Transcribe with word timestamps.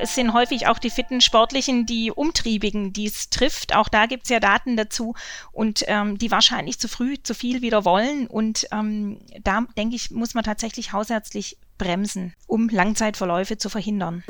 es 0.00 0.14
sind 0.14 0.32
häufig 0.32 0.66
auch 0.66 0.78
die 0.78 0.90
fitten 0.90 1.20
Sportlichen, 1.20 1.86
die 1.86 2.10
Umtriebigen, 2.10 2.92
die 2.92 3.06
es 3.06 3.30
trifft. 3.30 3.74
Auch 3.74 3.88
da 3.88 4.06
gibt 4.06 4.24
es 4.24 4.30
ja 4.30 4.40
Daten 4.40 4.76
dazu 4.76 5.14
und 5.52 5.84
ähm, 5.86 6.18
die 6.18 6.30
wahrscheinlich 6.30 6.78
zu 6.78 6.88
früh 6.88 7.16
zu 7.22 7.34
viel 7.34 7.62
wieder 7.62 7.84
wollen. 7.84 8.26
Und 8.26 8.66
ähm, 8.72 9.20
da 9.42 9.66
denke 9.76 9.96
ich, 9.96 10.10
muss 10.10 10.34
man 10.34 10.44
tatsächlich 10.44 10.92
hausärztlich 10.92 11.58
bremsen, 11.78 12.34
um 12.46 12.68
Langzeitverläufe 12.68 13.58
zu 13.58 13.68
verhindern. 13.68 14.24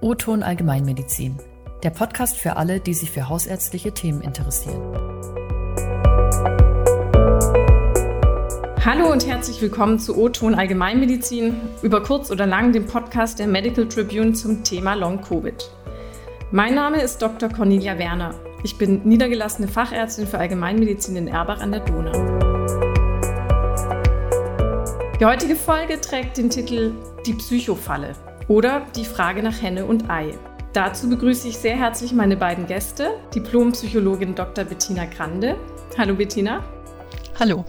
O-Ton 0.00 0.42
Allgemeinmedizin. 0.42 1.38
Der 1.82 1.90
Podcast 1.90 2.36
für 2.36 2.56
alle, 2.56 2.80
die 2.80 2.94
sich 2.94 3.10
für 3.10 3.28
hausärztliche 3.28 3.92
Themen 3.92 4.20
interessieren. 4.20 5.21
Hallo 8.84 9.12
und 9.12 9.28
herzlich 9.28 9.62
willkommen 9.62 10.00
zu 10.00 10.18
O-Ton 10.18 10.56
Allgemeinmedizin, 10.56 11.54
über 11.82 12.02
kurz 12.02 12.32
oder 12.32 12.46
lang 12.46 12.72
dem 12.72 12.84
Podcast 12.84 13.38
der 13.38 13.46
Medical 13.46 13.86
Tribune 13.86 14.32
zum 14.32 14.64
Thema 14.64 14.94
Long 14.94 15.20
Covid. 15.20 15.70
Mein 16.50 16.74
Name 16.74 17.00
ist 17.00 17.22
Dr. 17.22 17.48
Cornelia 17.48 17.96
Werner. 17.96 18.34
Ich 18.64 18.76
bin 18.78 19.02
niedergelassene 19.04 19.68
Fachärztin 19.68 20.26
für 20.26 20.38
Allgemeinmedizin 20.38 21.14
in 21.14 21.28
Erbach 21.28 21.60
an 21.60 21.70
der 21.70 21.80
Donau. 21.82 22.38
Die 25.20 25.24
heutige 25.24 25.54
Folge 25.54 26.00
trägt 26.00 26.38
den 26.38 26.50
Titel 26.50 26.92
Die 27.24 27.34
Psychofalle 27.34 28.16
oder 28.48 28.84
die 28.96 29.04
Frage 29.04 29.44
nach 29.44 29.62
Henne 29.62 29.86
und 29.86 30.10
Ei. 30.10 30.34
Dazu 30.72 31.08
begrüße 31.08 31.46
ich 31.46 31.56
sehr 31.56 31.76
herzlich 31.76 32.12
meine 32.12 32.36
beiden 32.36 32.66
Gäste, 32.66 33.12
Diplompsychologin 33.32 34.34
Dr. 34.34 34.64
Bettina 34.64 35.04
Grande. 35.04 35.54
Hallo 35.96 36.16
Bettina. 36.16 36.64
Hallo. 37.38 37.64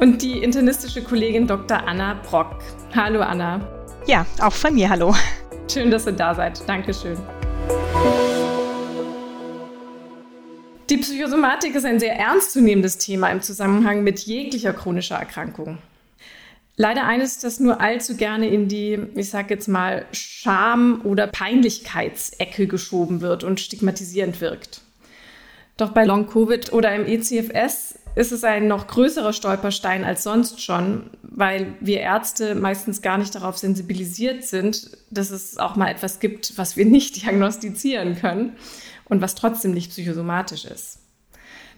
Und 0.00 0.22
die 0.22 0.38
internistische 0.38 1.02
Kollegin 1.02 1.46
Dr. 1.46 1.86
Anna 1.86 2.14
Brock. 2.28 2.58
Hallo 2.94 3.20
Anna. 3.20 3.60
Ja, 4.06 4.26
auch 4.40 4.52
von 4.52 4.74
mir 4.74 4.88
hallo. 4.88 5.14
Schön, 5.70 5.90
dass 5.90 6.06
ihr 6.06 6.12
da 6.12 6.34
seid. 6.34 6.66
Dankeschön. 6.68 7.18
Die 10.88 10.96
Psychosomatik 10.96 11.74
ist 11.74 11.84
ein 11.84 12.00
sehr 12.00 12.16
ernstzunehmendes 12.16 12.98
Thema 12.98 13.30
im 13.30 13.42
Zusammenhang 13.42 14.02
mit 14.02 14.20
jeglicher 14.20 14.72
chronischer 14.72 15.16
Erkrankung 15.16 15.78
leider 16.78 17.04
eines, 17.04 17.40
das 17.40 17.60
nur 17.60 17.80
allzu 17.82 18.16
gerne 18.16 18.48
in 18.48 18.68
die, 18.68 18.98
ich 19.14 19.28
sage 19.28 19.52
jetzt 19.52 19.68
mal, 19.68 20.06
Scham- 20.12 21.02
oder 21.04 21.26
Peinlichkeitsecke 21.26 22.66
geschoben 22.66 23.20
wird 23.20 23.44
und 23.44 23.60
stigmatisierend 23.60 24.40
wirkt. 24.40 24.80
Doch 25.76 25.90
bei 25.90 26.04
Long-Covid 26.04 26.72
oder 26.72 26.94
im 26.94 27.06
ECFS 27.06 27.98
ist 28.18 28.32
es 28.32 28.42
ein 28.42 28.66
noch 28.66 28.88
größerer 28.88 29.32
Stolperstein 29.32 30.02
als 30.02 30.24
sonst 30.24 30.60
schon, 30.60 31.08
weil 31.22 31.74
wir 31.78 32.00
Ärzte 32.00 32.56
meistens 32.56 33.00
gar 33.00 33.16
nicht 33.16 33.32
darauf 33.32 33.56
sensibilisiert 33.56 34.42
sind, 34.42 34.90
dass 35.08 35.30
es 35.30 35.56
auch 35.56 35.76
mal 35.76 35.88
etwas 35.88 36.18
gibt, 36.18 36.58
was 36.58 36.76
wir 36.76 36.84
nicht 36.86 37.22
diagnostizieren 37.22 38.16
können 38.16 38.56
und 39.04 39.20
was 39.20 39.36
trotzdem 39.36 39.70
nicht 39.70 39.92
psychosomatisch 39.92 40.64
ist. 40.64 40.98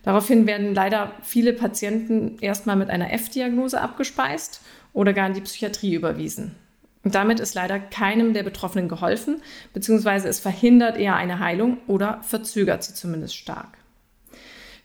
Daraufhin 0.02 0.46
werden 0.46 0.74
leider 0.74 1.12
viele 1.22 1.52
Patienten 1.52 2.38
erstmal 2.40 2.76
mit 2.76 2.88
einer 2.88 3.12
F-Diagnose 3.12 3.78
abgespeist 3.78 4.62
oder 4.94 5.12
gar 5.12 5.26
in 5.26 5.34
die 5.34 5.42
Psychiatrie 5.42 5.94
überwiesen. 5.94 6.54
Und 7.04 7.14
damit 7.14 7.38
ist 7.38 7.52
leider 7.52 7.78
keinem 7.78 8.32
der 8.32 8.44
Betroffenen 8.44 8.88
geholfen, 8.88 9.42
beziehungsweise 9.74 10.26
es 10.26 10.40
verhindert 10.40 10.96
eher 10.96 11.16
eine 11.16 11.38
Heilung 11.38 11.76
oder 11.86 12.22
verzögert 12.22 12.82
sie 12.82 12.94
zumindest 12.94 13.36
stark. 13.36 13.79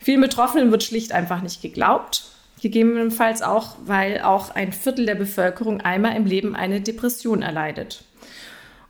Vielen 0.05 0.21
Betroffenen 0.21 0.69
wird 0.69 0.83
schlicht 0.83 1.13
einfach 1.13 1.41
nicht 1.41 1.63
geglaubt, 1.63 2.25
gegebenenfalls 2.61 3.41
auch, 3.41 3.75
weil 3.85 4.21
auch 4.21 4.53
ein 4.53 4.71
Viertel 4.71 5.07
der 5.07 5.15
Bevölkerung 5.15 5.81
einmal 5.81 6.15
im 6.15 6.27
Leben 6.27 6.55
eine 6.55 6.79
Depression 6.79 7.41
erleidet. 7.41 8.03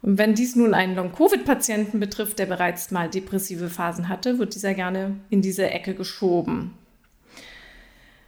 Und 0.02 0.18
wenn 0.18 0.36
dies 0.36 0.58
nun 0.58 0.74
einen 0.74 0.94
Long-Covid-Patienten 0.94 2.02
betrifft, 2.02 2.38
der 2.38 2.48
bereits 2.48 2.92
mal 2.92 3.10
depressive 3.10 3.70
Phasen 3.70 4.10
hatte, 4.10 4.40
wird 4.40 4.56
dieser 4.56 4.74
gerne 4.74 5.16
in 5.30 5.42
diese 5.42 5.70
Ecke 5.70 5.94
geschoben. 5.94 6.74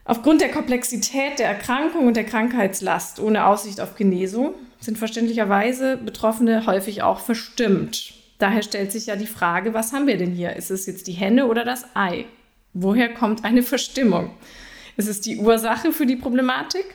Aufgrund 0.05 0.39
der 0.39 0.51
Komplexität 0.51 1.39
der 1.39 1.47
Erkrankung 1.49 2.07
und 2.07 2.15
der 2.15 2.23
Krankheitslast 2.23 3.19
ohne 3.19 3.47
Aussicht 3.47 3.81
auf 3.81 3.95
Genesung 3.95 4.53
sind 4.79 4.97
verständlicherweise 4.97 5.97
Betroffene 5.97 6.65
häufig 6.65 7.01
auch 7.01 7.19
verstimmt. 7.19 8.13
Daher 8.37 8.63
stellt 8.63 8.93
sich 8.93 9.07
ja 9.07 9.17
die 9.17 9.27
Frage, 9.27 9.73
was 9.73 9.91
haben 9.91 10.07
wir 10.07 10.17
denn 10.17 10.31
hier? 10.31 10.55
Ist 10.55 10.71
es 10.71 10.85
jetzt 10.85 11.07
die 11.07 11.11
Henne 11.11 11.47
oder 11.47 11.65
das 11.65 11.83
Ei? 11.93 12.27
Woher 12.79 13.11
kommt 13.11 13.43
eine 13.43 13.63
Verstimmung? 13.63 14.29
Ist 14.97 15.09
es 15.09 15.19
die 15.19 15.37
Ursache 15.37 15.91
für 15.91 16.05
die 16.05 16.15
Problematik? 16.15 16.85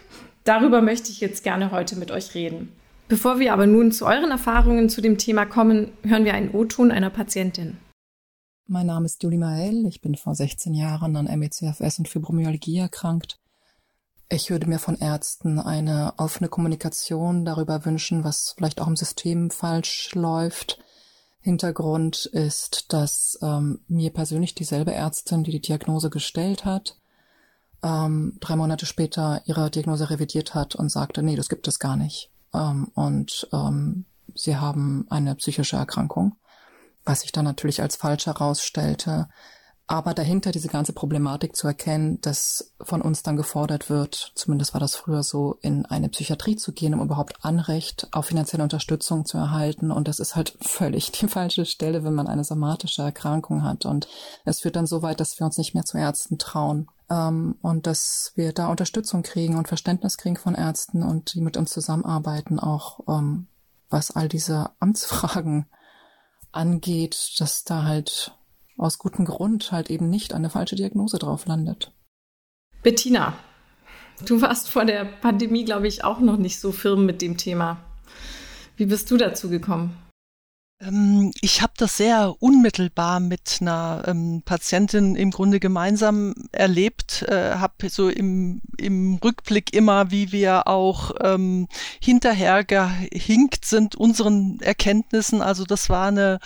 Darüber 0.45 0.81
möchte 0.81 1.11
ich 1.11 1.21
jetzt 1.21 1.43
gerne 1.43 1.73
heute 1.73 1.97
mit 1.97 2.13
euch 2.13 2.37
reden. 2.37 2.69
Bevor 3.09 3.41
wir 3.41 3.53
aber 3.53 3.67
nun 3.67 3.91
zu 3.91 4.07
euren 4.07 4.31
Erfahrungen 4.31 4.89
zu 4.89 5.01
dem 5.01 5.19
Thema 5.19 5.45
kommen, 5.45 5.91
hören 6.05 6.25
wir 6.25 6.35
einen 6.35 6.53
O-Ton 6.53 6.93
einer 6.93 7.11
Patientin. 7.11 7.79
Mein 8.69 8.87
Name 8.87 9.07
ist 9.07 9.25
Julie 9.25 9.41
Mael. 9.41 9.85
Ich 9.89 10.01
bin 10.01 10.15
vor 10.15 10.37
16 10.37 10.73
Jahren 10.73 11.17
an 11.17 11.25
MECFS 11.25 11.99
und 11.99 12.09
Fibromyalgie 12.09 12.79
erkrankt. 12.79 13.41
Ich 14.29 14.51
würde 14.51 14.69
mir 14.69 14.79
von 14.79 14.97
Ärzten 15.01 15.59
eine 15.59 16.15
offene 16.17 16.49
Kommunikation 16.49 17.45
darüber 17.45 17.85
wünschen, 17.85 18.23
was 18.23 18.55
vielleicht 18.57 18.81
auch 18.81 18.87
im 18.87 18.95
System 18.95 19.51
falsch 19.51 20.15
läuft. 20.15 20.79
Hintergrund 21.43 22.27
ist, 22.27 22.93
dass 22.93 23.39
ähm, 23.43 23.81
mir 23.89 24.11
persönlich 24.13 24.55
dieselbe 24.55 24.95
Ärztin, 24.95 25.45
die 25.45 25.51
die 25.51 25.61
Diagnose 25.61 26.09
gestellt 26.09 26.65
hat, 26.65 26.97
ähm, 27.83 28.39
drei 28.41 28.57
Monate 28.57 28.87
später 28.87 29.43
ihre 29.45 29.71
Diagnose 29.71 30.09
revidiert 30.09 30.55
hat 30.55 30.75
und 30.75 30.91
sagte, 30.91 31.23
nee, 31.23 31.37
das 31.37 31.49
gibt 31.49 31.69
es 31.69 31.79
gar 31.79 31.97
nicht. 31.97 32.31
Ähm, 32.55 32.91
und 32.95 33.49
ähm, 33.53 34.05
sie 34.35 34.57
haben 34.57 35.07
eine 35.11 35.35
psychische 35.35 35.77
Erkrankung 35.77 36.37
was 37.05 37.23
sich 37.23 37.33
dann 37.33 37.45
natürlich 37.45 37.83
als 37.83 37.97
falsch 37.97 38.27
herausstellte. 38.27 39.29
Aber 39.93 40.15
dahinter 40.15 40.53
diese 40.53 40.69
ganze 40.69 40.95
Problematik 40.95 41.55
zu 41.55 41.67
erkennen, 41.67 42.19
dass 42.23 42.73
von 42.81 43.03
uns 43.03 43.23
dann 43.23 43.37
gefordert 43.37 43.91
wird, 43.91 44.33
zumindest 44.35 44.73
war 44.73 44.81
das 44.81 44.97
früher 44.97 45.23
so, 45.23 45.59
in 45.61 45.85
eine 45.85 46.09
Psychiatrie 46.09 46.57
zu 46.57 46.73
gehen, 46.73 46.95
um 46.95 47.03
überhaupt 47.03 47.45
Anrecht 47.45 48.09
auf 48.11 48.25
finanzielle 48.25 48.63
Unterstützung 48.63 49.27
zu 49.27 49.37
erhalten. 49.37 49.91
Und 49.91 50.09
das 50.09 50.19
ist 50.19 50.35
halt 50.35 50.57
völlig 50.63 51.13
die 51.13 51.29
falsche 51.29 51.67
Stelle, 51.67 52.05
wenn 52.05 52.15
man 52.15 52.27
eine 52.27 52.43
somatische 52.43 53.03
Erkrankung 53.03 53.65
hat. 53.65 53.85
Und 53.85 54.09
es 54.47 54.61
führt 54.61 54.77
dann 54.77 54.87
so 54.87 55.03
weit, 55.03 55.21
dass 55.21 55.39
wir 55.39 55.45
uns 55.45 55.59
nicht 55.59 55.75
mehr 55.75 55.85
zu 55.85 55.99
Ärzten 55.99 56.39
trauen. 56.39 56.89
Ähm, 57.11 57.57
und 57.61 57.87
dass 57.87 58.33
wir 58.35 58.55
da 58.55 58.69
Unterstützung 58.69 59.23
kriegen 59.23 59.59
und 59.59 59.69
Verständnis 59.69 60.17
kriegen 60.17 60.37
von 60.39 60.55
Ärzten 60.55 61.03
und 61.03 61.35
die 61.35 61.43
mit 61.43 61.59
uns 61.59 61.71
zusammenarbeiten, 61.71 62.59
auch 62.59 63.01
ähm, 63.11 63.47
was 63.91 64.11
all 64.11 64.31
diese 64.31 64.71
Amtsfragen 64.81 65.67
angeht, 66.51 67.35
dass 67.41 67.65
da 67.65 67.83
halt 67.83 68.33
aus 68.83 68.99
gutem 68.99 69.25
Grund 69.25 69.73
halt 69.73 69.91
eben 69.91 70.11
nicht 70.11 70.35
eine 70.35 70.51
falsche 70.51 70.77
Diagnose 70.77 71.19
drauf 71.19 71.47
landet. 71.47 71.93
Bettina, 72.83 73.35
du 74.27 74.43
warst 74.43 74.69
vor 74.69 74.85
der 74.85 75.05
Pandemie, 75.05 75.65
glaube 75.65 75.87
ich, 75.87 76.05
auch 76.05 76.21
noch 76.21 76.37
nicht 76.37 76.61
so 76.61 76.73
firm 76.73 77.07
mit 77.07 77.23
dem 77.23 77.37
Thema. 77.37 77.79
Wie 78.77 78.87
bist 78.87 79.11
du 79.11 79.17
dazu 79.17 79.49
gekommen? 79.49 79.97
Ähm, 80.83 81.33
ich 81.41 81.63
habe 81.63 81.73
das 81.77 81.97
sehr 81.97 82.35
unmittelbar 82.41 83.21
mit 83.21 83.59
einer 83.61 84.05
ähm, 84.07 84.43
Patientin 84.45 85.15
im 85.15 85.31
Grunde 85.31 85.61
gemeinsam 85.61 86.35
erlebt, 86.51 87.23
äh, 87.29 87.55
habe 87.55 87.89
so 87.89 88.09
im, 88.09 88.61
im 88.79 89.17
Rückblick 89.23 89.75
immer, 89.75 90.11
wie 90.11 90.33
wir 90.33 90.67
auch 90.67 91.13
ähm, 91.23 91.69
hinterher 92.01 92.65
gehinkt 92.65 93.65
sind 93.65 93.95
unseren 93.95 94.59
Erkenntnissen. 94.61 95.41
Also 95.41 95.65
das 95.65 95.89
war 95.89 96.09
eine 96.09 96.41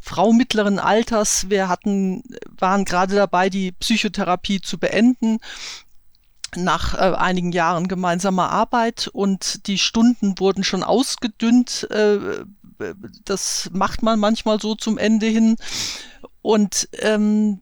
Frau 0.00 0.32
mittleren 0.32 0.78
Alters. 0.78 1.50
Wir 1.50 1.68
hatten, 1.68 2.22
waren 2.58 2.84
gerade 2.84 3.14
dabei, 3.14 3.50
die 3.50 3.72
Psychotherapie 3.72 4.60
zu 4.60 4.78
beenden 4.78 5.38
nach 6.56 6.94
äh, 6.94 7.14
einigen 7.14 7.52
Jahren 7.52 7.88
gemeinsamer 7.88 8.50
Arbeit 8.50 9.08
und 9.12 9.66
die 9.66 9.76
Stunden 9.76 10.38
wurden 10.38 10.64
schon 10.64 10.82
ausgedünnt 10.82 11.86
äh, 11.90 12.44
das 13.24 13.70
macht 13.72 14.02
man 14.02 14.18
manchmal 14.18 14.60
so 14.60 14.74
zum 14.74 14.98
Ende 14.98 15.26
hin. 15.26 15.56
Und 16.42 16.88
ähm, 17.00 17.60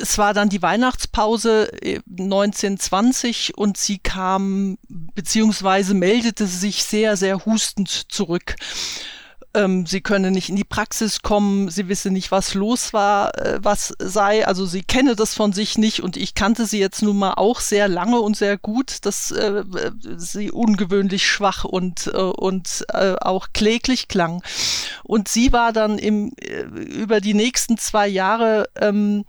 es 0.00 0.18
war 0.18 0.34
dann 0.34 0.48
die 0.48 0.62
Weihnachtspause 0.62 1.70
1920 2.06 3.50
äh, 3.50 3.52
und 3.54 3.76
sie 3.76 3.98
kam 3.98 4.78
beziehungsweise 4.88 5.94
meldete 5.94 6.46
sich 6.46 6.84
sehr, 6.84 7.16
sehr 7.16 7.44
hustend 7.44 7.88
zurück 7.88 8.56
ähm, 9.54 9.86
sie 9.86 10.00
könne 10.00 10.30
nicht 10.30 10.48
in 10.48 10.56
die 10.56 10.64
Praxis 10.64 11.22
kommen, 11.22 11.68
sie 11.68 11.88
wisse 11.88 12.10
nicht, 12.10 12.30
was 12.30 12.54
los 12.54 12.92
war, 12.92 13.36
äh, 13.38 13.58
was 13.62 13.94
sei. 13.98 14.46
Also 14.46 14.66
sie 14.66 14.82
kenne 14.82 15.14
das 15.14 15.34
von 15.34 15.52
sich 15.52 15.78
nicht 15.78 16.02
und 16.02 16.16
ich 16.16 16.34
kannte 16.34 16.66
sie 16.66 16.78
jetzt 16.78 17.02
nun 17.02 17.18
mal 17.18 17.34
auch 17.34 17.60
sehr 17.60 17.88
lange 17.88 18.20
und 18.20 18.36
sehr 18.36 18.56
gut, 18.56 19.04
dass 19.04 19.30
äh, 19.30 19.64
sie 20.16 20.50
ungewöhnlich 20.50 21.26
schwach 21.26 21.64
und, 21.64 22.06
äh, 22.06 22.16
und 22.16 22.84
äh, 22.92 23.14
auch 23.20 23.48
kläglich 23.52 24.08
klang. 24.08 24.42
Und 25.04 25.28
sie 25.28 25.52
war 25.52 25.72
dann 25.72 25.98
im, 25.98 26.32
äh, 26.40 26.62
über 26.62 27.20
die 27.20 27.34
nächsten 27.34 27.76
zwei 27.76 28.08
Jahre, 28.08 28.68
ähm, 28.76 29.24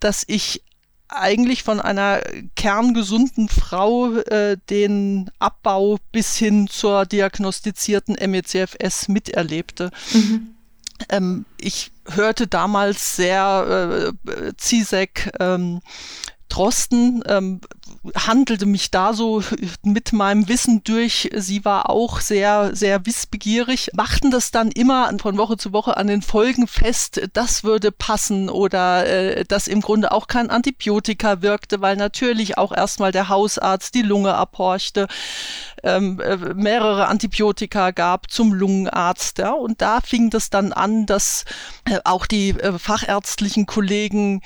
dass 0.00 0.24
ich 0.26 0.62
eigentlich 1.08 1.62
von 1.62 1.80
einer 1.80 2.20
kerngesunden 2.56 3.48
Frau 3.48 4.16
äh, 4.16 4.56
den 4.70 5.30
Abbau 5.38 5.98
bis 6.12 6.36
hin 6.36 6.66
zur 6.66 7.06
diagnostizierten 7.06 8.16
MECFS 8.30 9.08
miterlebte. 9.08 9.90
Mhm. 10.12 10.54
Ähm, 11.08 11.44
ich 11.60 11.92
hörte 12.08 12.46
damals 12.46 13.16
sehr 13.16 14.12
äh, 14.26 14.52
Zizek 14.56 15.32
ähm, 15.40 15.80
Drosten 16.54 17.24
ähm, 17.26 17.60
handelte 18.14 18.64
mich 18.64 18.92
da 18.92 19.12
so 19.12 19.42
mit 19.82 20.12
meinem 20.12 20.48
Wissen 20.48 20.84
durch. 20.84 21.30
Sie 21.34 21.64
war 21.64 21.90
auch 21.90 22.20
sehr, 22.20 22.76
sehr 22.76 23.06
wissbegierig, 23.06 23.90
machten 23.94 24.30
das 24.30 24.52
dann 24.52 24.70
immer 24.70 25.10
von 25.18 25.36
Woche 25.36 25.56
zu 25.56 25.72
Woche 25.72 25.96
an 25.96 26.06
den 26.06 26.22
Folgen 26.22 26.68
fest, 26.68 27.28
das 27.32 27.64
würde 27.64 27.90
passen 27.90 28.48
oder 28.48 29.06
äh, 29.06 29.44
dass 29.44 29.66
im 29.66 29.80
Grunde 29.80 30.12
auch 30.12 30.28
kein 30.28 30.48
Antibiotika 30.48 31.42
wirkte, 31.42 31.80
weil 31.80 31.96
natürlich 31.96 32.56
auch 32.56 32.70
erstmal 32.70 33.10
der 33.10 33.28
Hausarzt 33.28 33.94
die 33.96 34.02
Lunge 34.02 34.34
abhorchte 34.34 35.08
ähm, 35.84 36.20
äh, 36.20 36.36
mehrere 36.54 37.06
Antibiotika 37.08 37.90
gab 37.90 38.30
zum 38.30 38.52
Lungenarzt. 38.52 39.38
Ja, 39.38 39.52
und 39.52 39.80
da 39.80 40.00
fing 40.00 40.30
das 40.30 40.50
dann 40.50 40.72
an, 40.72 41.06
dass 41.06 41.44
äh, 41.84 41.98
auch 42.04 42.26
die 42.26 42.50
äh, 42.50 42.78
fachärztlichen 42.78 43.66
Kollegen 43.66 44.40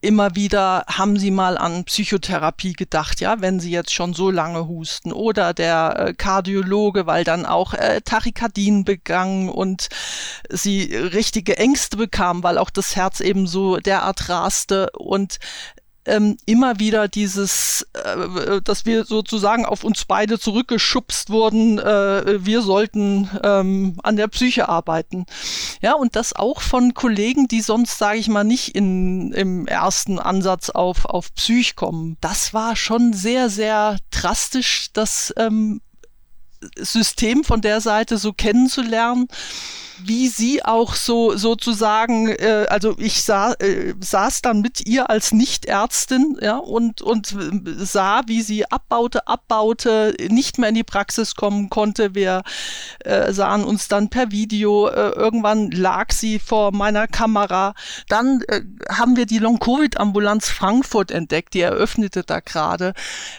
immer 0.00 0.34
wieder 0.34 0.84
haben 0.88 1.18
sie 1.18 1.30
mal 1.30 1.58
an 1.58 1.84
Psychotherapie 1.84 2.72
gedacht, 2.72 3.20
ja, 3.20 3.40
wenn 3.40 3.60
sie 3.60 3.70
jetzt 3.70 3.92
schon 3.92 4.14
so 4.14 4.30
lange 4.30 4.66
husten 4.66 5.12
oder 5.12 5.54
der 5.54 5.94
äh, 5.98 6.14
Kardiologe, 6.14 7.06
weil 7.06 7.24
dann 7.24 7.46
auch 7.46 7.74
äh, 7.74 8.00
Tachykardien 8.00 8.84
begangen 8.84 9.48
und 9.48 9.88
sie 10.48 10.94
richtige 10.94 11.56
Ängste 11.58 11.96
bekamen, 11.96 12.42
weil 12.42 12.58
auch 12.58 12.70
das 12.70 12.96
Herz 12.96 13.20
eben 13.20 13.46
so 13.46 13.76
derart 13.76 14.28
raste 14.28 14.90
und 14.96 15.38
ähm, 16.06 16.36
immer 16.46 16.78
wieder 16.78 17.08
dieses, 17.08 17.86
äh, 17.92 18.60
dass 18.62 18.86
wir 18.86 19.04
sozusagen 19.04 19.66
auf 19.66 19.84
uns 19.84 20.04
beide 20.04 20.38
zurückgeschubst 20.38 21.30
wurden, 21.30 21.78
äh, 21.78 22.44
wir 22.44 22.62
sollten 22.62 23.28
ähm, 23.42 23.98
an 24.02 24.16
der 24.16 24.28
Psyche 24.28 24.68
arbeiten. 24.68 25.26
Ja, 25.82 25.94
und 25.94 26.16
das 26.16 26.34
auch 26.34 26.60
von 26.60 26.94
Kollegen, 26.94 27.48
die 27.48 27.60
sonst, 27.60 27.98
sage 27.98 28.18
ich 28.18 28.28
mal, 28.28 28.44
nicht 28.44 28.74
in, 28.74 29.32
im 29.32 29.66
ersten 29.66 30.18
Ansatz 30.18 30.70
auf, 30.70 31.04
auf 31.04 31.34
Psych 31.34 31.76
kommen. 31.76 32.16
Das 32.20 32.54
war 32.54 32.76
schon 32.76 33.12
sehr, 33.12 33.50
sehr 33.50 33.98
drastisch, 34.10 34.88
das 34.92 35.34
ähm, 35.36 35.80
System 36.78 37.44
von 37.44 37.60
der 37.60 37.80
Seite 37.80 38.16
so 38.18 38.32
kennenzulernen 38.32 39.28
wie 40.04 40.28
sie 40.28 40.64
auch 40.64 40.94
so 40.94 41.36
sozusagen, 41.36 42.28
äh, 42.28 42.66
also 42.68 42.94
ich 42.98 43.22
sah, 43.22 43.52
äh, 43.54 43.94
saß 44.00 44.42
dann 44.42 44.60
mit 44.60 44.86
ihr 44.86 45.10
als 45.10 45.32
Nichtärztin, 45.32 46.38
ja, 46.40 46.58
und, 46.58 47.02
und 47.02 47.34
sah, 47.78 48.22
wie 48.26 48.42
sie 48.42 48.70
abbaute, 48.70 49.26
abbaute, 49.26 50.14
nicht 50.28 50.58
mehr 50.58 50.70
in 50.70 50.74
die 50.74 50.84
Praxis 50.84 51.34
kommen 51.34 51.70
konnte. 51.70 52.14
Wir 52.14 52.42
äh, 53.00 53.32
sahen 53.32 53.64
uns 53.64 53.88
dann 53.88 54.08
per 54.08 54.30
Video, 54.30 54.88
äh, 54.88 55.10
irgendwann 55.10 55.70
lag 55.70 56.12
sie 56.12 56.38
vor 56.38 56.72
meiner 56.72 57.06
Kamera. 57.06 57.74
Dann 58.08 58.42
äh, 58.48 58.62
haben 58.88 59.16
wir 59.16 59.26
die 59.26 59.38
Long-Covid-Ambulanz 59.38 60.48
Frankfurt 60.48 61.10
entdeckt, 61.10 61.54
die 61.54 61.60
eröffnete 61.60 62.22
da 62.22 62.40
gerade. 62.40 62.94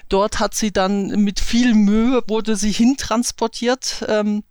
Dort 0.09 0.39
hat 0.39 0.55
sie 0.55 0.71
dann 0.71 1.07
mit 1.23 1.39
viel 1.39 1.73
Mühe, 1.73 2.21
wurde 2.27 2.55
sie 2.55 2.71
hintransportiert. 2.71 4.05
Ähm, 4.07 4.43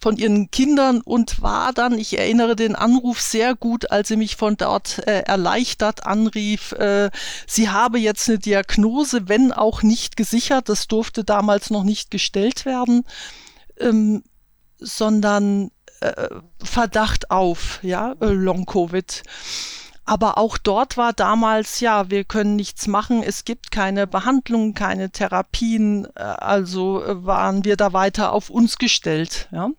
von 0.00 0.16
ihren 0.16 0.50
Kindern 0.50 1.00
und 1.00 1.42
war 1.42 1.72
dann, 1.72 1.98
ich 1.98 2.18
erinnere 2.18 2.56
den 2.56 2.74
Anruf 2.74 3.20
sehr 3.20 3.54
gut, 3.54 3.90
als 3.90 4.08
sie 4.08 4.16
mich 4.16 4.36
von 4.36 4.56
dort 4.56 5.06
äh, 5.06 5.20
erleichtert 5.20 6.06
anrief, 6.06 6.72
äh, 6.72 7.10
sie 7.46 7.70
habe 7.70 7.98
jetzt 7.98 8.28
eine 8.28 8.38
Diagnose, 8.38 9.28
wenn 9.28 9.52
auch 9.52 9.82
nicht 9.82 10.16
gesichert, 10.16 10.68
das 10.68 10.88
durfte 10.88 11.24
damals 11.24 11.70
noch 11.70 11.84
nicht 11.84 12.10
gestellt 12.10 12.64
werden, 12.64 13.04
ähm, 13.78 14.22
sondern 14.78 15.70
äh, 16.00 16.28
Verdacht 16.62 17.30
auf, 17.30 17.80
ja, 17.82 18.14
äh, 18.20 18.26
Long-Covid. 18.26 19.22
Aber 20.10 20.38
auch 20.38 20.58
dort 20.58 20.96
war 20.96 21.12
damals, 21.12 21.78
ja, 21.78 22.10
wir 22.10 22.24
können 22.24 22.56
nichts 22.56 22.88
machen, 22.88 23.22
es 23.22 23.44
gibt 23.44 23.70
keine 23.70 24.08
Behandlung, 24.08 24.74
keine 24.74 25.10
Therapien, 25.10 26.08
äh, 26.16 26.22
also 26.22 27.00
äh, 27.04 27.24
waren 27.24 27.64
wir 27.64 27.76
da 27.76 27.92
weiter 27.92 28.32
auf 28.32 28.50
uns 28.50 28.76
gestellt, 28.78 29.48
ja. 29.52 29.70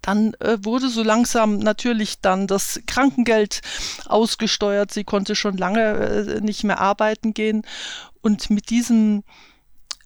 Dann 0.00 0.32
äh, 0.40 0.56
wurde 0.62 0.88
so 0.88 1.02
langsam 1.02 1.58
natürlich 1.58 2.22
dann 2.22 2.46
das 2.46 2.80
Krankengeld 2.86 3.60
ausgesteuert. 4.06 4.90
Sie 4.90 5.04
konnte 5.04 5.34
schon 5.34 5.58
lange 5.58 5.82
äh, 5.82 6.40
nicht 6.40 6.64
mehr 6.64 6.80
arbeiten 6.80 7.34
gehen. 7.34 7.66
Und 8.22 8.48
mit 8.48 8.70
diesem 8.70 9.22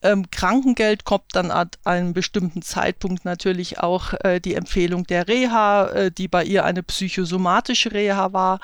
ähm, 0.03 0.31
Krankengeld 0.31 1.05
kommt 1.05 1.35
dann 1.35 1.51
an 1.51 1.71
einem 1.85 2.15
bestimmten 2.15 2.63
Zeitpunkt 2.63 3.25
natürlich 3.25 3.79
auch 3.79 4.15
äh, 4.25 4.41
die 4.41 4.55
Empfehlung 4.55 5.05
der 5.05 5.29
Reha, 5.29 5.89
äh, 5.89 6.11
die 6.11 6.27
bei 6.29 6.45
ihr 6.45 6.65
eine 6.65 6.83
psychosomatische 6.83 7.93
Reha 7.93 8.33
war. 8.33 8.61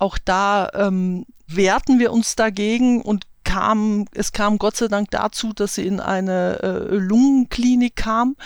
Auch 0.00 0.18
da 0.18 0.70
ähm, 0.74 1.26
wehrten 1.46 1.98
wir 1.98 2.12
uns 2.12 2.34
dagegen 2.34 3.02
und 3.02 3.24
kam, 3.44 4.06
es 4.14 4.32
kam 4.32 4.58
Gott 4.58 4.76
sei 4.76 4.88
Dank 4.88 5.10
dazu, 5.10 5.52
dass 5.52 5.74
sie 5.74 5.86
in 5.86 6.00
eine 6.00 6.62
äh, 6.62 6.94
Lungenklinik 6.94 7.96
kam. 7.96 8.36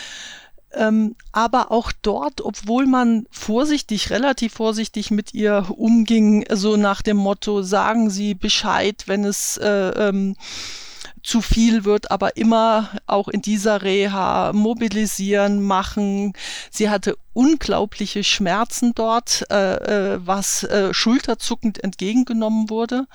Ähm, 0.73 1.15
aber 1.31 1.71
auch 1.71 1.93
dort, 2.03 2.41
obwohl 2.41 2.87
man 2.87 3.27
vorsichtig, 3.31 4.11
relativ 4.11 4.55
vorsichtig 4.55 5.13
mit 5.13 5.33
ihr 5.33 5.67
umging, 5.77 6.45
so 6.51 6.77
nach 6.77 7.01
dem 7.03 7.17
Motto, 7.17 7.63
sagen 7.63 8.11
Sie 8.11 8.35
Bescheid, 8.35 9.05
wenn 9.07 9.25
es 9.25 9.57
äh, 9.59 10.09
ähm, 10.09 10.35
zu 11.25 11.41
viel 11.41 11.85
wird, 11.85 12.11
aber 12.11 12.37
immer 12.37 12.91
auch 13.07 13.29
in 13.29 13.43
dieser 13.43 13.83
Reha 13.83 14.53
mobilisieren, 14.53 15.63
machen. 15.63 16.35
Sie 16.71 16.91
hatte 16.91 17.17
unglaubliche 17.33 18.23
Schmerzen 18.23 18.95
dort, 18.95 19.45
äh, 19.51 20.15
äh, 20.15 20.21
was 20.25 20.63
äh, 20.65 20.93
schulterzuckend 20.93 21.83
entgegengenommen 21.83 22.69
wurde. 22.69 23.07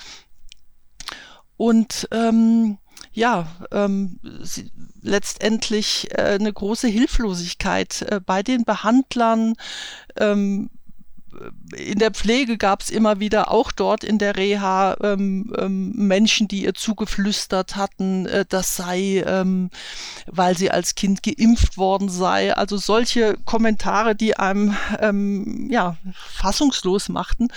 Und 1.55 2.07
ähm, 2.11 2.79
ja, 3.13 3.47
ähm, 3.71 4.19
sie, 4.41 4.71
letztendlich 5.01 6.09
äh, 6.11 6.37
eine 6.39 6.51
große 6.51 6.87
Hilflosigkeit 6.87 8.01
äh, 8.03 8.19
bei 8.25 8.43
den 8.43 8.65
Behandlern. 8.65 9.53
Ähm, 10.17 10.69
in 11.75 11.99
der 11.99 12.11
Pflege 12.11 12.57
gab 12.57 12.81
es 12.81 12.89
immer 12.89 13.19
wieder 13.19 13.51
auch 13.51 13.71
dort 13.71 14.03
in 14.03 14.17
der 14.17 14.35
Reha 14.35 14.97
ähm, 15.01 15.53
ähm, 15.57 15.91
Menschen, 15.95 16.47
die 16.47 16.63
ihr 16.63 16.73
zugeflüstert 16.73 17.75
hatten, 17.75 18.25
äh, 18.25 18.45
das 18.47 18.75
sei, 18.75 19.23
ähm, 19.25 19.69
weil 20.27 20.57
sie 20.57 20.71
als 20.71 20.95
Kind 20.95 21.23
geimpft 21.23 21.77
worden 21.77 22.09
sei. 22.09 22.55
Also 22.55 22.77
solche 22.77 23.37
Kommentare, 23.45 24.15
die 24.15 24.37
einem 24.37 24.75
ähm, 24.99 25.69
ja 25.71 25.97
fassungslos 26.13 27.09
machten. 27.09 27.49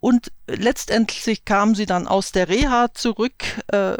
Und 0.00 0.32
letztendlich 0.48 1.44
kam 1.44 1.76
sie 1.76 1.86
dann 1.86 2.08
aus 2.08 2.32
der 2.32 2.48
Reha 2.48 2.92
zurück, 2.92 3.44
äh, 3.68 3.96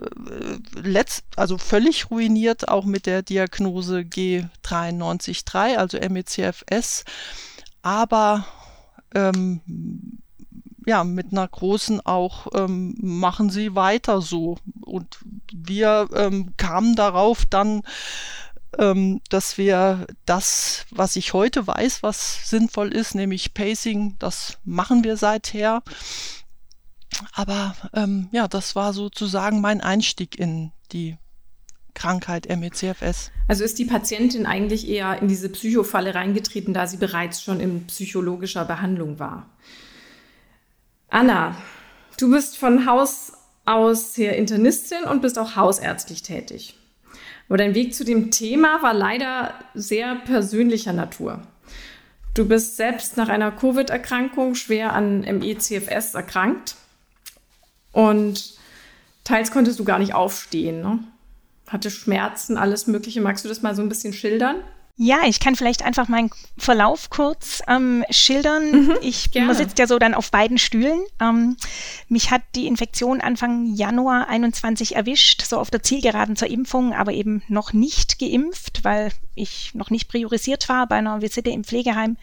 letzt, 0.74 1.22
also 1.36 1.58
völlig 1.58 2.10
ruiniert, 2.10 2.68
auch 2.68 2.84
mit 2.84 3.06
der 3.06 3.22
Diagnose 3.22 4.00
G933, 4.00 5.76
also 5.76 5.98
MECFS. 5.98 7.04
Aber 7.82 8.44
ähm, 9.14 9.60
ja, 10.86 11.04
mit 11.04 11.32
einer 11.32 11.46
großen 11.46 12.04
auch 12.04 12.48
ähm, 12.54 12.94
machen 13.00 13.50
sie 13.50 13.74
weiter 13.74 14.20
so. 14.20 14.58
Und 14.80 15.18
wir 15.54 16.08
ähm, 16.14 16.54
kamen 16.56 16.96
darauf 16.96 17.44
dann, 17.44 17.82
ähm, 18.78 19.20
dass 19.28 19.58
wir 19.58 20.06
das, 20.24 20.86
was 20.90 21.16
ich 21.16 21.32
heute 21.34 21.66
weiß, 21.66 22.02
was 22.02 22.48
sinnvoll 22.48 22.92
ist, 22.92 23.14
nämlich 23.14 23.54
Pacing, 23.54 24.16
das 24.18 24.58
machen 24.64 25.04
wir 25.04 25.16
seither. 25.16 25.82
Aber 27.32 27.76
ähm, 27.92 28.28
ja, 28.32 28.48
das 28.48 28.74
war 28.74 28.92
sozusagen 28.92 29.60
mein 29.60 29.80
Einstieg 29.80 30.38
in 30.38 30.72
die 30.92 31.16
Krankheit 31.94 32.48
MECFS. 32.48 33.30
Also 33.48 33.64
ist 33.64 33.78
die 33.78 33.84
Patientin 33.84 34.46
eigentlich 34.46 34.88
eher 34.88 35.20
in 35.20 35.28
diese 35.28 35.48
Psychofalle 35.48 36.14
reingetreten, 36.14 36.74
da 36.74 36.86
sie 36.86 36.96
bereits 36.96 37.42
schon 37.42 37.60
in 37.60 37.86
psychologischer 37.86 38.64
Behandlung 38.64 39.18
war. 39.18 39.50
Anna, 41.08 41.56
du 42.18 42.30
bist 42.30 42.56
von 42.56 42.86
Haus 42.86 43.32
aus 43.64 44.16
her 44.16 44.36
Internistin 44.36 45.04
und 45.04 45.22
bist 45.22 45.38
auch 45.38 45.56
hausärztlich 45.56 46.22
tätig. 46.22 46.74
Aber 47.48 47.58
dein 47.58 47.74
Weg 47.74 47.94
zu 47.94 48.04
dem 48.04 48.30
Thema 48.30 48.82
war 48.82 48.94
leider 48.94 49.52
sehr 49.74 50.14
persönlicher 50.16 50.92
Natur. 50.92 51.42
Du 52.34 52.48
bist 52.48 52.76
selbst 52.78 53.18
nach 53.18 53.28
einer 53.28 53.52
Covid-Erkrankung 53.52 54.54
schwer 54.54 54.94
an 54.94 55.20
MECFS 55.20 56.14
erkrankt 56.14 56.76
und 57.92 58.54
teils 59.22 59.50
konntest 59.50 59.78
du 59.78 59.84
gar 59.84 59.98
nicht 59.98 60.14
aufstehen. 60.14 60.80
Ne? 60.80 61.00
Hatte 61.72 61.90
Schmerzen, 61.90 62.56
alles 62.56 62.86
Mögliche. 62.86 63.20
Magst 63.20 63.44
du 63.44 63.48
das 63.48 63.62
mal 63.62 63.74
so 63.74 63.82
ein 63.82 63.88
bisschen 63.88 64.12
schildern? 64.12 64.56
Ja, 64.96 65.20
ich 65.26 65.40
kann 65.40 65.56
vielleicht 65.56 65.82
einfach 65.82 66.06
meinen 66.08 66.30
Verlauf 66.58 67.08
kurz 67.08 67.62
ähm, 67.66 68.04
schildern. 68.10 68.70
Mhm, 68.70 68.96
ich, 69.00 69.30
gerne. 69.30 69.54
sitzt 69.54 69.78
ja 69.78 69.86
so 69.86 69.98
dann 69.98 70.14
auf 70.14 70.30
beiden 70.30 70.58
Stühlen. 70.58 71.00
Ähm, 71.18 71.56
mich 72.08 72.30
hat 72.30 72.42
die 72.54 72.66
Infektion 72.66 73.22
Anfang 73.22 73.74
Januar 73.74 74.28
21 74.28 74.94
erwischt, 74.94 75.42
so 75.46 75.58
auf 75.58 75.70
der 75.70 75.82
Zielgeraden 75.82 76.36
zur 76.36 76.48
Impfung, 76.48 76.92
aber 76.92 77.12
eben 77.12 77.42
noch 77.48 77.72
nicht 77.72 78.18
geimpft, 78.18 78.84
weil 78.84 79.12
ich 79.34 79.74
noch 79.74 79.88
nicht 79.88 80.08
priorisiert 80.08 80.68
war 80.68 80.86
bei 80.86 80.96
einer 80.96 81.22
Visite 81.22 81.50
im 81.50 81.64
Pflegeheim. 81.64 82.18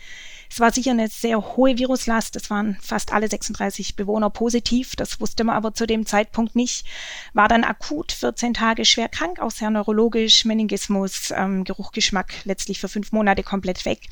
Es 0.52 0.60
war 0.60 0.72
sicher 0.72 0.92
eine 0.92 1.08
sehr 1.08 1.56
hohe 1.56 1.78
Viruslast. 1.78 2.36
Es 2.36 2.50
waren 2.50 2.78
fast 2.82 3.14
alle 3.14 3.28
36 3.28 3.96
Bewohner 3.96 4.30
positiv. 4.30 4.96
Das 4.96 5.22
wusste 5.22 5.44
man 5.44 5.56
aber 5.56 5.74
zu 5.74 5.86
dem 5.86 6.06
Zeitpunkt 6.06 6.56
nicht. 6.56 6.86
War 7.34 7.48
dann 7.48 7.64
akut 7.64 8.12
14 8.12 8.54
Tage 8.54 8.86
schwer 8.86 9.10
krank, 9.10 9.40
auch 9.40 9.52
sehr 9.52 9.70
neurologisch, 9.70 10.46
Meningismus, 10.46 11.32
ähm, 11.36 11.64
Geruch, 11.64 11.92
Geschmack 11.92 12.34
letztlich 12.46 12.80
für 12.80 12.90
fünf 12.90 13.12
Monate 13.12 13.44
komplett 13.44 13.86
weg. 13.86 14.10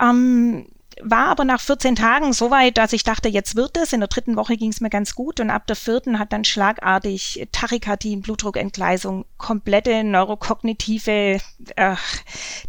Ähm, 0.00 0.66
war 1.00 1.26
aber 1.26 1.44
nach 1.44 1.60
14 1.60 1.96
Tagen 1.96 2.32
so 2.32 2.50
weit, 2.50 2.78
dass 2.78 2.92
ich 2.92 3.04
dachte, 3.04 3.28
jetzt 3.28 3.56
wird 3.56 3.76
es. 3.76 3.92
In 3.92 4.00
der 4.00 4.08
dritten 4.08 4.36
Woche 4.36 4.56
ging 4.56 4.70
es 4.70 4.80
mir 4.80 4.90
ganz 4.90 5.14
gut 5.14 5.40
und 5.40 5.50
ab 5.50 5.66
der 5.66 5.76
vierten 5.76 6.18
hat 6.18 6.32
dann 6.32 6.44
schlagartig 6.44 7.48
Tachykardie, 7.52 8.16
Blutdruckentgleisung, 8.16 9.24
komplette 9.38 10.04
neurokognitive 10.04 11.40
äh, 11.76 11.96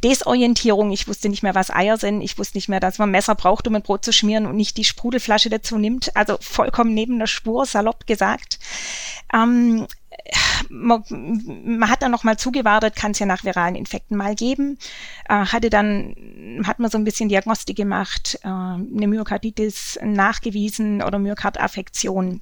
Desorientierung. 0.04 0.92
Ich 0.92 1.08
wusste 1.08 1.30
nicht 1.30 1.44
mehr, 1.44 1.56
was 1.56 1.72
Eier 1.72 1.98
sind. 1.98 2.22
Ich 2.22 2.38
wusste 2.38 2.58
nicht 2.58 2.70
mehr, 2.70 2.80
dass 2.80 2.98
man 2.98 3.12
Messer 3.12 3.36
braucht, 3.36 3.68
um 3.68 3.76
ein 3.76 3.82
Brot 3.82 4.06
zu 4.06 4.14
schmieren 4.14 4.46
und 4.46 4.56
nicht 4.56 4.78
die 4.78 4.84
Sprudelflasche 4.84 5.50
dazu 5.50 5.78
nimmt. 5.78 6.16
Also 6.16 6.38
vollkommen 6.42 6.94
neben 6.94 7.20
der 7.20 7.28
Spur, 7.28 7.66
salopp 7.66 8.08
gesagt. 8.08 8.60
Ähm, 9.34 9.88
man, 10.70 11.04
man 11.10 11.90
hat 11.90 12.02
dann 12.02 12.12
noch 12.12 12.24
mal 12.24 12.38
zugewartet, 12.38 12.96
kann 12.96 13.12
es 13.12 13.20
ja 13.20 13.26
nach 13.26 13.44
viralen 13.44 13.76
Infekten 13.76 14.18
mal 14.18 14.36
geben. 14.36 14.78
Äh, 15.30 15.46
hatte 15.46 15.70
dann, 15.70 16.64
hat 16.66 16.80
man 16.80 16.92
so 16.92 16.98
ein 16.98 17.04
bisschen 17.04 17.30
Diagnostik 17.30 17.78
gemacht, 17.78 18.40
äh, 18.44 18.48
eine 18.48 19.08
Myokarditis 19.08 20.00
nachgewiesen 20.04 21.02
oder 21.02 21.20
Myokardaffektion. 21.20 22.42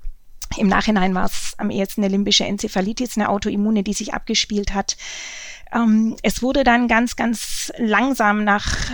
Im 0.57 0.67
Nachhinein 0.67 1.15
war 1.15 1.25
es 1.25 1.53
am 1.57 1.69
ehesten 1.69 2.01
eine 2.03 2.11
limbische 2.11 2.45
Enzephalitis, 2.45 3.17
eine 3.17 3.29
Autoimmune, 3.29 3.83
die 3.83 3.93
sich 3.93 4.13
abgespielt 4.13 4.73
hat. 4.73 4.97
Ähm, 5.73 6.15
es 6.21 6.41
wurde 6.41 6.63
dann 6.63 6.87
ganz, 6.87 7.15
ganz 7.15 7.71
langsam 7.77 8.43
nach 8.43 8.91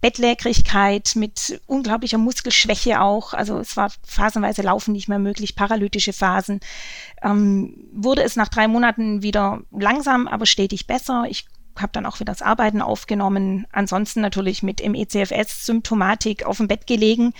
Bettlägerigkeit, 0.00 1.12
mit 1.16 1.60
unglaublicher 1.66 2.18
Muskelschwäche 2.18 3.00
auch. 3.00 3.32
Also 3.32 3.58
es 3.58 3.76
war 3.76 3.90
phasenweise 4.06 4.62
Laufen 4.62 4.92
nicht 4.92 5.08
mehr 5.08 5.18
möglich, 5.18 5.56
paralytische 5.56 6.12
Phasen. 6.12 6.60
Ähm, 7.22 7.88
wurde 7.92 8.22
es 8.22 8.36
nach 8.36 8.48
drei 8.48 8.68
Monaten 8.68 9.22
wieder 9.22 9.62
langsam, 9.70 10.28
aber 10.28 10.46
stetig 10.46 10.86
besser. 10.86 11.24
Ich 11.28 11.46
habe 11.78 11.92
dann 11.92 12.06
auch 12.06 12.20
wieder 12.20 12.32
das 12.32 12.42
Arbeiten 12.42 12.82
aufgenommen. 12.82 13.66
Ansonsten 13.72 14.20
natürlich 14.20 14.62
mit 14.62 14.86
MECFS-Symptomatik 14.86 16.44
auf 16.44 16.58
dem 16.58 16.68
Bett 16.68 16.86
gelegen 16.86 17.32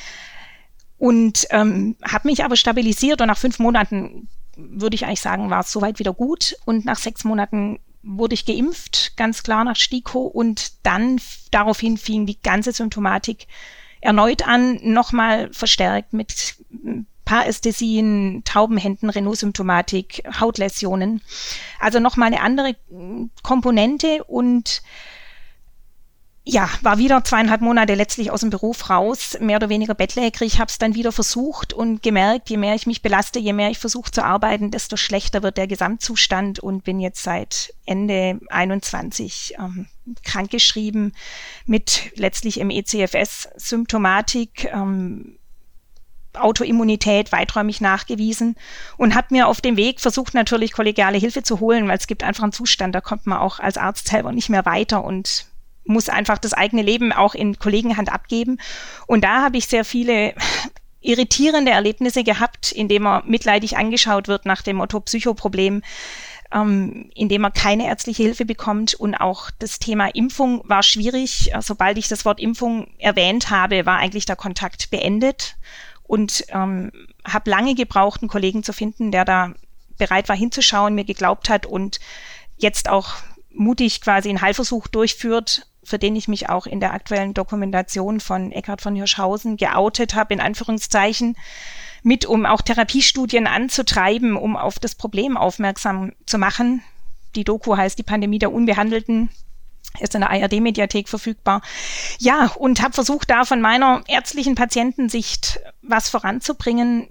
und 0.99 1.47
ähm, 1.51 1.97
habe 2.03 2.29
mich 2.29 2.45
aber 2.45 2.57
stabilisiert 2.57 3.21
und 3.21 3.29
nach 3.29 3.39
fünf 3.39 3.59
Monaten 3.59 4.29
würde 4.57 4.95
ich 4.95 5.05
eigentlich 5.05 5.21
sagen, 5.21 5.51
war 5.51 5.61
es 5.61 5.73
soweit 5.73 5.99
wieder 5.99 6.15
gut 6.15 6.57
und 6.65 6.85
nach 6.85 6.99
sechs 6.99 7.25
Monaten 7.25 7.81
wurde 8.05 8.35
ich 8.35 8.47
geimpft, 8.47 9.17
ganz 9.17 9.43
klar 9.43 9.65
nach 9.65 9.77
STIKO 9.77 10.21
und 10.21 10.73
dann 10.85 11.21
daraufhin 11.51 11.97
fing 11.97 12.27
die 12.27 12.41
ganze 12.41 12.73
Symptomatik 12.73 13.47
erneut 14.01 14.47
an, 14.47 14.79
nochmal 14.83 15.53
verstärkt 15.53 16.13
mit 16.13 16.57
Parästhesien, 17.25 18.43
Taubenhänden, 18.45 19.09
Renault-Symptomatik, 19.09 20.23
Hautläsionen. 20.39 21.23
Also 21.81 22.01
nochmal 22.01 22.29
eine 22.29 22.43
andere 22.43 22.77
Komponente 23.43 24.25
und 24.25 24.83
ja, 26.47 26.69
war 26.83 26.99
wieder 26.99 27.25
zweieinhalb 27.25 27.63
Monate 27.63 27.95
letztlich 27.95 28.31
aus 28.31 28.41
dem 28.41 28.51
Beruf 28.51 28.91
raus, 28.91 29.39
mehr 29.41 29.57
oder 29.57 29.71
weniger 29.71 29.95
bettlägerig, 29.95 30.61
habe 30.61 30.71
es 30.71 30.77
dann 30.77 30.95
wieder 30.95 31.11
versucht 31.11 31.73
und 31.73 32.03
gemerkt, 32.03 32.51
je 32.51 32.59
mehr 32.59 32.75
ich 32.75 32.87
mich 32.87 33.01
belaste, 33.01 33.39
je 33.39 33.55
mehr 33.55 33.71
ich 33.71 33.79
versuche 33.79 34.11
zu 34.11 34.23
arbeiten, 34.23 34.71
desto 34.71 34.99
schlechter 34.99 35.43
wird 35.43 35.57
der 35.57 35.67
Gesamtzustand 35.67 36.59
und 36.59 36.85
bin 36.85 37.01
jetzt 37.01 37.23
seit 37.23 37.73
Ende 37.87 38.41
21 38.49 39.55
ähm, 39.59 39.87
krankgeschrieben 40.23 41.15
mit 41.65 42.13
letztlich 42.17 42.61
im 42.61 42.69
ECFS-Symptomatik. 42.69 44.67
Ähm, 44.67 45.39
Autoimmunität 46.37 47.31
weiträumig 47.31 47.81
nachgewiesen 47.81 48.57
und 48.97 49.15
habe 49.15 49.29
mir 49.31 49.47
auf 49.47 49.61
dem 49.61 49.77
Weg 49.77 50.01
versucht, 50.01 50.35
natürlich 50.35 50.73
kollegiale 50.73 51.17
Hilfe 51.17 51.45
zu 51.45 51.61
holen, 51.61 51.87
weil 51.87 51.97
es 51.97 52.09
gibt 52.09 52.25
einfach 52.25 52.43
einen 52.43 52.51
Zustand, 52.51 52.93
da 52.93 53.01
kommt 53.01 53.25
man 53.29 53.39
auch 53.39 53.61
als 53.61 53.77
Arzt 53.77 54.09
selber 54.09 54.33
nicht 54.33 54.49
mehr 54.49 54.65
weiter 54.67 55.05
und 55.05 55.47
muss 55.85 56.09
einfach 56.09 56.39
das 56.39 56.53
eigene 56.53 56.83
Leben 56.83 57.13
auch 57.13 57.35
in 57.35 57.59
Kollegenhand 57.59 58.13
abgeben. 58.13 58.59
Und 59.07 59.25
da 59.25 59.43
habe 59.43 59.57
ich 59.57 59.67
sehr 59.67 59.85
viele 59.85 60.35
irritierende 61.05 61.71
Erlebnisse 61.71 62.25
gehabt, 62.25 62.73
indem 62.73 63.03
man 63.03 63.29
mitleidig 63.29 63.77
angeschaut 63.77 64.27
wird 64.27 64.47
nach 64.47 64.63
dem 64.63 64.77
Motto 64.77 65.01
Psychoproblem, 65.01 65.83
ähm, 66.53 67.11
indem 67.15 67.43
man 67.43 67.53
keine 67.53 67.87
ärztliche 67.87 68.23
Hilfe 68.23 68.47
bekommt. 68.47 68.95
Und 68.95 69.15
auch 69.15 69.51
das 69.59 69.79
Thema 69.79 70.09
Impfung 70.15 70.63
war 70.65 70.83
schwierig. 70.83 71.53
Sobald 71.61 71.99
ich 71.99 72.09
das 72.09 72.25
Wort 72.25 72.41
Impfung 72.41 72.89
erwähnt 72.99 73.51
habe, 73.51 73.85
war 73.85 73.99
eigentlich 73.99 74.25
der 74.25 74.37
Kontakt 74.37 74.91
beendet. 74.91 75.57
Und 76.05 76.45
ähm, 76.49 76.91
habe 77.27 77.51
lange 77.51 77.75
gebraucht, 77.75 78.23
einen 78.23 78.29
Kollegen 78.29 78.63
zu 78.63 78.73
finden, 78.73 79.11
der 79.11 79.25
da 79.25 79.53
bereit 79.99 80.29
war 80.29 80.37
hinzuschauen, 80.37 80.95
mir 80.95 81.05
geglaubt 81.05 81.49
hat 81.49 81.67
und 81.67 82.01
jetzt 82.57 82.89
auch 82.89 83.15
mutig 83.53 84.01
quasi 84.01 84.29
einen 84.29 84.41
Heilversuch 84.41 84.89
durchführt 84.89 85.67
für 85.85 85.99
den 85.99 86.17
ich 86.17 86.29
mich 86.29 86.49
auch 86.49 86.67
in 86.67 86.81
der 86.81 86.93
aktuellen 86.93 87.35
Dokumentation 87.35 88.21
von 88.21 88.53
Eckhard 88.53 88.83
von 88.83 88.95
Hirschhausen 88.95 89.57
geoutet 89.57 90.15
habe, 90.15 90.35
in 90.35 90.41
Anführungszeichen, 90.41 91.37
mit, 92.03 92.27
um 92.27 92.47
auch 92.47 92.63
Therapiestudien 92.63 93.47
anzutreiben, 93.47 94.37
um 94.37 94.57
auf 94.57 94.79
das 94.79 94.95
Problem 94.95 95.37
aufmerksam 95.37 96.13
zu 96.27 96.39
machen. 96.39 96.83
Die 97.35 97.45
Doku 97.45 97.77
heißt 97.77 97.99
Die 97.99 98.03
Pandemie 98.03 98.39
der 98.39 98.53
Unbehandelten, 98.53 99.31
ist 100.01 100.15
in 100.15 100.21
der 100.21 100.31
ARD-Mediathek 100.31 101.09
verfügbar. 101.09 101.63
Ja, 102.19 102.51
und 102.59 102.83
habe 102.83 102.95
versucht, 102.95 103.31
da 103.31 103.45
von 103.45 103.61
meiner 103.61 104.03
ärztlichen 104.09 104.55
Patientensicht 104.55 105.61
was 105.83 106.09
voranzubringen, 106.09 107.09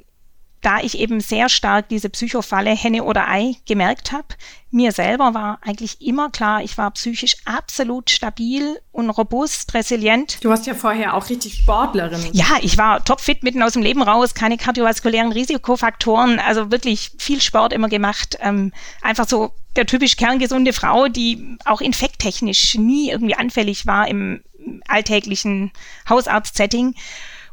da 0.63 0.79
ich 0.81 0.97
eben 0.97 1.19
sehr 1.19 1.49
stark 1.49 1.89
diese 1.89 2.09
Psychofalle 2.09 2.71
Henne 2.71 3.03
oder 3.03 3.29
Ei 3.29 3.55
gemerkt 3.67 4.11
habe. 4.11 4.27
Mir 4.71 4.91
selber 4.91 5.35
war 5.35 5.59
eigentlich 5.61 6.01
immer 6.01 6.31
klar, 6.31 6.63
ich 6.63 6.77
war 6.77 6.89
psychisch 6.91 7.35
absolut 7.45 8.09
stabil 8.09 8.79
und 8.91 9.11
robust, 9.11 9.73
resilient. 9.75 10.43
Du 10.43 10.49
warst 10.49 10.65
ja 10.65 10.73
vorher 10.73 11.13
auch 11.13 11.29
richtig 11.29 11.55
Sportlerin. 11.55 12.21
Ja, 12.31 12.57
ich 12.61 12.77
war 12.77 13.03
topfit 13.03 13.43
mitten 13.43 13.61
aus 13.61 13.73
dem 13.73 13.83
Leben 13.83 14.01
raus, 14.01 14.33
keine 14.33 14.57
kardiovaskulären 14.57 15.31
Risikofaktoren, 15.31 16.39
also 16.39 16.71
wirklich 16.71 17.11
viel 17.19 17.41
Sport 17.41 17.73
immer 17.73 17.89
gemacht. 17.89 18.37
Ähm, 18.41 18.71
einfach 19.01 19.27
so 19.27 19.51
der 19.75 19.85
typisch 19.85 20.17
kerngesunde 20.17 20.73
Frau, 20.73 21.07
die 21.07 21.57
auch 21.65 21.81
infekttechnisch 21.81 22.75
nie 22.75 23.11
irgendwie 23.11 23.35
anfällig 23.35 23.85
war 23.85 24.07
im 24.07 24.43
alltäglichen 24.87 25.71
Hausarzt-Setting 26.09 26.95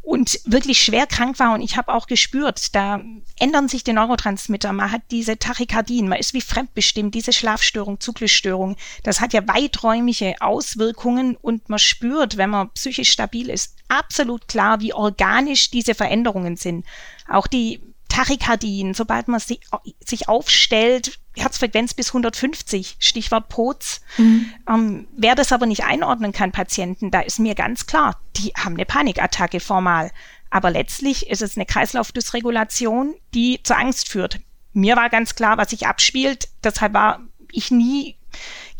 und 0.03 0.41
wirklich 0.45 0.83
schwer 0.83 1.07
krank 1.07 1.39
war. 1.39 1.55
Und 1.55 1.61
ich 1.61 1.77
habe 1.77 1.93
auch 1.93 2.07
gespürt, 2.07 2.75
da 2.75 3.01
ändern 3.39 3.69
sich 3.69 3.85
die 3.85 3.93
Neurotransmitter. 3.93 4.73
Man 4.73 4.91
hat 4.91 5.03
diese 5.11 5.39
Tachykardien, 5.39 6.09
man 6.09 6.19
ist 6.19 6.35
wie 6.35 6.41
fremdbestimmt, 6.41 7.15
diese 7.15 7.33
Schlafstörung, 7.33 8.01
Zyklusstörung. 8.01 8.77
Das 9.03 9.21
hat 9.21 9.33
ja 9.33 9.47
weiträumige 9.47 10.35
Auswirkungen 10.41 11.37
und 11.37 11.69
man 11.69 11.79
spürt, 11.79 12.37
wenn 12.37 12.51
man 12.51 12.71
psychisch 12.73 13.11
stabil 13.11 13.51
ist, 13.51 13.77
absolut 13.89 14.49
klar, 14.49 14.81
wie 14.81 14.95
organisch 14.95 15.71
diese 15.71 15.95
Veränderungen 15.95 16.57
sind. 16.57 16.87
Auch 17.29 17.47
die 17.47 17.81
Tachykardien, 18.11 18.93
sobald 18.93 19.29
man 19.29 19.41
sie, 19.41 19.61
sich 20.05 20.29
aufstellt, 20.29 21.19
Herzfrequenz 21.37 21.95
bis 21.95 22.09
150, 22.09 22.97
Stichwort 22.99 23.49
POTS. 23.49 24.03
Mhm. 24.19 24.53
Ähm, 24.69 25.09
wer 25.17 25.35
das 25.35 25.53
aber 25.53 25.65
nicht 25.65 25.85
einordnen 25.85 26.33
kann, 26.33 26.53
Patienten, 26.53 27.11
da 27.11 27.21
ist 27.21 27.39
mir 27.39 27.55
ganz 27.55 27.87
klar, 27.87 28.21
die 28.37 28.53
haben 28.57 28.75
eine 28.75 28.85
Panikattacke 28.85 29.61
formal. 29.61 30.11
Aber 30.51 30.71
letztlich 30.71 31.31
ist 31.31 31.43
es 31.43 31.57
eine 31.57 31.65
Kreislaufdysregulation, 31.65 33.15
die 33.33 33.63
zur 33.63 33.79
Angst 33.79 34.09
führt. 34.09 34.41
Mir 34.73 34.97
war 34.97 35.09
ganz 35.09 35.37
klar, 35.37 35.57
was 35.57 35.71
sich 35.71 35.87
abspielt. 35.87 36.49
Deshalb 36.63 36.93
war 36.93 37.21
ich 37.53 37.71
nie 37.71 38.17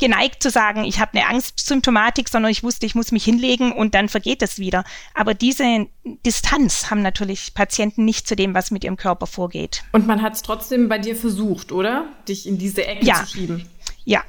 geneigt 0.01 0.43
zu 0.43 0.49
sagen, 0.49 0.83
ich 0.83 0.99
habe 0.99 1.13
eine 1.13 1.27
Angstsymptomatik, 1.27 2.27
sondern 2.27 2.51
ich 2.51 2.63
wusste, 2.63 2.85
ich 2.85 2.95
muss 2.95 3.13
mich 3.13 3.23
hinlegen 3.23 3.71
und 3.71 3.95
dann 3.95 4.09
vergeht 4.09 4.41
es 4.41 4.59
wieder. 4.59 4.83
Aber 5.13 5.33
diese 5.33 5.87
Distanz 6.25 6.89
haben 6.89 7.01
natürlich 7.01 7.53
Patienten 7.53 8.03
nicht 8.03 8.27
zu 8.27 8.35
dem, 8.35 8.53
was 8.53 8.71
mit 8.71 8.83
ihrem 8.83 8.97
Körper 8.97 9.27
vorgeht. 9.27 9.83
Und 9.93 10.07
man 10.07 10.21
hat 10.21 10.33
es 10.33 10.41
trotzdem 10.41 10.89
bei 10.89 10.97
dir 10.97 11.15
versucht, 11.15 11.71
oder? 11.71 12.09
Dich 12.27 12.47
in 12.47 12.57
diese 12.57 12.85
Ecke 12.85 13.05
ja. 13.05 13.23
zu 13.23 13.37
schieben. 13.37 13.69
Ja, 14.03 14.23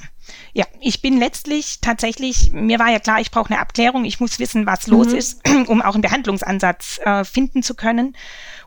ja, 0.52 0.66
ich 0.80 1.00
bin 1.00 1.18
letztlich 1.18 1.80
tatsächlich, 1.80 2.52
mir 2.52 2.78
war 2.78 2.90
ja 2.90 3.00
klar, 3.00 3.20
ich 3.20 3.30
brauche 3.30 3.50
eine 3.50 3.60
Abklärung, 3.60 4.04
ich 4.04 4.20
muss 4.20 4.38
wissen, 4.38 4.66
was 4.66 4.86
mhm. 4.86 4.92
los 4.92 5.12
ist, 5.12 5.40
um 5.66 5.82
auch 5.82 5.94
einen 5.94 6.02
Behandlungsansatz 6.02 7.00
äh, 7.04 7.24
finden 7.24 7.62
zu 7.62 7.74
können. 7.74 8.14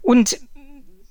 Und 0.01 0.39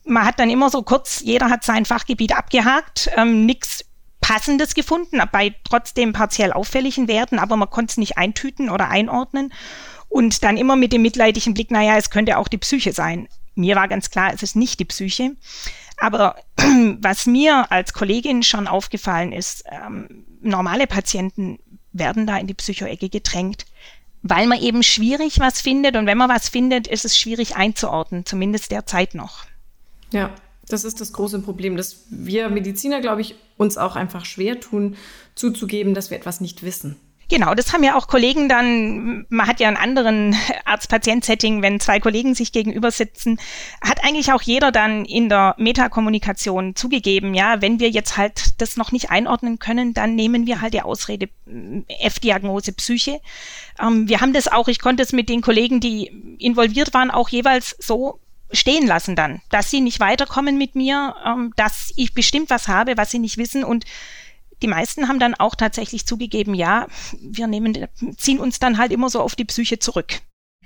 man 0.04 0.26
hat 0.26 0.38
dann 0.38 0.50
immer 0.50 0.70
so 0.70 0.82
kurz, 0.82 1.20
jeder 1.20 1.48
hat 1.48 1.64
sein 1.64 1.84
Fachgebiet 1.84 2.36
abgehakt, 2.36 3.10
ähm, 3.16 3.46
nichts 3.46 3.84
Passendes 4.24 4.74
gefunden, 4.74 5.20
bei 5.32 5.54
trotzdem 5.64 6.14
partiell 6.14 6.50
auffälligen 6.50 7.08
Werten, 7.08 7.38
aber 7.38 7.56
man 7.56 7.68
konnte 7.68 7.90
es 7.90 7.96
nicht 7.98 8.16
eintüten 8.16 8.70
oder 8.70 8.88
einordnen. 8.88 9.52
Und 10.08 10.42
dann 10.42 10.56
immer 10.56 10.76
mit 10.76 10.94
dem 10.94 11.02
mitleidigen 11.02 11.52
Blick, 11.52 11.70
naja, 11.70 11.98
es 11.98 12.08
könnte 12.08 12.38
auch 12.38 12.48
die 12.48 12.56
Psyche 12.56 12.94
sein. 12.94 13.28
Mir 13.54 13.76
war 13.76 13.86
ganz 13.86 14.10
klar, 14.10 14.32
es 14.32 14.42
ist 14.42 14.56
nicht 14.56 14.80
die 14.80 14.86
Psyche. 14.86 15.36
Aber 15.98 16.36
was 17.00 17.26
mir 17.26 17.70
als 17.70 17.92
Kollegin 17.92 18.42
schon 18.42 18.66
aufgefallen 18.66 19.30
ist, 19.30 19.64
ähm, 19.70 20.24
normale 20.40 20.86
Patienten 20.86 21.58
werden 21.92 22.26
da 22.26 22.38
in 22.38 22.46
die 22.46 22.54
Psychoecke 22.54 23.10
gedrängt, 23.10 23.66
weil 24.22 24.46
man 24.46 24.58
eben 24.58 24.82
schwierig 24.82 25.38
was 25.38 25.60
findet 25.60 25.96
und 25.96 26.06
wenn 26.06 26.16
man 26.16 26.30
was 26.30 26.48
findet, 26.48 26.86
ist 26.86 27.04
es 27.04 27.14
schwierig 27.14 27.56
einzuordnen, 27.56 28.24
zumindest 28.24 28.70
derzeit 28.70 29.14
noch. 29.14 29.44
Ja, 30.12 30.34
das 30.68 30.84
ist 30.84 31.00
das 31.00 31.12
große 31.12 31.40
Problem, 31.40 31.76
dass 31.76 32.04
wir 32.10 32.48
Mediziner, 32.48 33.00
glaube 33.00 33.20
ich, 33.20 33.36
uns 33.56 33.78
auch 33.78 33.96
einfach 33.96 34.24
schwer 34.24 34.60
tun, 34.60 34.96
zuzugeben, 35.34 35.94
dass 35.94 36.10
wir 36.10 36.16
etwas 36.16 36.40
nicht 36.40 36.62
wissen. 36.62 36.96
Genau, 37.30 37.54
das 37.54 37.72
haben 37.72 37.82
ja 37.82 37.96
auch 37.96 38.06
Kollegen 38.06 38.48
dann, 38.48 39.24
man 39.30 39.46
hat 39.46 39.58
ja 39.58 39.68
einen 39.68 39.78
anderen 39.78 40.36
Arzt-Patient-Setting, 40.66 41.62
wenn 41.62 41.80
zwei 41.80 41.98
Kollegen 41.98 42.34
sich 42.34 42.52
gegenüber 42.52 42.90
sitzen, 42.90 43.40
hat 43.80 44.04
eigentlich 44.04 44.32
auch 44.32 44.42
jeder 44.42 44.70
dann 44.70 45.04
in 45.04 45.28
der 45.28 45.54
Metakommunikation 45.58 46.76
zugegeben, 46.76 47.34
ja, 47.34 47.62
wenn 47.62 47.80
wir 47.80 47.88
jetzt 47.88 48.16
halt 48.16 48.60
das 48.60 48.76
noch 48.76 48.92
nicht 48.92 49.10
einordnen 49.10 49.58
können, 49.58 49.94
dann 49.94 50.14
nehmen 50.14 50.46
wir 50.46 50.60
halt 50.60 50.74
die 50.74 50.82
Ausrede 50.82 51.28
mm, 51.46 51.80
F-Diagnose 52.00 52.72
Psyche. 52.72 53.20
Ähm, 53.80 54.08
wir 54.08 54.20
haben 54.20 54.34
das 54.34 54.48
auch, 54.48 54.68
ich 54.68 54.78
konnte 54.78 55.02
es 55.02 55.12
mit 55.12 55.28
den 55.28 55.40
Kollegen, 55.40 55.80
die 55.80 56.36
involviert 56.38 56.92
waren, 56.92 57.10
auch 57.10 57.30
jeweils 57.30 57.74
so 57.78 58.20
stehen 58.54 58.86
lassen 58.86 59.16
dann, 59.16 59.42
dass 59.50 59.70
sie 59.70 59.80
nicht 59.80 60.00
weiterkommen 60.00 60.58
mit 60.58 60.74
mir, 60.74 61.14
ähm, 61.24 61.52
dass 61.56 61.92
ich 61.96 62.14
bestimmt 62.14 62.50
was 62.50 62.68
habe, 62.68 62.96
was 62.96 63.10
sie 63.10 63.18
nicht 63.18 63.38
wissen 63.38 63.64
und 63.64 63.84
die 64.62 64.68
meisten 64.68 65.08
haben 65.08 65.18
dann 65.18 65.34
auch 65.34 65.54
tatsächlich 65.54 66.06
zugegeben, 66.06 66.54
ja, 66.54 66.86
wir 67.20 67.46
nehmen, 67.46 67.86
ziehen 68.16 68.38
uns 68.38 68.58
dann 68.58 68.78
halt 68.78 68.92
immer 68.92 69.10
so 69.10 69.20
auf 69.20 69.36
die 69.36 69.44
Psyche 69.44 69.78
zurück. 69.78 70.20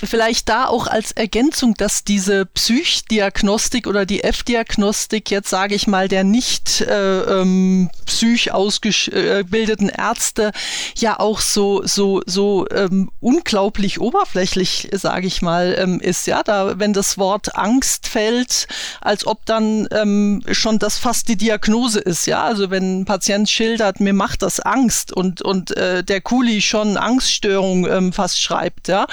Vielleicht 0.07 0.49
da 0.49 0.67
auch 0.67 0.87
als 0.87 1.13
Ergänzung, 1.13 1.75
dass 1.75 2.05
diese 2.05 2.47
Psychdiagnostik 2.47 3.87
oder 3.87 4.07
die 4.07 4.23
F-Diagnostik 4.23 5.31
jetzt 5.31 5.51
sage 5.51 5.75
ich 5.75 5.87
mal 5.87 6.09
der 6.09 6.25
nicht 6.25 6.81
äh, 6.81 7.21
ähm, 7.41 7.91
psych 8.07 8.53
ausgebildeten 8.53 9.89
Ärzte 9.89 10.53
ja 10.97 11.19
auch 11.19 11.41
so 11.41 11.83
so 11.85 12.23
so 12.27 12.67
ähm, 12.71 13.11
unglaublich 13.21 14.01
oberflächlich 14.01 14.89
sage 14.93 15.27
ich 15.27 15.43
mal 15.43 15.75
ähm, 15.79 16.01
ist 16.01 16.27
ja. 16.27 16.43
Da 16.43 16.79
wenn 16.79 16.93
das 16.93 17.19
Wort 17.19 17.57
Angst 17.57 18.09
fällt 18.09 18.69
als 19.01 19.27
ob 19.27 19.45
dann 19.47 19.89
ähm, 19.91 20.43
schon 20.53 20.79
das 20.79 20.99
fast 20.99 21.29
die 21.29 21.37
Diagnose 21.37 22.01
ist 22.01 22.27
ja. 22.27 22.45
Also 22.45 22.71
wenn 22.71 23.01
ein 23.01 23.05
Patient 23.05 23.49
schildert 23.49 24.01
mir 24.01 24.13
macht 24.13 24.43
das 24.43 24.61
Angst 24.61 25.13
und 25.13 25.43
und 25.43 25.77
äh, 25.77 26.05
der 26.05 26.21
Kuli 26.21 26.61
schon 26.61 26.97
Angststörung 26.97 27.87
ähm, 27.87 28.13
fast 28.13 28.41
schreibt 28.41 28.89
ja. 28.89 29.07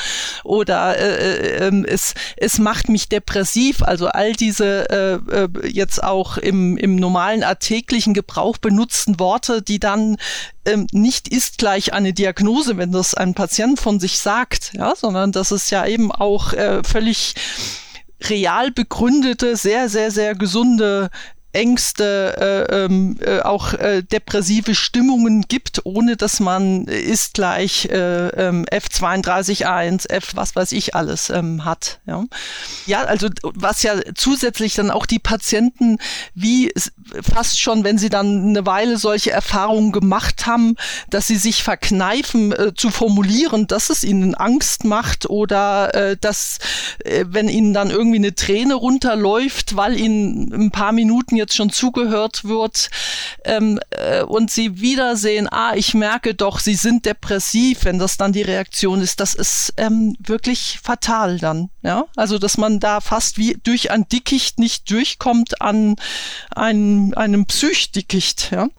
Oder 0.44 0.75
oder 0.76 0.98
äh, 0.98 1.68
äh, 1.68 1.84
es, 1.88 2.14
es 2.38 2.60
macht 2.60 2.90
mich 2.90 3.10
depressiv. 3.10 3.82
Also 3.82 4.08
all 4.08 4.34
diese 4.34 4.90
äh, 4.90 5.44
äh, 5.44 5.68
jetzt 5.68 6.04
auch 6.04 6.38
im, 6.38 6.78
im 6.78 6.96
normalen 6.96 7.44
alltäglichen 7.44 8.14
Gebrauch 8.14 8.58
benutzten 8.58 9.20
Worte, 9.20 9.62
die 9.62 9.80
dann 9.80 10.18
ähm, 10.66 10.88
nicht 10.92 11.28
ist 11.28 11.58
gleich 11.58 11.94
eine 11.94 12.14
Diagnose, 12.14 12.78
wenn 12.78 12.92
das 12.92 13.14
ein 13.14 13.34
Patient 13.34 13.80
von 13.80 14.00
sich 14.00 14.20
sagt, 14.20 14.72
ja, 14.74 14.94
sondern 14.96 15.32
das 15.32 15.52
ist 15.52 15.72
ja 15.72 15.86
eben 15.86 16.12
auch 16.12 16.54
äh, 16.54 16.84
völlig 16.84 17.36
real 18.24 18.72
begründete, 18.72 19.56
sehr, 19.56 19.90
sehr, 19.90 20.10
sehr 20.10 20.36
gesunde 20.36 21.10
Ängste, 21.56 22.68
äh, 22.70 22.84
ähm, 22.84 23.18
äh, 23.22 23.40
auch 23.40 23.74
äh, 23.74 24.04
depressive 24.04 24.76
Stimmungen 24.76 25.44
gibt, 25.48 25.86
ohne 25.86 26.18
dass 26.18 26.40
man 26.40 26.86
ist 26.86 27.36
gleich 27.36 27.86
äh, 27.86 28.28
ähm, 28.28 28.66
F32.1, 28.66 30.10
F 30.10 30.32
was 30.36 30.56
weiß 30.56 30.74
ich 30.74 30.96
alles 30.96 31.30
ähm, 31.30 31.64
hat. 31.64 32.00
Ja. 32.06 32.26
ja, 32.86 33.04
also 33.04 33.30
was 33.42 33.84
ja 33.84 33.96
zusätzlich 34.16 34.74
dann 34.74 34.92
auch 34.92 35.06
die 35.06 35.20
Patienten 35.20 35.98
wie 36.34 36.74
fast 37.22 37.60
schon, 37.60 37.84
wenn 37.84 37.98
sie 37.98 38.10
dann 38.10 38.50
eine 38.50 38.66
Weile 38.66 38.98
solche 38.98 39.32
Erfahrungen 39.32 39.94
gemacht 39.94 40.46
haben, 40.46 40.76
dass 41.10 41.28
sie 41.28 41.38
sich 41.38 41.64
verkneifen 41.64 42.52
äh, 42.52 42.74
zu 42.76 42.90
formulieren, 42.90 43.68
dass 43.68 43.90
es 43.90 44.04
ihnen 44.04 44.36
Angst 44.36 44.84
macht 44.84 45.30
oder 45.30 45.94
äh, 45.96 46.18
dass, 46.18 46.60
wenn 47.06 47.48
ihnen 47.48 47.74
dann 47.74 47.92
irgendwie 47.92 48.18
eine 48.18 48.36
Träne 48.36 48.74
runterläuft, 48.74 49.76
weil 49.76 49.98
ihnen 49.98 50.52
ein 50.54 50.72
paar 50.72 50.92
Minuten 50.92 51.36
jetzt 51.36 51.45
schon 51.54 51.70
zugehört 51.70 52.46
wird 52.46 52.90
ähm, 53.44 53.80
äh, 53.92 54.24
und 54.24 54.52
sie 54.52 54.80
wiedersehen, 54.80 55.48
ah, 55.52 55.74
ich 55.76 55.94
merke 55.94 56.34
doch, 56.34 56.60
sie 56.60 56.76
sind 56.76 57.06
depressiv, 57.06 57.86
wenn 57.86 58.00
das 58.00 58.18
dann 58.18 58.34
die 58.34 58.42
Reaktion 58.42 59.02
ist, 59.02 59.20
das 59.20 59.34
ist 59.34 59.74
ähm, 59.78 60.16
wirklich 60.20 60.80
fatal 60.82 61.38
dann. 61.40 61.70
Ja, 61.82 62.06
also 62.16 62.40
dass 62.40 62.58
man 62.58 62.80
da 62.80 63.02
fast 63.02 63.38
wie 63.38 63.58
durch 63.64 63.92
ein 63.92 64.08
Dickicht 64.08 64.60
nicht 64.60 64.90
durchkommt 64.90 65.62
an 65.62 65.96
einen, 66.56 67.14
einem 67.14 67.46
Psychdickicht. 67.46 68.52
Ja. 68.52 68.70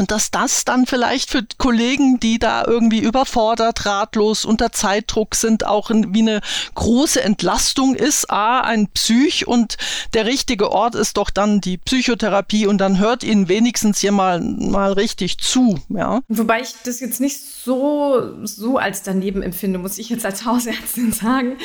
Und 0.00 0.10
dass 0.10 0.30
das 0.30 0.64
dann 0.64 0.86
vielleicht 0.86 1.30
für 1.30 1.42
Kollegen, 1.58 2.18
die 2.20 2.38
da 2.38 2.64
irgendwie 2.66 3.00
überfordert, 3.00 3.84
ratlos, 3.84 4.46
unter 4.46 4.72
Zeitdruck 4.72 5.34
sind, 5.34 5.66
auch 5.66 5.90
wie 5.90 6.22
eine 6.22 6.40
große 6.74 7.22
Entlastung 7.22 7.94
ist. 7.94 8.30
A, 8.30 8.60
ein 8.60 8.88
Psych 8.88 9.46
und 9.46 9.76
der 10.14 10.24
richtige 10.24 10.70
Ort 10.72 10.94
ist 10.94 11.18
doch 11.18 11.28
dann 11.28 11.60
die 11.60 11.76
Psychotherapie 11.76 12.66
und 12.66 12.78
dann 12.78 12.98
hört 12.98 13.22
ihnen 13.24 13.50
wenigstens 13.50 14.00
jemand 14.00 14.70
mal 14.70 14.94
richtig 14.94 15.36
zu. 15.36 15.78
Ja. 15.90 16.20
Wobei 16.28 16.62
ich 16.62 16.70
das 16.82 17.00
jetzt 17.00 17.20
nicht 17.20 17.38
so, 17.38 18.46
so 18.46 18.78
als 18.78 19.02
daneben 19.02 19.42
empfinde, 19.42 19.78
muss 19.78 19.98
ich 19.98 20.08
jetzt 20.08 20.24
als 20.24 20.46
Hausärztin 20.46 21.12
sagen, 21.12 21.58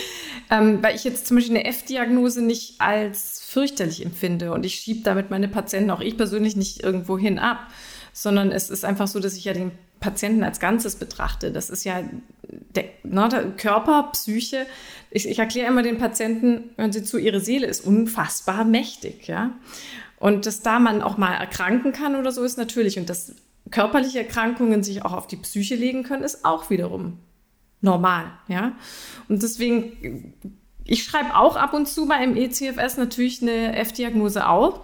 ähm, 0.50 0.84
weil 0.84 0.94
ich 0.94 1.06
jetzt 1.06 1.26
zum 1.26 1.38
Beispiel 1.38 1.56
eine 1.56 1.64
F-Diagnose 1.68 2.42
nicht 2.42 2.82
als 2.82 3.42
fürchterlich 3.48 4.04
empfinde 4.04 4.52
und 4.52 4.66
ich 4.66 4.76
schiebe 4.76 5.04
damit 5.04 5.30
meine 5.30 5.48
Patienten, 5.48 5.90
auch 5.90 6.02
ich 6.02 6.18
persönlich, 6.18 6.58
nicht 6.58 6.84
irgendwo 6.84 7.18
hin 7.18 7.40
ab 7.40 7.70
sondern 8.18 8.54
es 8.54 8.70
ist 8.70 8.86
einfach 8.86 9.08
so, 9.08 9.20
dass 9.20 9.36
ich 9.36 9.44
ja 9.44 9.52
den 9.52 9.72
Patienten 10.00 10.42
als 10.46 10.62
Ganzes 10.62 10.96
betrachte. 10.96 11.52
Das 11.52 11.70
ist 11.70 11.84
ja 11.84 12.02
der, 12.50 12.86
ne, 13.04 13.28
der 13.28 13.52
Körper, 13.52 14.10
Psyche. 14.14 14.66
Ich, 15.12 15.28
ich 15.28 15.38
erkläre 15.38 15.68
immer 15.68 15.84
den 15.84 15.98
Patienten, 15.98 16.70
hören 16.78 16.94
Sie 16.94 17.04
zu, 17.04 17.18
Ihre 17.18 17.42
Seele 17.42 17.68
ist 17.68 17.82
unfassbar 17.82 18.64
mächtig, 18.64 19.28
ja. 19.28 19.52
Und 20.18 20.46
dass 20.46 20.62
da 20.62 20.80
man 20.80 21.02
auch 21.02 21.18
mal 21.18 21.34
erkranken 21.34 21.92
kann 21.92 22.16
oder 22.16 22.32
so 22.32 22.42
ist 22.44 22.58
natürlich. 22.58 22.98
Und 22.98 23.10
dass 23.10 23.36
körperliche 23.70 24.20
Erkrankungen 24.20 24.82
sich 24.82 25.04
auch 25.04 25.12
auf 25.12 25.28
die 25.28 25.36
Psyche 25.36 25.76
legen 25.76 26.04
können, 26.04 26.24
ist 26.24 26.46
auch 26.46 26.70
wiederum 26.70 27.20
normal, 27.82 28.32
ja. 28.48 28.78
Und 29.28 29.44
deswegen, 29.44 30.34
ich 30.86 31.04
schreibe 31.04 31.36
auch 31.36 31.58
ab 31.58 31.74
und 31.74 31.86
zu 31.86 32.08
bei 32.08 32.24
im 32.24 32.38
ECFS 32.38 32.96
natürlich 32.96 33.42
eine 33.42 33.76
F-Diagnose 33.76 34.48
auf. 34.48 34.80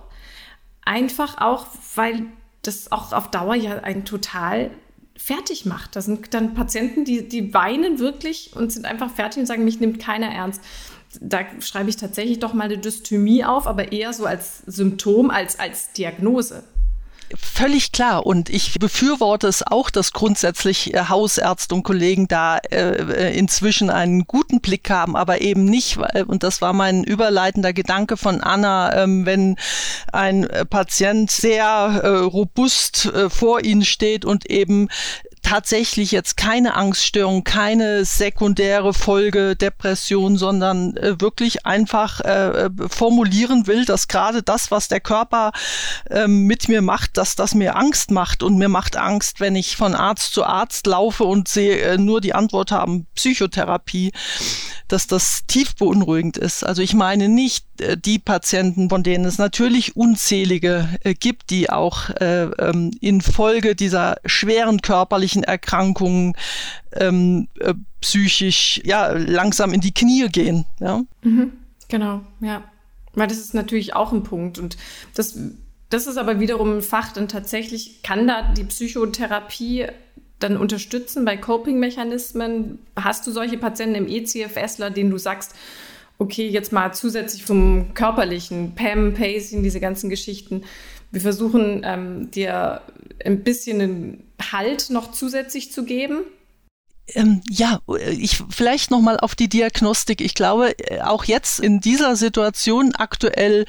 Einfach 0.84 1.38
auch, 1.40 1.68
weil 1.96 2.26
das 2.62 2.92
auch 2.92 3.12
auf 3.14 3.32
Dauer 3.32 3.56
ja 3.56 3.80
einen 3.80 4.06
total 4.06 4.72
fertig 5.18 5.66
macht. 5.66 5.96
Da 5.96 6.02
sind 6.02 6.34
dann 6.34 6.54
Patienten, 6.54 7.06
die, 7.06 7.28
die 7.28 7.54
weinen 7.54 8.00
wirklich 8.00 8.56
und 8.56 8.72
sind 8.72 8.86
einfach 8.86 9.12
fertig 9.12 9.42
und 9.42 9.46
sagen, 9.46 9.64
mich 9.64 9.80
nimmt 9.80 10.00
keiner 10.00 10.28
ernst. 10.28 10.62
Da 11.20 11.42
schreibe 11.60 11.90
ich 11.90 11.98
tatsächlich 11.98 12.40
doch 12.40 12.54
mal 12.54 12.66
eine 12.66 12.78
Dysthymie 12.78 13.44
auf, 13.44 13.68
aber 13.68 13.92
eher 13.92 14.14
so 14.14 14.26
als 14.26 14.60
Symptom 14.66 15.30
als 15.30 15.60
als 15.60 15.92
Diagnose. 15.92 16.64
Völlig 17.38 17.92
klar. 17.92 18.26
Und 18.26 18.50
ich 18.50 18.80
befürworte 18.80 19.48
es 19.48 19.66
auch, 19.66 19.90
dass 19.90 20.14
grundsätzlich 20.14 20.94
äh, 20.94 21.06
Hausärzte 21.10 21.76
und 21.76 21.84
Kollegen 21.84 22.28
da 22.28 22.58
äh, 22.58 22.96
äh, 22.96 23.38
inzwischen 23.38 23.90
einen 23.90 24.26
guten 24.26 24.62
Blick 24.62 24.90
haben, 24.90 25.16
aber 25.16 25.42
eben 25.42 25.66
nicht, 25.66 25.98
weil, 25.98 26.24
und 26.24 26.44
das 26.44 26.62
war 26.62 26.74
mein 26.74 27.04
überleitender 27.04 27.74
Gedanke 27.74 28.18
von 28.18 28.42
Anna, 28.42 29.04
ähm, 29.04 29.26
wenn 29.26 29.58
ein 30.12 30.44
äh, 30.46 30.66
Patient 30.66 31.30
sehr 31.30 32.02
äh, 32.04 32.08
robust 32.08 33.06
äh, 33.06 33.30
vor 33.30 33.64
Ihnen 33.64 33.86
steht 33.86 34.26
und 34.26 34.50
eben 34.50 34.90
tatsächlich 35.42 36.12
jetzt 36.12 36.38
keine 36.38 36.76
Angststörung, 36.76 37.44
keine 37.44 38.06
sekundäre 38.06 38.94
Folge 38.94 39.56
Depression, 39.56 40.38
sondern 40.38 40.96
äh, 40.98 41.20
wirklich 41.20 41.66
einfach 41.66 42.22
äh, 42.22 42.70
formulieren 42.90 43.68
will, 43.68 43.86
dass 43.86 44.08
gerade 44.08 44.44
das, 44.44 44.72
was 44.72 44.88
der 44.88 45.00
Körper 45.00 45.52
äh, 46.10 46.28
mit 46.28 46.70
mir 46.70 46.82
macht, 46.82 47.18
dass 47.18 47.36
das 47.36 47.54
mir 47.56 47.76
Angst 47.76 48.12
macht 48.12 48.44
und 48.44 48.58
mir 48.58 48.70
macht 48.70 48.96
Angst, 48.96 49.40
wenn 49.40 49.56
ich 49.56 49.76
von 49.76 49.96
Arzt 49.96 50.34
zu 50.34 50.44
Arzt 50.44 50.88
laufe 50.88 51.24
und 51.24 51.48
sehe 51.48 51.78
äh, 51.80 51.98
nur 51.98 52.22
die 52.22 52.34
Antwort 52.34 52.72
haben 52.72 53.08
Psychotherapie, 53.16 54.12
dass 54.88 55.08
das 55.08 55.42
tief 55.48 55.76
beunruhigend 55.76 56.38
ist. 56.38 56.64
Also 56.64 56.82
ich 56.82 56.94
meine 56.94 57.30
nicht 57.30 57.66
äh, 57.82 57.98
die 57.98 58.20
Patienten, 58.20 58.90
von 58.90 59.04
denen 59.04 59.26
es 59.26 59.38
natürlich 59.38 59.96
unzählige 59.96 60.90
äh, 61.04 61.14
gibt, 61.14 61.50
die 61.50 61.70
auch 61.70 62.10
äh, 62.10 62.44
ähm, 62.44 62.92
infolge 63.02 63.76
dieser 63.76 64.18
schweren 64.26 64.82
körperlichen 64.82 65.31
Erkrankungen 65.36 66.34
ähm, 66.94 67.48
äh, 67.60 67.74
psychisch 68.02 68.82
ja 68.84 69.12
langsam 69.12 69.74
in 69.74 69.82
die 69.82 69.94
Knie 69.94 70.28
gehen. 70.30 70.66
Ja? 70.80 71.04
Mhm, 71.24 71.54
genau, 71.88 72.22
ja. 72.40 72.64
Weil 73.14 73.28
das 73.28 73.40
ist 73.40 73.54
natürlich 73.54 73.94
auch 73.94 74.14
ein 74.14 74.24
Punkt 74.24 74.58
und 74.58 74.78
das 75.16 75.38
das 75.92 76.08
ist 76.08 76.18
aber 76.18 76.40
wiederum 76.40 76.78
ein 76.78 76.82
Fach, 76.82 77.12
dann 77.12 77.28
tatsächlich 77.28 78.02
kann 78.02 78.26
da 78.26 78.54
die 78.54 78.64
Psychotherapie 78.64 79.88
dann 80.40 80.58
unterstützen 80.58 81.26
bei 81.26 81.36
Coping-Mechanismen. 81.36 82.80
Hast 82.96 83.28
du 83.28 83.32
solche 83.32 83.58
Patienten 83.58 83.96
im 83.96 84.08
ECFSler, 84.08 84.90
denen 84.90 85.12
du 85.12 85.18
sagst, 85.18 85.54
okay, 86.18 86.48
jetzt 86.48 86.72
mal 86.72 86.94
zusätzlich 86.94 87.44
vom 87.44 87.94
körperlichen, 87.94 88.74
PAM, 88.74 89.14
Pacing, 89.14 89.64
diese 89.64 89.82
ganzen 89.82 90.10
Geschichten. 90.10 90.64
Wir 91.12 91.20
versuchen 91.20 91.82
ähm, 91.84 92.32
dir 92.32 92.82
ein 93.26 93.44
bisschen 93.44 94.24
Halt 94.52 94.90
noch 94.90 95.12
zusätzlich 95.12 95.72
zu 95.72 95.84
geben. 95.84 96.24
Ähm, 97.08 97.42
ja, 97.50 97.80
ich 98.10 98.42
vielleicht 98.50 98.92
noch 98.92 99.02
mal 99.02 99.20
auf 99.20 99.36
die 99.36 99.50
Diagnostik. 99.50 100.22
Ich 100.22 100.34
glaube, 100.34 100.78
äh, 100.80 101.02
auch 101.02 101.26
jetzt 101.26 101.60
in 101.60 101.80
dieser 101.80 102.16
Situation 102.16 102.94
aktuell, 102.96 103.66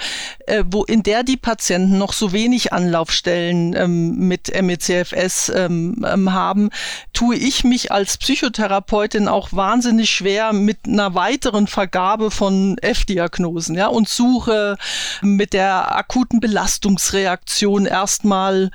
äh, 0.47 0.64
wo 0.66 0.85
in 0.85 1.03
der 1.03 1.23
die 1.23 1.37
Patienten 1.37 1.99
noch 1.99 2.12
so 2.12 2.33
wenig 2.33 2.73
Anlaufstellen 2.73 3.75
ähm, 3.75 4.29
mit 4.29 4.53
MECFS 4.61 5.51
ähm, 5.55 6.05
ähm, 6.07 6.33
haben, 6.33 6.71
tue 7.12 7.37
ich 7.37 7.64
mich 7.64 7.90
als 7.90 8.16
Psychotherapeutin 8.18 9.29
auch 9.29 9.53
wahnsinnig 9.53 10.11
schwer 10.11 10.53
mit 10.53 10.87
einer 10.87 11.14
weiteren 11.14 11.66
Vergabe 11.66 12.31
von 12.31 12.79
F-Diagnosen, 12.79 13.77
ja, 13.77 13.88
und 13.88 14.09
suche 14.09 14.77
mit 15.21 15.53
der 15.53 15.97
akuten 15.97 16.40
Belastungsreaktion 16.40 17.87
erstmal 17.87 18.71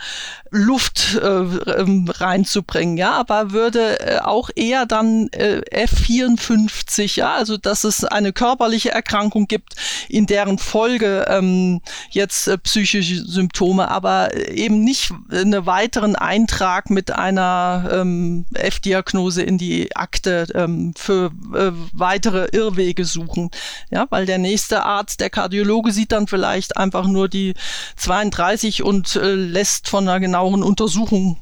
Luft 0.49 1.15
äh, 1.21 1.27
ähm, 1.27 2.09
reinzubringen, 2.09 2.97
ja, 2.97 3.11
aber 3.11 3.51
würde 3.51 3.99
äh, 3.99 4.17
auch 4.47 4.51
eher 4.55 4.85
dann 4.85 5.27
äh, 5.31 5.61
F54, 5.71 7.17
ja, 7.17 7.35
also 7.35 7.57
dass 7.57 7.83
es 7.83 8.03
eine 8.03 8.33
körperliche 8.33 8.91
Erkrankung 8.91 9.47
gibt, 9.47 9.75
in 10.09 10.25
deren 10.25 10.57
Folge 10.57 11.25
ähm, 11.27 11.81
jetzt 12.09 12.47
äh, 12.47 12.57
psychische 12.57 13.25
Symptome, 13.25 13.89
aber 13.89 14.35
eben 14.49 14.83
nicht 14.83 15.11
einen 15.31 15.65
weiteren 15.65 16.15
Eintrag 16.15 16.89
mit 16.89 17.11
einer 17.11 17.89
ähm, 17.91 18.45
F-Diagnose 18.53 19.43
in 19.43 19.57
die 19.57 19.95
Akte 19.95 20.47
ähm, 20.55 20.93
für 20.95 21.31
äh, 21.53 21.71
weitere 21.93 22.47
Irrwege 22.51 23.05
suchen, 23.05 23.51
ja, 23.89 24.05
weil 24.09 24.25
der 24.25 24.37
nächste 24.37 24.83
Arzt, 24.83 25.19
der 25.19 25.29
Kardiologe, 25.29 25.91
sieht 25.91 26.11
dann 26.11 26.27
vielleicht 26.27 26.77
einfach 26.77 27.07
nur 27.07 27.27
die 27.27 27.53
32 27.97 28.83
und 28.83 29.15
äh, 29.15 29.33
lässt 29.33 29.89
von 29.89 30.07
einer 30.07 30.19
genaueren 30.19 30.63
Untersuchung 30.63 31.37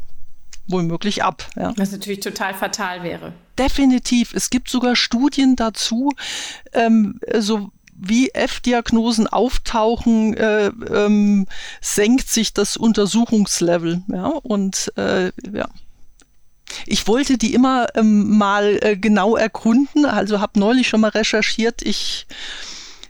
womöglich 0.68 1.24
ab. 1.24 1.48
Ja. 1.56 1.74
Was 1.78 1.92
natürlich 1.92 2.20
total 2.20 2.54
fatal 2.54 3.04
wäre. 3.04 3.34
Definitiv. 3.58 4.34
Es 4.34 4.50
gibt 4.50 4.70
sogar 4.70 4.96
Studien 4.96 5.56
dazu, 5.56 6.12
ähm, 6.74 7.20
so 7.38 7.72
wie 7.98 8.30
F-Diagnosen 8.32 9.28
auftauchen, 9.28 10.36
äh, 10.36 10.68
ähm, 10.68 11.48
senkt 11.82 12.30
sich 12.30 12.54
das 12.54 12.76
Untersuchungslevel. 12.76 14.04
Ja, 14.12 14.28
und 14.28 14.92
äh, 14.98 15.32
ja. 15.52 15.68
Ich 16.86 17.08
wollte 17.08 17.38
die 17.38 17.54
immer 17.54 17.88
ähm, 17.96 18.38
mal 18.38 18.80
äh, 18.82 18.98
genau 18.98 19.38
erkunden, 19.38 20.06
also 20.06 20.42
habe 20.42 20.60
neulich 20.60 20.90
schon 20.90 21.02
mal 21.02 21.10
recherchiert. 21.10 21.82
Ich, 21.84 22.28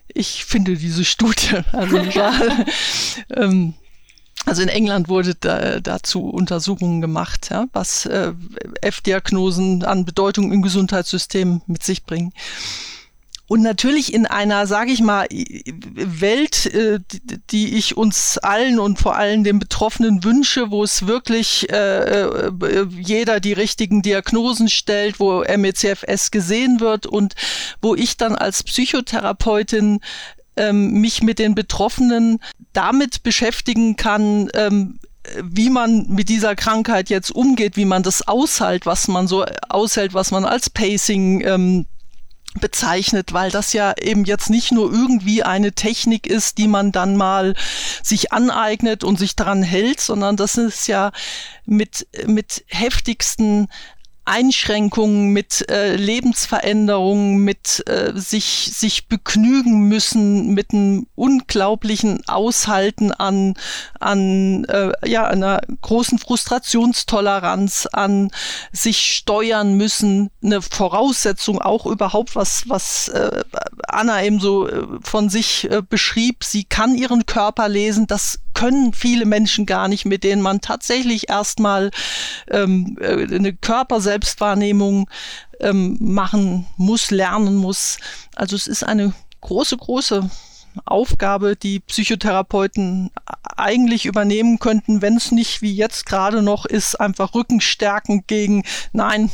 ich 0.08 0.46
finde 0.46 0.76
diese 0.78 1.04
Studie, 1.04 1.62
also 1.72 1.98
ähm, 3.36 3.74
also 4.45 4.62
in 4.62 4.69
England 4.69 5.10
wurde 5.10 5.36
da, 5.36 5.79
dazu 5.79 6.29
Untersuchungen 6.29 7.01
gemacht, 7.01 7.49
ja, 7.51 7.65
was 7.73 8.05
äh, 8.05 8.34
F-Diagnosen 8.81 9.84
an 9.84 10.05
Bedeutung 10.05 10.51
im 10.51 10.62
Gesundheitssystem 10.62 11.62
mit 11.67 11.84
sich 11.84 12.03
bringen. 12.03 12.31
Und 13.47 13.62
natürlich 13.62 14.12
in 14.12 14.25
einer, 14.25 14.65
sage 14.65 14.91
ich 14.91 15.01
mal, 15.01 15.27
Welt, 15.29 16.65
äh, 16.73 16.99
die 17.51 17.75
ich 17.75 17.95
uns 17.95 18.39
allen 18.39 18.79
und 18.79 18.97
vor 18.97 19.15
allem 19.17 19.43
den 19.43 19.60
Betroffenen 19.60 20.23
wünsche, 20.23 20.71
wo 20.71 20.84
es 20.84 21.05
wirklich 21.05 21.69
äh, 21.69 22.23
äh 22.23 22.88
jeder 22.97 23.39
die 23.39 23.53
richtigen 23.53 24.01
Diagnosen 24.01 24.67
stellt, 24.67 25.19
wo 25.19 25.43
MECFS 25.43 26.31
gesehen 26.31 26.79
wird 26.79 27.05
und 27.05 27.36
wo 27.84 27.93
ich 27.93 28.17
dann 28.17 28.36
als 28.36 28.63
Psychotherapeutin 28.63 29.99
ähm, 30.58 30.93
mich 31.01 31.21
mit 31.21 31.38
den 31.38 31.53
Betroffenen 31.53 32.39
damit 32.76 33.24
beschäftigen 33.24 33.96
kann, 33.96 34.50
ähm, 34.54 35.00
wie 35.42 35.70
man 35.70 36.08
mit 36.08 36.30
dieser 36.30 36.56
Krankheit 36.56 37.10
jetzt 37.10 37.32
umgeht, 37.32 37.78
wie 37.78 37.86
man 37.86 38.04
das 38.04 38.28
aushält, 38.28 38.86
was 38.86 39.08
man 39.08 39.28
so 39.28 39.46
aushält, 39.70 40.14
was 40.14 40.32
man 40.32 40.46
als 40.46 40.70
Pacing 40.70 41.42
ähm, 41.42 41.86
bezeichnet, 42.60 43.34
weil 43.34 43.52
das 43.52 43.74
ja 43.74 43.94
eben 44.00 44.24
jetzt 44.24 44.50
nicht 44.50 44.72
nur 44.72 44.92
irgendwie 44.92 45.44
eine 45.44 45.74
Technik 45.74 46.26
ist, 46.28 46.58
die 46.58 46.68
man 46.68 46.92
dann 46.92 47.18
mal 47.18 47.56
sich 48.02 48.32
aneignet 48.32 49.04
und 49.04 49.20
sich 49.20 49.36
daran 49.36 49.62
hält, 49.62 50.00
sondern 50.00 50.38
das 50.38 50.56
ist 50.56 50.88
ja 50.88 51.12
mit, 51.66 52.08
mit 52.26 52.64
heftigsten 52.68 53.68
Einschränkungen, 54.26 55.30
mit 55.30 55.70
äh, 55.70 55.96
Lebensveränderungen, 55.96 57.38
mit 57.38 57.84
äh, 57.88 58.12
sich, 58.16 58.72
sich 58.74 59.08
begnügen 59.08 59.88
müssen, 59.88 60.54
mit 60.54 60.74
einem 60.74 61.08
unglaublichen 61.16 62.28
Aushalten 62.28 63.12
an, 63.12 63.54
an 64.00 64.66
äh, 64.66 64.92
ja, 65.08 65.26
einer 65.26 65.62
großen 65.82 66.18
Frustrationstoleranz, 66.18 67.88
an 67.92 68.32
sich 68.72 69.16
steuern 69.16 69.76
müssen, 69.76 70.32
eine 70.44 70.62
Voraussetzung 70.62 71.62
auch 71.62 71.86
überhaupt, 71.86 72.36
was, 72.36 72.68
was 72.68 73.08
äh, 73.10 73.44
Anna 73.88 74.24
eben 74.24 74.40
so 74.40 74.68
äh, 74.68 74.86
von 75.02 75.30
sich 75.30 75.70
äh, 75.70 75.82
beschrieb. 75.88 76.44
Sie 76.44 76.64
kann 76.64 76.96
ihren 76.96 77.26
Körper 77.26 77.70
lesen, 77.70 78.08
das 78.08 78.40
können 78.56 78.94
viele 78.94 79.26
Menschen 79.26 79.68
gar 79.68 79.88
nicht, 79.88 80.06
mit 80.06 80.24
denen 80.24 80.41
man 80.41 80.62
tatsächlich 80.62 81.30
erstmal 81.30 81.91
ähm, 82.50 82.98
äh, 83.00 83.36
eine 83.36 83.54
Körperselbstwahrnehmung 83.54 85.08
ähm, 85.60 85.98
machen 86.00 86.65
muss, 86.78 87.12
lernen 87.12 87.56
muss. 87.56 88.00
Also 88.36 88.56
es 88.56 88.65
ist 88.65 88.84
eine 88.84 89.13
große, 89.41 89.78
große 89.78 90.28
Aufgabe, 90.84 91.56
die 91.56 91.80
Psychotherapeuten 91.80 93.12
eigentlich 93.56 94.06
übernehmen 94.06 94.60
könnten, 94.60 95.02
wenn 95.02 95.15
es 95.15 95.32
nicht 95.32 95.62
wie 95.62 95.74
jetzt 95.74 96.06
gerade 96.06 96.41
noch 96.41 96.65
ist, 96.65 96.96
einfach 97.00 97.34
rückenstärkend 97.34 98.28
gegen, 98.28 98.63
nein, 98.91 99.30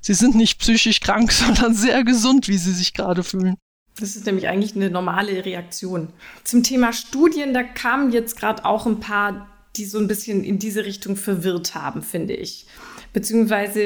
sie 0.00 0.14
sind 0.14 0.36
nicht 0.36 0.60
psychisch 0.60 1.00
krank, 1.00 1.32
sondern 1.32 1.74
sehr 1.74 2.04
gesund, 2.04 2.48
wie 2.48 2.58
sie 2.58 2.72
sich 2.72 2.94
gerade 2.94 3.24
fühlen. 3.24 3.56
Das 3.98 4.14
ist 4.14 4.26
nämlich 4.26 4.48
eigentlich 4.48 4.76
eine 4.76 4.90
normale 4.90 5.44
Reaktion. 5.44 6.08
Zum 6.44 6.62
Thema 6.62 6.92
Studien, 6.92 7.54
da 7.54 7.62
kamen 7.62 8.12
jetzt 8.12 8.38
gerade 8.38 8.64
auch 8.64 8.86
ein 8.86 9.00
paar, 9.00 9.48
die 9.76 9.86
so 9.86 9.98
ein 9.98 10.08
bisschen 10.08 10.44
in 10.44 10.58
diese 10.58 10.84
Richtung 10.84 11.16
verwirrt 11.16 11.74
haben, 11.74 12.02
finde 12.02 12.34
ich. 12.34 12.66
Beziehungsweise 13.12 13.80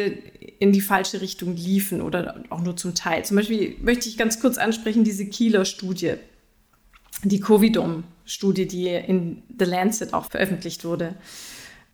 in 0.59 0.73
die 0.73 0.81
falsche 0.81 1.21
Richtung 1.21 1.55
liefen 1.55 2.03
oder 2.03 2.43
auch 2.51 2.61
nur 2.61 2.77
zum 2.77 2.95
Teil. 2.95 3.25
Zum 3.25 3.37
Beispiel 3.37 3.77
möchte 3.81 4.09
ich 4.09 4.19
ganz 4.19 4.41
kurz 4.41 4.59
ansprechen, 4.59 5.05
diese 5.05 5.27
Kieler 5.27 5.65
Studie, 5.65 6.15
die 7.23 7.41
Covidom-Studie, 7.41 8.67
die 8.67 8.89
in 8.89 9.43
The 9.59 9.65
Lancet 9.65 10.13
auch 10.13 10.29
veröffentlicht 10.29 10.85
wurde. 10.85 11.15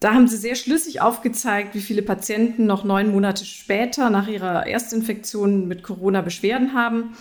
Da 0.00 0.14
haben 0.14 0.28
sie 0.28 0.36
sehr 0.36 0.54
schlüssig 0.54 1.00
aufgezeigt, 1.02 1.74
wie 1.74 1.80
viele 1.80 2.02
Patienten 2.02 2.66
noch 2.66 2.84
neun 2.84 3.12
Monate 3.12 3.44
später 3.44 4.08
nach 4.08 4.28
ihrer 4.28 4.66
Erstinfektion 4.66 5.68
mit 5.68 5.82
Corona 5.82 6.22
Beschwerden 6.22 6.72
haben 6.72 7.14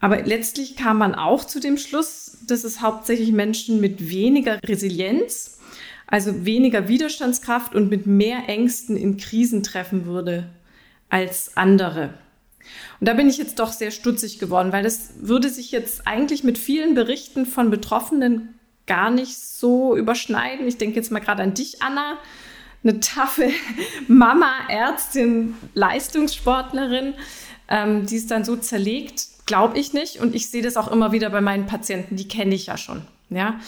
aber 0.00 0.22
letztlich 0.22 0.76
kam 0.76 0.98
man 0.98 1.14
auch 1.14 1.44
zu 1.44 1.60
dem 1.60 1.76
Schluss, 1.76 2.38
dass 2.46 2.64
es 2.64 2.80
hauptsächlich 2.80 3.32
Menschen 3.32 3.80
mit 3.80 4.10
weniger 4.10 4.60
Resilienz, 4.62 5.58
also 6.06 6.44
weniger 6.44 6.88
Widerstandskraft 6.88 7.74
und 7.74 7.90
mit 7.90 8.06
mehr 8.06 8.48
Ängsten 8.48 8.96
in 8.96 9.16
Krisen 9.16 9.62
treffen 9.62 10.06
würde 10.06 10.48
als 11.08 11.56
andere. 11.56 12.14
Und 13.00 13.08
da 13.08 13.14
bin 13.14 13.28
ich 13.28 13.38
jetzt 13.38 13.58
doch 13.58 13.72
sehr 13.72 13.90
stutzig 13.90 14.38
geworden, 14.38 14.72
weil 14.72 14.82
das 14.82 15.10
würde 15.20 15.48
sich 15.48 15.72
jetzt 15.72 16.06
eigentlich 16.06 16.44
mit 16.44 16.58
vielen 16.58 16.94
Berichten 16.94 17.46
von 17.46 17.70
Betroffenen 17.70 18.54
gar 18.86 19.10
nicht 19.10 19.36
so 19.36 19.96
überschneiden. 19.96 20.66
Ich 20.66 20.78
denke 20.78 20.96
jetzt 20.96 21.10
mal 21.10 21.20
gerade 21.20 21.42
an 21.42 21.54
dich, 21.54 21.82
Anna, 21.82 22.18
eine 22.84 23.00
taffe 23.00 23.50
Mama, 24.08 24.52
Ärztin, 24.68 25.54
Leistungssportlerin, 25.74 27.14
ähm, 27.68 28.06
die 28.06 28.16
es 28.16 28.26
dann 28.26 28.44
so 28.44 28.56
zerlegt 28.56 29.26
glaube 29.48 29.78
ich 29.78 29.92
nicht. 29.92 30.20
Und 30.20 30.36
ich 30.36 30.48
sehe 30.50 30.62
das 30.62 30.76
auch 30.76 30.88
immer 30.88 31.10
wieder 31.10 31.30
bei 31.30 31.40
meinen 31.40 31.66
Patienten, 31.66 32.14
die 32.14 32.28
kenne 32.28 32.54
ich 32.54 32.66
ja 32.66 32.76
schon. 32.76 33.02
Ja. 33.30 33.58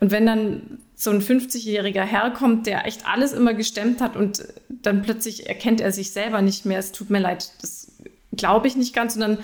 Und 0.00 0.10
wenn 0.10 0.24
dann 0.24 0.78
so 0.94 1.10
ein 1.10 1.20
50-jähriger 1.20 2.02
Herr 2.02 2.30
kommt, 2.30 2.66
der 2.66 2.86
echt 2.86 3.06
alles 3.06 3.32
immer 3.32 3.52
gestemmt 3.52 4.00
hat 4.00 4.16
und 4.16 4.44
dann 4.68 5.02
plötzlich 5.02 5.48
erkennt 5.48 5.80
er 5.80 5.92
sich 5.92 6.12
selber 6.12 6.40
nicht 6.40 6.64
mehr, 6.64 6.78
es 6.78 6.92
tut 6.92 7.10
mir 7.10 7.18
leid, 7.18 7.52
das 7.60 7.92
glaube 8.32 8.68
ich 8.68 8.76
nicht 8.76 8.94
ganz. 8.94 9.16
Und 9.16 9.20
dann 9.20 9.38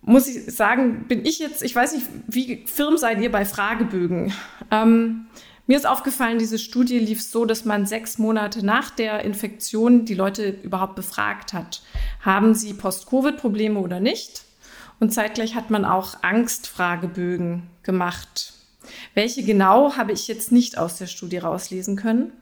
muss 0.00 0.26
ich 0.26 0.54
sagen, 0.54 1.04
bin 1.06 1.24
ich 1.24 1.38
jetzt, 1.38 1.62
ich 1.62 1.74
weiß 1.74 1.92
nicht, 1.92 2.06
wie 2.26 2.64
firm 2.66 2.96
seid 2.96 3.20
ihr 3.20 3.30
bei 3.30 3.44
Fragebögen? 3.44 4.32
Ähm, 4.70 5.26
mir 5.66 5.76
ist 5.76 5.86
aufgefallen, 5.86 6.38
diese 6.38 6.58
Studie 6.58 6.98
lief 6.98 7.20
so, 7.22 7.44
dass 7.44 7.66
man 7.66 7.84
sechs 7.84 8.16
Monate 8.16 8.64
nach 8.64 8.88
der 8.88 9.22
Infektion 9.22 10.06
die 10.06 10.14
Leute 10.14 10.56
überhaupt 10.62 10.94
befragt 10.94 11.52
hat. 11.52 11.82
Haben 12.22 12.54
sie 12.54 12.72
Post-Covid-Probleme 12.72 13.78
oder 13.78 14.00
nicht? 14.00 14.47
Und 15.00 15.12
zeitgleich 15.12 15.54
hat 15.54 15.70
man 15.70 15.84
auch 15.84 16.22
Angstfragebögen 16.22 17.68
gemacht. 17.82 18.54
Welche 19.14 19.42
genau 19.42 19.96
habe 19.96 20.12
ich 20.12 20.28
jetzt 20.28 20.52
nicht 20.52 20.78
aus 20.78 20.98
der 20.98 21.06
Studie 21.06 21.38
rauslesen 21.38 21.96
können. 21.96 22.32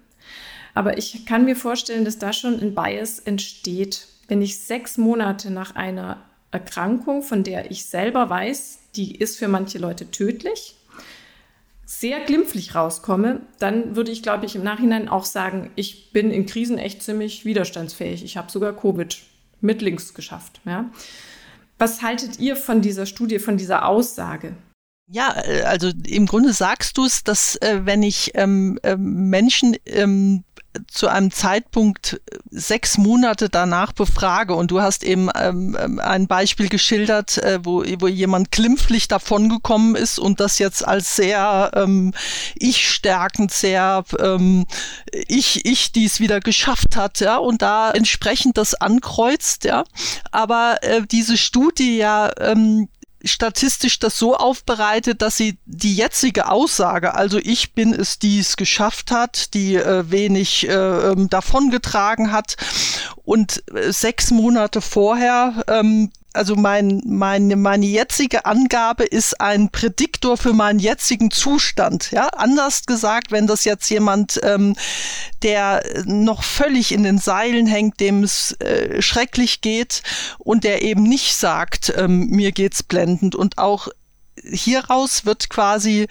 Aber 0.74 0.98
ich 0.98 1.24
kann 1.26 1.44
mir 1.44 1.56
vorstellen, 1.56 2.04
dass 2.04 2.18
da 2.18 2.32
schon 2.32 2.60
ein 2.60 2.74
Bias 2.74 3.18
entsteht, 3.18 4.08
wenn 4.28 4.42
ich 4.42 4.58
sechs 4.58 4.98
Monate 4.98 5.50
nach 5.50 5.74
einer 5.74 6.22
Erkrankung, 6.50 7.22
von 7.22 7.44
der 7.44 7.70
ich 7.70 7.86
selber 7.86 8.28
weiß, 8.28 8.78
die 8.94 9.16
ist 9.16 9.38
für 9.38 9.48
manche 9.48 9.78
Leute 9.78 10.10
tödlich, 10.10 10.76
sehr 11.84 12.20
glimpflich 12.20 12.74
rauskomme, 12.74 13.40
dann 13.58 13.94
würde 13.94 14.10
ich, 14.10 14.22
glaube 14.22 14.44
ich, 14.44 14.56
im 14.56 14.64
Nachhinein 14.64 15.08
auch 15.08 15.24
sagen, 15.24 15.70
ich 15.76 16.12
bin 16.12 16.30
in 16.30 16.44
Krisen 16.46 16.78
echt 16.78 17.02
ziemlich 17.02 17.44
widerstandsfähig. 17.44 18.24
Ich 18.24 18.36
habe 18.36 18.50
sogar 18.50 18.74
Covid 18.74 19.16
mit 19.60 19.82
links 19.82 20.12
geschafft. 20.12 20.60
Ja. 20.64 20.90
Was 21.78 22.00
haltet 22.00 22.38
ihr 22.38 22.56
von 22.56 22.80
dieser 22.80 23.04
Studie, 23.04 23.38
von 23.38 23.58
dieser 23.58 23.86
Aussage? 23.86 24.54
Ja, 25.08 25.36
äh, 25.44 25.62
also 25.62 25.90
im 26.06 26.26
Grunde 26.26 26.52
sagst 26.52 26.98
du 26.98 27.04
es, 27.04 27.22
dass 27.22 27.56
äh, 27.56 27.80
wenn 27.84 28.02
ich 28.02 28.32
ähm, 28.34 28.78
äh, 28.82 28.96
Menschen 28.96 29.76
ähm, 29.86 30.44
zu 30.88 31.08
einem 31.08 31.30
Zeitpunkt 31.30 32.20
sechs 32.50 32.98
Monate 32.98 33.48
danach 33.48 33.92
befrage 33.92 34.54
und 34.54 34.70
du 34.70 34.80
hast 34.80 35.04
eben 35.04 35.30
ähm, 35.34 35.76
ähm, 35.80 36.00
ein 36.00 36.26
Beispiel 36.26 36.68
geschildert, 36.68 37.38
äh, 37.38 37.60
wo, 37.62 37.84
wo 37.98 38.08
jemand 38.08 38.50
klimpflich 38.50 39.08
davongekommen 39.08 39.94
ist 39.94 40.18
und 40.18 40.40
das 40.40 40.58
jetzt 40.58 40.86
als 40.86 41.16
sehr 41.16 41.70
ähm, 41.74 42.12
ich 42.54 42.88
stärkend, 42.90 43.52
sehr 43.52 44.04
ähm, 44.18 44.66
ich, 45.12 45.64
ich 45.64 45.92
dies 45.92 46.20
wieder 46.20 46.40
geschafft 46.40 46.96
hat, 46.96 47.20
ja, 47.20 47.36
und 47.38 47.62
da 47.62 47.90
entsprechend 47.90 48.58
das 48.58 48.74
ankreuzt, 48.74 49.64
ja. 49.64 49.84
Aber 50.30 50.78
äh, 50.82 51.02
diese 51.06 51.36
Studie 51.36 51.96
ja 51.96 52.30
ähm, 52.38 52.88
statistisch 53.26 53.98
das 53.98 54.18
so 54.18 54.36
aufbereitet, 54.36 55.22
dass 55.22 55.36
sie 55.36 55.58
die 55.64 55.94
jetzige 55.94 56.50
Aussage, 56.50 57.14
also 57.14 57.38
ich 57.38 57.72
bin 57.72 57.92
es, 57.92 58.18
die 58.18 58.38
es 58.38 58.56
geschafft 58.56 59.10
hat, 59.10 59.54
die 59.54 59.76
äh, 59.76 60.10
wenig 60.10 60.68
äh, 60.68 60.72
ähm, 60.72 61.28
davongetragen 61.28 62.32
hat 62.32 62.56
und 63.26 63.62
äh, 63.74 63.92
sechs 63.92 64.30
Monate 64.30 64.80
vorher 64.80 65.62
ähm, 65.68 66.10
also 66.36 66.54
mein, 66.54 67.02
meine, 67.06 67.56
meine 67.56 67.86
jetzige 67.86 68.44
Angabe 68.44 69.04
ist 69.04 69.40
ein 69.40 69.70
Prädiktor 69.70 70.36
für 70.36 70.52
meinen 70.52 70.78
jetzigen 70.78 71.30
Zustand. 71.30 72.10
Ja, 72.10 72.28
anders 72.28 72.84
gesagt, 72.84 73.32
wenn 73.32 73.46
das 73.46 73.64
jetzt 73.64 73.88
jemand, 73.88 74.38
ähm, 74.42 74.76
der 75.42 75.82
noch 76.04 76.42
völlig 76.42 76.92
in 76.92 77.04
den 77.04 77.18
Seilen 77.18 77.66
hängt, 77.66 78.00
dem 78.00 78.22
es 78.22 78.52
äh, 78.60 79.00
schrecklich 79.00 79.62
geht 79.62 80.02
und 80.38 80.64
der 80.64 80.82
eben 80.82 81.04
nicht 81.04 81.34
sagt, 81.34 81.92
ähm, 81.96 82.26
mir 82.28 82.52
geht's 82.52 82.82
blendend 82.82 83.34
und 83.34 83.56
auch 83.56 83.88
hieraus 84.44 85.24
wird 85.24 85.48
quasi 85.48 86.06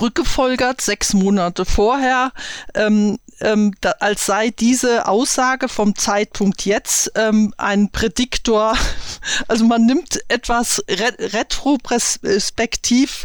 rückgefolgert, 0.00 0.80
sechs 0.80 1.14
Monate 1.14 1.64
vorher, 1.64 2.32
ähm, 2.74 3.18
ähm, 3.40 3.74
da, 3.80 3.92
als 4.00 4.26
sei 4.26 4.50
diese 4.50 5.08
Aussage 5.08 5.68
vom 5.68 5.96
Zeitpunkt 5.96 6.64
jetzt 6.64 7.10
ähm, 7.14 7.54
ein 7.56 7.90
Prädiktor, 7.90 8.76
also 9.48 9.64
man 9.64 9.86
nimmt 9.86 10.20
etwas 10.28 10.84
re 10.88 11.12
retroperspektiv, 11.18 13.24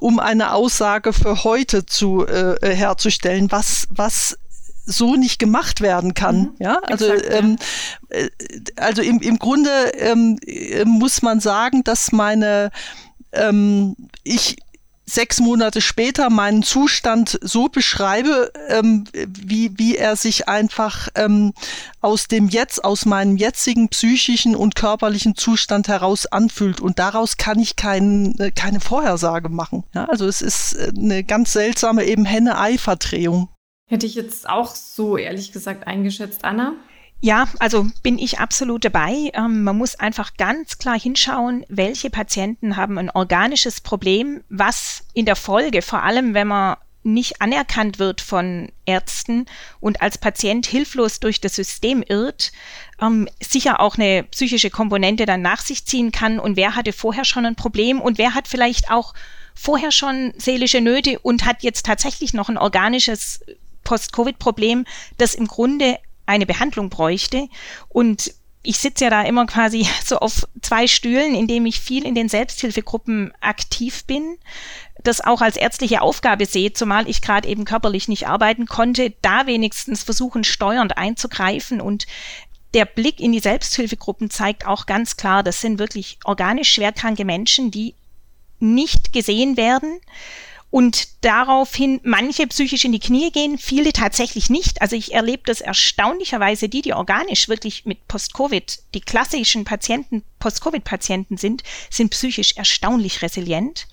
um 0.00 0.18
eine 0.18 0.52
Aussage 0.52 1.12
für 1.12 1.44
heute 1.44 1.84
zu 1.86 2.26
äh, 2.26 2.74
herzustellen, 2.74 3.52
was, 3.52 3.86
was 3.90 4.36
so 4.86 5.16
nicht 5.16 5.38
gemacht 5.38 5.80
werden 5.80 6.14
kann. 6.14 6.36
Mhm, 6.36 6.54
ja, 6.58 6.78
also 6.82 7.12
exakt, 7.12 7.34
ähm, 7.34 7.56
ja. 8.10 8.18
Äh, 8.18 8.30
also 8.76 9.02
im, 9.02 9.20
im 9.20 9.38
Grunde 9.38 9.70
ähm, 9.94 10.38
muss 10.84 11.22
man 11.22 11.40
sagen, 11.40 11.84
dass 11.84 12.12
meine 12.12 12.70
ähm, 13.32 13.96
ich 14.22 14.56
sechs 15.06 15.40
Monate 15.40 15.80
später 15.80 16.30
meinen 16.30 16.62
Zustand 16.62 17.38
so 17.42 17.68
beschreibe, 17.68 18.52
ähm, 18.68 19.04
wie, 19.12 19.72
wie 19.76 19.96
er 19.96 20.16
sich 20.16 20.48
einfach 20.48 21.08
ähm, 21.14 21.52
aus 22.00 22.28
dem 22.28 22.48
Jetzt, 22.48 22.84
aus 22.84 23.04
meinem 23.04 23.36
jetzigen 23.36 23.88
psychischen 23.88 24.56
und 24.56 24.74
körperlichen 24.74 25.36
Zustand 25.36 25.88
heraus 25.88 26.26
anfühlt. 26.26 26.80
Und 26.80 26.98
daraus 26.98 27.36
kann 27.36 27.58
ich 27.58 27.76
kein, 27.76 28.38
äh, 28.38 28.50
keine 28.50 28.80
Vorhersage 28.80 29.48
machen. 29.48 29.84
Ja, 29.94 30.06
also 30.06 30.26
es 30.26 30.40
ist 30.40 30.74
äh, 30.74 30.92
eine 30.96 31.24
ganz 31.24 31.52
seltsame 31.52 32.04
eben 32.04 32.24
Henne-Ei-Verdrehung. 32.24 33.48
Hätte 33.90 34.06
ich 34.06 34.14
jetzt 34.14 34.48
auch 34.48 34.74
so 34.74 35.18
ehrlich 35.18 35.52
gesagt 35.52 35.86
eingeschätzt, 35.86 36.44
Anna. 36.44 36.72
Ja, 37.24 37.48
also 37.58 37.86
bin 38.02 38.18
ich 38.18 38.38
absolut 38.38 38.84
dabei. 38.84 39.30
Ähm, 39.32 39.62
man 39.62 39.78
muss 39.78 39.94
einfach 39.94 40.34
ganz 40.36 40.76
klar 40.76 41.00
hinschauen, 41.00 41.64
welche 41.70 42.10
Patienten 42.10 42.76
haben 42.76 42.98
ein 42.98 43.08
organisches 43.08 43.80
Problem, 43.80 44.44
was 44.50 45.04
in 45.14 45.24
der 45.24 45.34
Folge, 45.34 45.80
vor 45.80 46.02
allem 46.02 46.34
wenn 46.34 46.48
man 46.48 46.76
nicht 47.02 47.40
anerkannt 47.40 47.98
wird 47.98 48.20
von 48.20 48.70
Ärzten 48.84 49.46
und 49.80 50.02
als 50.02 50.18
Patient 50.18 50.66
hilflos 50.66 51.18
durch 51.18 51.40
das 51.40 51.54
System 51.54 52.04
irrt, 52.06 52.52
ähm, 53.00 53.26
sicher 53.40 53.80
auch 53.80 53.96
eine 53.96 54.24
psychische 54.24 54.68
Komponente 54.68 55.24
dann 55.24 55.40
nach 55.40 55.62
sich 55.62 55.86
ziehen 55.86 56.12
kann. 56.12 56.38
Und 56.38 56.58
wer 56.58 56.76
hatte 56.76 56.92
vorher 56.92 57.24
schon 57.24 57.46
ein 57.46 57.56
Problem 57.56 58.02
und 58.02 58.18
wer 58.18 58.34
hat 58.34 58.48
vielleicht 58.48 58.90
auch 58.90 59.14
vorher 59.54 59.92
schon 59.92 60.34
seelische 60.36 60.82
Nöte 60.82 61.18
und 61.20 61.46
hat 61.46 61.62
jetzt 61.62 61.86
tatsächlich 61.86 62.34
noch 62.34 62.50
ein 62.50 62.58
organisches 62.58 63.40
Post-Covid-Problem, 63.82 64.84
das 65.16 65.34
im 65.34 65.46
Grunde 65.46 65.96
eine 66.26 66.46
Behandlung 66.46 66.90
bräuchte. 66.90 67.48
Und 67.88 68.32
ich 68.62 68.78
sitze 68.78 69.04
ja 69.04 69.10
da 69.10 69.22
immer 69.22 69.46
quasi 69.46 69.86
so 70.04 70.18
auf 70.18 70.48
zwei 70.62 70.86
Stühlen, 70.86 71.34
indem 71.34 71.66
ich 71.66 71.80
viel 71.80 72.04
in 72.04 72.14
den 72.14 72.28
Selbsthilfegruppen 72.28 73.32
aktiv 73.40 74.04
bin, 74.04 74.38
das 75.02 75.20
auch 75.20 75.42
als 75.42 75.56
ärztliche 75.56 76.00
Aufgabe 76.00 76.46
sehe, 76.46 76.72
zumal 76.72 77.08
ich 77.08 77.20
gerade 77.20 77.48
eben 77.48 77.64
körperlich 77.64 78.08
nicht 78.08 78.26
arbeiten 78.26 78.66
konnte, 78.66 79.12
da 79.22 79.46
wenigstens 79.46 80.02
versuchen, 80.02 80.44
steuernd 80.44 80.96
einzugreifen 80.96 81.80
und 81.80 82.06
der 82.72 82.86
Blick 82.86 83.20
in 83.20 83.30
die 83.30 83.40
Selbsthilfegruppen 83.40 84.30
zeigt 84.30 84.66
auch 84.66 84.86
ganz 84.86 85.16
klar, 85.16 85.42
das 85.42 85.60
sind 85.60 85.78
wirklich 85.78 86.18
organisch 86.24 86.70
schwerkranke 86.70 87.24
Menschen, 87.24 87.70
die 87.70 87.94
nicht 88.58 89.12
gesehen 89.12 89.56
werden 89.56 90.00
und 90.74 91.24
daraufhin 91.24 92.00
manche 92.02 92.48
psychisch 92.48 92.84
in 92.84 92.90
die 92.90 92.98
Knie 92.98 93.30
gehen, 93.30 93.58
viele 93.58 93.92
tatsächlich 93.92 94.50
nicht. 94.50 94.82
Also 94.82 94.96
ich 94.96 95.14
erlebe 95.14 95.44
das 95.46 95.60
erstaunlicherweise, 95.60 96.68
die, 96.68 96.82
die 96.82 96.94
organisch 96.94 97.48
wirklich 97.48 97.84
mit 97.84 98.08
Post-Covid, 98.08 98.80
die 98.92 99.00
klassischen 99.00 99.64
Patienten, 99.64 100.24
Post-Covid-Patienten 100.40 101.36
sind, 101.36 101.62
sind 101.90 102.10
psychisch 102.10 102.56
erstaunlich 102.56 103.22
resilient. 103.22 103.86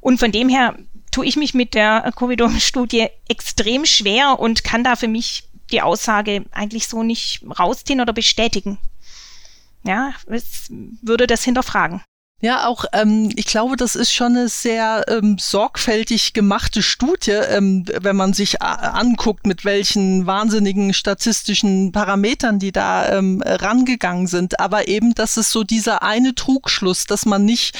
Und 0.00 0.18
von 0.18 0.32
dem 0.32 0.48
her 0.48 0.76
tue 1.12 1.26
ich 1.26 1.36
mich 1.36 1.54
mit 1.54 1.74
der 1.74 2.12
Covid-Studie 2.16 3.06
extrem 3.28 3.86
schwer 3.86 4.40
und 4.40 4.64
kann 4.64 4.82
da 4.82 4.96
für 4.96 5.06
mich 5.06 5.44
die 5.70 5.82
Aussage 5.82 6.44
eigentlich 6.50 6.88
so 6.88 7.04
nicht 7.04 7.44
rausziehen 7.56 8.00
oder 8.00 8.12
bestätigen. 8.12 8.78
Ja, 9.84 10.12
es 10.26 10.66
würde 11.02 11.28
das 11.28 11.44
hinterfragen. 11.44 12.02
Ja, 12.42 12.66
auch 12.66 12.84
ähm, 12.92 13.32
ich 13.34 13.46
glaube, 13.46 13.76
das 13.76 13.96
ist 13.96 14.12
schon 14.12 14.36
eine 14.36 14.50
sehr 14.50 15.06
ähm, 15.08 15.38
sorgfältig 15.40 16.34
gemachte 16.34 16.82
Studie, 16.82 17.30
ähm, 17.30 17.86
wenn 18.02 18.14
man 18.14 18.34
sich 18.34 18.60
anguckt, 18.60 19.46
mit 19.46 19.64
welchen 19.64 20.26
wahnsinnigen 20.26 20.92
statistischen 20.92 21.92
Parametern 21.92 22.58
die 22.58 22.72
da 22.72 23.10
ähm, 23.16 23.42
rangegangen 23.42 24.26
sind. 24.26 24.60
Aber 24.60 24.86
eben, 24.86 25.14
das 25.14 25.38
ist 25.38 25.50
so 25.50 25.64
dieser 25.64 26.02
eine 26.02 26.34
Trugschluss, 26.34 27.06
dass 27.06 27.24
man 27.24 27.46
nicht 27.46 27.74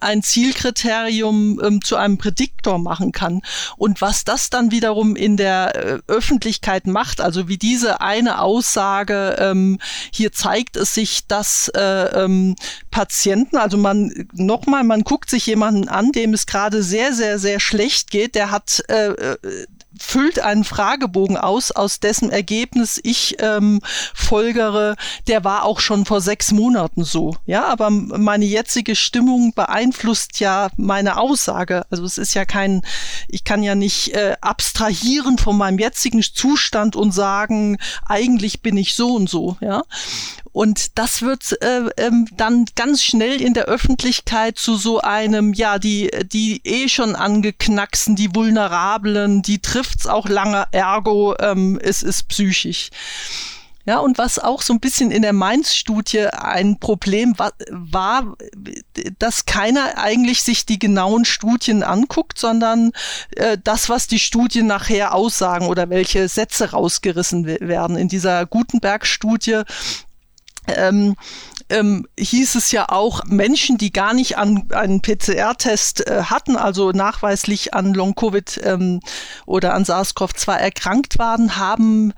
ein 0.00 0.22
Zielkriterium 0.22 1.60
ähm, 1.60 1.82
zu 1.82 1.96
einem 1.96 2.16
Prädiktor 2.16 2.78
machen 2.78 3.10
kann. 3.10 3.42
Und 3.76 4.00
was 4.02 4.22
das 4.22 4.50
dann 4.50 4.70
wiederum 4.70 5.16
in 5.16 5.36
der 5.36 5.74
äh, 5.74 5.98
Öffentlichkeit 6.06 6.86
macht, 6.86 7.20
also 7.20 7.48
wie 7.48 7.58
diese 7.58 8.00
eine 8.00 8.40
Aussage, 8.40 9.34
ähm, 9.40 9.80
hier 10.12 10.30
zeigt 10.30 10.76
es 10.76 10.94
sich, 10.94 11.26
dass 11.26 11.72
äh, 11.74 11.80
ähm, 11.80 12.54
Patienten, 12.92 13.56
also 13.56 13.76
man 13.76 13.95
man 13.96 14.28
nochmal, 14.32 14.84
man 14.84 15.02
guckt 15.02 15.30
sich 15.30 15.46
jemanden 15.46 15.88
an, 15.88 16.12
dem 16.12 16.34
es 16.34 16.46
gerade 16.46 16.82
sehr, 16.82 17.12
sehr, 17.12 17.38
sehr 17.38 17.60
schlecht 17.60 18.10
geht, 18.10 18.34
der 18.34 18.50
hat 18.50 18.82
äh, 18.88 19.08
äh, 19.08 19.36
füllt 19.98 20.38
einen 20.38 20.64
Fragebogen 20.64 21.36
aus, 21.36 21.70
aus 21.70 22.00
dessen 22.00 22.30
Ergebnis 22.30 23.00
ich 23.02 23.36
ähm, 23.40 23.80
folgere, 24.14 24.96
der 25.26 25.44
war 25.44 25.64
auch 25.64 25.80
schon 25.80 26.04
vor 26.04 26.20
sechs 26.20 26.52
Monaten 26.52 27.04
so. 27.04 27.36
Ja, 27.46 27.64
aber 27.66 27.90
meine 27.90 28.44
jetzige 28.44 28.94
Stimmung 28.94 29.54
beeinflusst 29.54 30.38
ja 30.40 30.68
meine 30.76 31.16
Aussage. 31.18 31.86
Also 31.90 32.04
es 32.04 32.18
ist 32.18 32.34
ja 32.34 32.44
kein, 32.44 32.82
ich 33.28 33.44
kann 33.44 33.62
ja 33.62 33.74
nicht 33.74 34.14
äh, 34.14 34.36
abstrahieren 34.40 35.38
von 35.38 35.56
meinem 35.56 35.78
jetzigen 35.78 36.22
Zustand 36.22 36.94
und 36.96 37.12
sagen, 37.12 37.78
eigentlich 38.04 38.60
bin 38.60 38.76
ich 38.76 38.94
so 38.94 39.14
und 39.14 39.30
so. 39.30 39.56
Ja, 39.60 39.82
und 40.56 40.96
das 40.98 41.20
wird 41.20 41.60
äh, 41.60 41.82
ähm, 41.98 42.28
dann 42.34 42.64
ganz 42.76 43.02
schnell 43.02 43.42
in 43.42 43.52
der 43.52 43.66
Öffentlichkeit 43.66 44.58
zu 44.58 44.76
so 44.76 45.02
einem, 45.02 45.52
ja, 45.52 45.78
die, 45.78 46.10
die 46.32 46.62
eh 46.64 46.88
schon 46.88 47.14
angeknacksen, 47.14 48.16
die 48.16 48.34
Vulnerablen, 48.34 49.42
die 49.42 49.58
trifft's 49.58 50.06
auch 50.06 50.30
lange, 50.30 50.66
ergo 50.72 51.34
ähm, 51.40 51.78
es 51.82 52.02
ist 52.02 52.28
psychisch. 52.28 52.88
Ja, 53.84 53.98
und 53.98 54.18
was 54.18 54.40
auch 54.40 54.62
so 54.62 54.72
ein 54.72 54.80
bisschen 54.80 55.12
in 55.12 55.22
der 55.22 55.32
Mainz-Studie 55.32 56.26
ein 56.26 56.80
Problem 56.80 57.38
war, 57.38 57.52
war, 57.70 58.36
dass 59.20 59.44
keiner 59.46 59.98
eigentlich 59.98 60.42
sich 60.42 60.66
die 60.66 60.80
genauen 60.80 61.24
Studien 61.24 61.84
anguckt, 61.84 62.36
sondern 62.36 62.90
äh, 63.36 63.58
das, 63.62 63.88
was 63.88 64.08
die 64.08 64.18
Studien 64.18 64.66
nachher 64.66 65.14
aussagen 65.14 65.66
oder 65.66 65.88
welche 65.88 66.28
Sätze 66.28 66.72
rausgerissen 66.72 67.46
werden. 67.46 67.96
In 67.96 68.08
dieser 68.08 68.44
Gutenberg-Studie 68.46 69.62
ähm, 70.68 71.16
ähm, 71.68 72.06
hieß 72.18 72.54
es 72.54 72.70
ja 72.70 72.88
auch, 72.88 73.24
Menschen, 73.24 73.76
die 73.76 73.92
gar 73.92 74.14
nicht 74.14 74.38
an 74.38 74.70
einen 74.70 75.02
PCR-Test 75.02 76.06
äh, 76.06 76.22
hatten, 76.24 76.56
also 76.56 76.92
nachweislich 76.92 77.74
an 77.74 77.92
Long-Covid 77.92 78.60
ähm, 78.64 79.00
oder 79.46 79.74
an 79.74 79.84
SARS-CoV-2 79.84 80.52
erkrankt 80.52 81.18
waren, 81.18 81.56
haben 81.56 82.12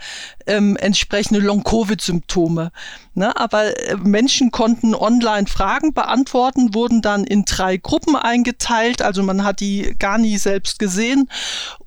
ähm, 0.47 0.77
entsprechende 0.77 1.41
Long-Covid-Symptome. 1.41 2.73
Ne? 3.15 3.37
Aber 3.37 3.77
äh, 3.89 3.97
Menschen 3.97 4.51
konnten 4.51 4.95
online 4.95 5.47
Fragen 5.47 5.95
beantworten, 5.95 6.75
wurden 6.75 7.01
dann 7.01 7.25
in 7.25 7.47
drei 7.47 7.79
Gruppen 7.79 8.17
eingeteilt, 8.17 9.01
also 9.01 9.23
man 9.23 9.45
hat 9.45 9.61
die 9.61 9.95
gar 9.99 10.19
nie 10.19 10.37
selbst 10.37 10.79
gesehen. 10.79 11.29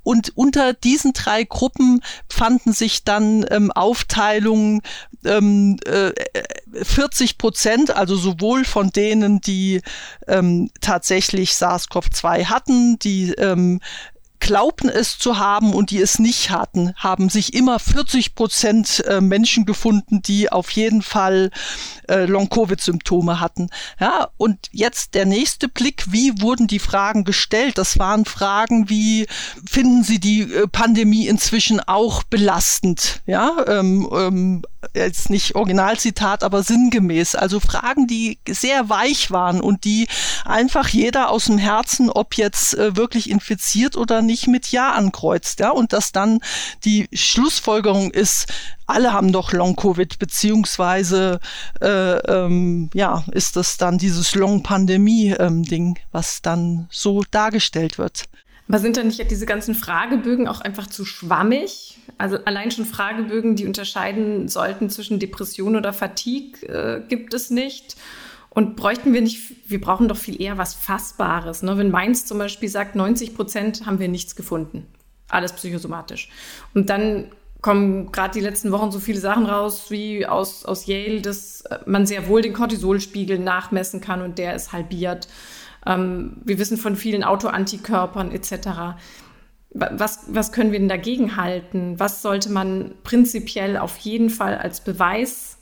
Und 0.04 0.36
unter 0.36 0.74
diesen 0.74 1.14
drei 1.14 1.44
Gruppen 1.44 2.02
fanden 2.28 2.74
sich 2.74 3.04
dann 3.04 3.46
ähm, 3.52 3.72
Aufteilungen 3.72 4.82
ähm, 5.26 5.78
äh, 5.86 6.12
40 6.84 7.38
Prozent, 7.38 7.96
also 7.96 8.16
sowohl 8.16 8.66
von 8.66 8.92
denen, 8.92 9.42
die 9.42 9.82
ähm, 10.28 10.70
tatsächlich 10.82 11.52
SARS-CoV-2 11.52 12.46
hatten, 12.46 13.00
die 13.00 13.32
ähm, 13.34 13.80
glaubten 14.42 14.90
es 14.90 15.18
zu 15.18 15.38
haben 15.38 15.74
und 15.74 15.92
die 15.92 16.02
es 16.02 16.20
nicht 16.20 16.50
hatten, 16.50 16.94
haben 16.98 17.30
sich 17.30 17.54
immer 17.54 17.80
40 17.80 18.36
Prozent 18.36 19.06
äh, 19.06 19.22
Menschen 19.22 19.66
gefunden, 19.66 20.22
die 20.22 20.52
auf 20.52 20.72
jeden 20.72 21.02
Fall 21.04 21.52
äh, 22.10 22.26
Long-Covid-Symptome 22.26 23.40
hatten. 23.40 23.70
Ja, 24.00 24.30
und 24.38 24.58
jetzt 24.72 25.14
der 25.14 25.26
nächste 25.26 25.70
Blick, 25.70 26.06
wie 26.12 26.42
wurden 26.42 26.68
die 26.68 26.80
Fragen 26.80 27.24
gestellt? 27.24 27.78
Das 27.78 28.00
waren 28.00 28.26
Fragen 28.26 28.90
wie, 28.90 29.28
finden 29.70 30.04
Sie 30.04 30.20
die 30.20 30.42
äh, 30.42 30.68
Pandemie 30.68 31.28
inzwischen 31.28 31.80
auch 31.80 32.24
belastend? 32.24 33.22
Ja, 33.28 33.64
ähm, 33.68 34.10
ähm, 34.12 34.64
jetzt 34.94 35.30
nicht 35.30 35.56
Originalzitat, 35.56 36.44
aber 36.44 36.64
sinngemäß. 36.64 37.36
Also 37.36 37.60
Fragen, 37.60 38.08
die 38.08 38.40
sehr 38.48 38.90
weich 38.90 39.32
waren 39.32 39.62
und 39.62 39.84
die 39.86 40.08
einfach 40.46 40.90
jeder 40.90 41.30
aus 41.30 41.46
dem 41.46 41.58
Herzen, 41.58 42.10
ob 42.10 42.36
jetzt 42.36 42.78
äh, 42.78 42.96
wirklich 42.96 43.30
infiziert 43.30 43.96
oder 43.96 44.22
nicht, 44.22 44.48
mit 44.48 44.72
Ja 44.72 44.92
ankreuzt. 44.92 45.60
Ja, 45.60 45.72
und 45.72 45.94
dass 45.94 46.12
dann 46.12 46.40
die 46.84 47.08
Schlussfolgerung 47.14 48.12
ist, 48.12 48.48
alle 48.88 49.14
haben 49.14 49.32
doch 49.32 49.54
Long-Covid, 49.54 50.20
beziehungsweise 50.20 51.40
äh, 51.80 51.88
ähm, 52.18 52.90
ja, 52.94 53.24
ist 53.32 53.56
das 53.56 53.78
dann 53.78 53.98
dieses 53.98 54.36
Long-Pandemie-Ding, 54.36 55.88
ähm, 55.96 56.04
was 56.12 56.42
dann 56.42 56.88
so 56.92 57.24
dargestellt 57.32 57.98
wird. 57.98 58.26
Aber 58.68 58.80
sind 58.80 58.98
dann 58.98 59.08
nicht 59.08 59.30
diese 59.30 59.46
ganzen 59.46 59.76
Fragebögen 59.76 60.48
auch 60.48 60.62
einfach 60.62 60.88
zu 60.88 61.04
schwammig? 61.04 61.98
Also 62.18 62.38
allein 62.46 62.72
schon 62.72 62.86
Fragebögen, 62.86 63.56
die 63.56 63.66
unterscheiden 63.66 64.48
sollten 64.48 64.90
zwischen 64.90 65.20
Depression 65.20 65.76
oder 65.76 65.94
Fatigue, 65.94 66.68
äh, 66.68 67.02
gibt 67.08 67.34
es 67.34 67.50
nicht. 67.50 67.98
Und 68.50 68.76
bräuchten 68.76 69.14
wir 69.14 69.22
nicht, 69.22 69.70
wir 69.70 69.80
brauchen 69.80 70.08
doch 70.08 70.18
viel 70.18 70.42
eher 70.42 70.58
was 70.58 70.74
Fassbares. 70.74 71.64
Ne? 71.64 71.78
Wenn 71.78 71.90
Mainz 71.90 72.26
zum 72.26 72.38
Beispiel 72.38 72.70
sagt, 72.70 72.96
90 72.96 73.36
Prozent 73.36 73.86
haben 73.86 74.00
wir 74.00 74.10
nichts 74.10 74.36
gefunden. 74.36 74.88
Alles 75.30 75.54
psychosomatisch. 75.54 76.30
Und 76.74 76.90
dann 76.90 77.32
kommen 77.62 78.12
gerade 78.12 78.34
die 78.34 78.42
letzten 78.42 78.72
Wochen 78.72 78.92
so 78.92 79.00
viele 79.00 79.20
Sachen 79.20 79.46
raus, 79.46 79.90
wie 79.90 80.26
aus, 80.26 80.66
aus 80.66 80.86
Yale, 80.86 81.22
dass 81.22 81.64
man 81.86 82.06
sehr 82.06 82.28
wohl 82.28 82.42
den 82.42 82.54
Cortisolspiegel 82.54 83.40
nachmessen 83.40 84.02
kann 84.02 84.22
und 84.22 84.38
der 84.38 84.56
ist 84.56 84.74
halbiert. 84.74 85.28
Ähm, 85.86 86.38
wir 86.44 86.60
wissen 86.60 86.78
von 86.78 86.96
vielen 86.96 87.24
Autoantikörpern 87.24 88.32
etc. 88.32 88.98
Was, 89.74 90.26
was 90.28 90.52
können 90.52 90.72
wir 90.72 90.80
denn 90.80 90.90
dagegen 90.90 91.38
halten? 91.38 92.00
Was 92.00 92.22
sollte 92.22 92.52
man 92.52 92.94
prinzipiell 93.04 93.78
auf 93.78 93.98
jeden 94.00 94.30
Fall 94.30 94.58
als 94.58 94.82
Beweis 94.82 95.58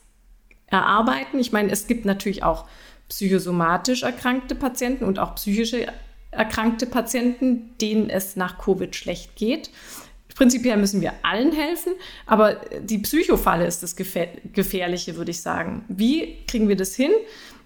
erarbeiten? 0.67 1.39
Ich 1.39 1.51
meine, 1.51 1.71
es 1.71 1.87
gibt 1.87 2.05
natürlich 2.05 2.43
auch 2.43 2.65
psychosomatisch 3.07 4.03
erkrankte 4.03 4.55
Patienten 4.55 5.03
und 5.03 5.19
auch 5.19 5.35
psychische 5.35 5.87
erkrankte 6.31 6.85
Patienten, 6.85 7.75
denen 7.81 8.09
es 8.09 8.35
nach 8.35 8.59
Covid 8.59 8.95
schlecht 8.95 9.35
geht. 9.35 9.71
Prinzipiell 10.35 10.77
müssen 10.77 11.01
wir 11.01 11.13
allen 11.23 11.51
helfen, 11.51 11.93
aber 12.25 12.61
die 12.81 12.99
Psychofalle 12.99 13.65
ist 13.65 13.83
das 13.83 13.95
Gefährliche, 13.95 15.17
würde 15.17 15.31
ich 15.31 15.41
sagen. 15.41 15.83
Wie 15.89 16.37
kriegen 16.47 16.69
wir 16.69 16.77
das 16.77 16.95
hin, 16.95 17.11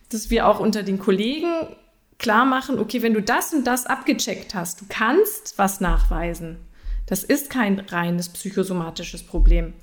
dass 0.09 0.29
wir 0.29 0.47
auch 0.47 0.59
unter 0.59 0.81
den 0.81 0.97
Kollegen 0.97 1.67
klar 2.17 2.45
machen, 2.45 2.79
okay, 2.79 3.01
wenn 3.01 3.13
du 3.13 3.21
das 3.21 3.53
und 3.53 3.65
das 3.65 3.85
abgecheckt 3.85 4.55
hast, 4.55 4.81
du 4.81 4.85
kannst 4.89 5.57
was 5.57 5.81
nachweisen. 5.81 6.57
Das 7.05 7.23
ist 7.23 7.49
kein 7.49 7.79
reines 7.79 8.29
psychosomatisches 8.29 9.23
Problem. 9.23 9.73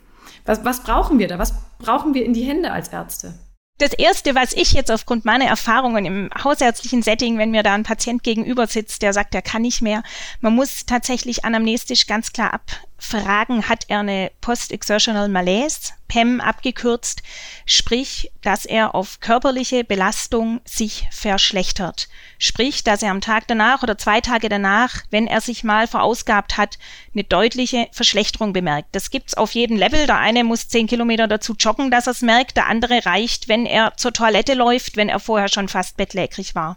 Was, 0.46 0.64
was 0.64 0.82
brauchen 0.82 1.18
wir 1.18 1.28
da? 1.28 1.38
Was 1.38 1.54
brauchen 1.78 2.14
wir 2.14 2.24
in 2.24 2.34
die 2.34 2.44
Hände 2.44 2.72
als 2.72 2.88
Ärzte? 2.88 3.34
Das 3.80 3.94
Erste, 3.94 4.34
was 4.34 4.52
ich 4.52 4.72
jetzt 4.72 4.90
aufgrund 4.90 5.24
meiner 5.24 5.46
Erfahrungen 5.46 6.04
im 6.04 6.30
hausärztlichen 6.44 7.00
Setting, 7.00 7.38
wenn 7.38 7.50
mir 7.50 7.62
da 7.62 7.72
ein 7.72 7.82
Patient 7.82 8.22
gegenüber 8.22 8.66
sitzt, 8.66 9.00
der 9.00 9.14
sagt, 9.14 9.34
er 9.34 9.40
kann 9.40 9.62
nicht 9.62 9.80
mehr, 9.80 10.02
man 10.42 10.54
muss 10.54 10.84
tatsächlich 10.84 11.46
anamnestisch 11.46 12.06
ganz 12.06 12.32
klar 12.32 12.52
abfragen, 13.00 13.68
hat 13.68 13.84
er 13.88 14.00
eine 14.00 14.30
Post-Exertional 14.42 15.28
Malaise, 15.28 15.92
PEM 16.08 16.40
abgekürzt, 16.40 17.22
sprich, 17.64 18.30
dass 18.42 18.64
er 18.66 18.94
auf 18.94 19.20
körperliche 19.20 19.84
Belastung 19.84 20.60
sich 20.64 21.06
verschlechtert. 21.10 22.08
Sprich, 22.38 22.84
dass 22.84 23.02
er 23.02 23.12
am 23.12 23.20
Tag 23.20 23.46
danach 23.46 23.82
oder 23.82 23.96
zwei 23.96 24.20
Tage 24.20 24.48
danach, 24.48 25.02
wenn 25.10 25.26
er 25.26 25.40
sich 25.40 25.64
mal 25.64 25.86
verausgabt 25.86 26.58
hat, 26.58 26.78
eine 27.14 27.24
deutliche 27.24 27.88
Verschlechterung 27.92 28.52
bemerkt. 28.52 28.88
Das 28.92 29.10
gibt's 29.10 29.34
auf 29.34 29.52
jedem 29.52 29.76
Level. 29.76 30.06
Der 30.06 30.18
eine 30.18 30.44
muss 30.44 30.68
zehn 30.68 30.86
Kilometer 30.86 31.28
dazu 31.28 31.54
joggen, 31.58 31.90
dass 31.90 32.06
er 32.06 32.12
es 32.12 32.22
merkt. 32.22 32.56
Der 32.56 32.66
andere 32.66 33.06
reicht, 33.06 33.48
wenn 33.48 33.64
er 33.64 33.96
zur 33.96 34.12
Toilette 34.12 34.54
läuft, 34.54 34.96
wenn 34.96 35.08
er 35.08 35.20
vorher 35.20 35.48
schon 35.48 35.68
fast 35.68 35.96
bettlägerig 35.96 36.54
war. 36.54 36.76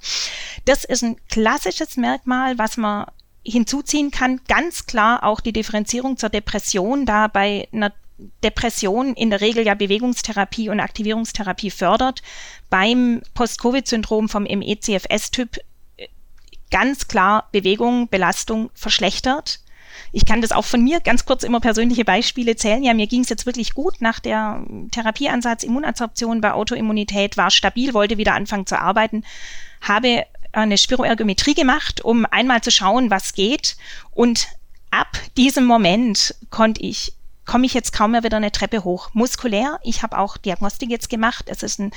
Das 0.65 0.83
ist 0.83 1.03
ein 1.03 1.17
klassisches 1.27 1.97
Merkmal, 1.97 2.57
was 2.57 2.77
man 2.77 3.07
hinzuziehen 3.43 4.11
kann. 4.11 4.41
Ganz 4.47 4.85
klar 4.85 5.23
auch 5.23 5.39
die 5.39 5.53
Differenzierung 5.53 6.17
zur 6.17 6.29
Depression, 6.29 7.05
da 7.05 7.27
bei 7.27 7.67
einer 7.71 7.91
Depression 8.43 9.13
in 9.15 9.29
der 9.29 9.41
Regel 9.41 9.65
ja 9.65 9.73
Bewegungstherapie 9.73 10.69
und 10.69 10.79
Aktivierungstherapie 10.79 11.71
fördert. 11.71 12.21
Beim 12.69 13.21
Post-Covid-Syndrom 13.33 14.29
vom 14.29 14.43
MECFS-Typ 14.43 15.57
äh, 15.97 16.07
ganz 16.71 17.07
klar 17.07 17.49
Bewegung, 17.51 18.07
Belastung 18.07 18.69
verschlechtert. 18.73 19.59
Ich 20.11 20.25
kann 20.25 20.41
das 20.41 20.51
auch 20.51 20.65
von 20.65 20.83
mir 20.83 20.99
ganz 20.99 21.25
kurz 21.25 21.43
immer 21.43 21.59
persönliche 21.59 22.05
Beispiele 22.05 22.55
zählen. 22.55 22.83
Ja, 22.83 22.93
mir 22.93 23.07
ging 23.07 23.21
es 23.21 23.29
jetzt 23.29 23.45
wirklich 23.45 23.73
gut 23.73 23.95
nach 23.99 24.19
der 24.19 24.63
Therapieansatz 24.91 25.63
Immunabsorption 25.63 26.41
bei 26.41 26.53
Autoimmunität, 26.53 27.35
war 27.37 27.51
stabil, 27.51 27.93
wollte 27.93 28.17
wieder 28.17 28.33
anfangen 28.33 28.65
zu 28.65 28.79
arbeiten, 28.79 29.23
habe 29.81 30.25
eine 30.53 30.77
Spiroergometrie 30.77 31.53
gemacht, 31.53 32.01
um 32.01 32.25
einmal 32.25 32.61
zu 32.61 32.71
schauen, 32.71 33.09
was 33.09 33.33
geht. 33.33 33.75
Und 34.11 34.47
ab 34.91 35.17
diesem 35.37 35.65
Moment 35.65 36.35
konnte 36.49 36.81
ich 36.81 37.13
komme 37.45 37.65
ich 37.65 37.73
jetzt 37.73 37.91
kaum 37.91 38.11
mehr 38.11 38.23
wieder 38.23 38.37
eine 38.37 38.51
Treppe 38.51 38.83
hoch. 38.83 39.09
Muskulär, 39.13 39.79
ich 39.83 40.01
habe 40.01 40.17
auch 40.17 40.37
Diagnostik 40.37 40.89
jetzt 40.89 41.09
gemacht. 41.09 41.45
Es 41.47 41.61
ist 41.61 41.79
ein 41.79 41.91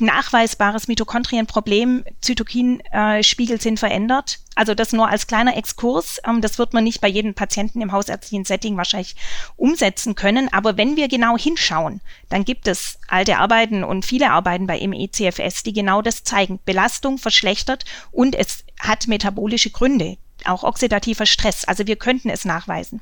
nachweisbares 0.00 0.88
Mitochondrienproblem. 0.88 2.04
Zytokinspiegel 2.20 3.56
äh, 3.56 3.60
sind 3.60 3.78
verändert. 3.78 4.38
Also 4.54 4.74
das 4.74 4.92
nur 4.92 5.08
als 5.08 5.26
kleiner 5.26 5.56
Exkurs. 5.56 6.20
Ähm, 6.26 6.40
das 6.40 6.58
wird 6.58 6.74
man 6.74 6.84
nicht 6.84 7.00
bei 7.00 7.08
jedem 7.08 7.34
Patienten 7.34 7.80
im 7.80 7.92
hausärztlichen 7.92 8.44
Setting 8.44 8.76
wahrscheinlich 8.76 9.16
umsetzen 9.56 10.14
können. 10.14 10.52
Aber 10.52 10.76
wenn 10.76 10.96
wir 10.96 11.08
genau 11.08 11.36
hinschauen, 11.36 12.00
dann 12.28 12.44
gibt 12.44 12.68
es 12.68 12.98
alte 13.08 13.38
Arbeiten 13.38 13.84
und 13.84 14.04
viele 14.04 14.30
Arbeiten 14.30 14.66
bei 14.66 14.86
MECFS, 14.86 15.62
die 15.62 15.72
genau 15.72 16.02
das 16.02 16.24
zeigen. 16.24 16.58
Belastung 16.64 17.18
verschlechtert 17.18 17.84
und 18.10 18.34
es 18.34 18.64
hat 18.78 19.06
metabolische 19.06 19.70
Gründe 19.70 20.16
auch 20.46 20.64
oxidativer 20.64 21.26
Stress. 21.26 21.64
Also 21.64 21.86
wir 21.86 21.96
könnten 21.96 22.30
es 22.30 22.44
nachweisen. 22.44 23.00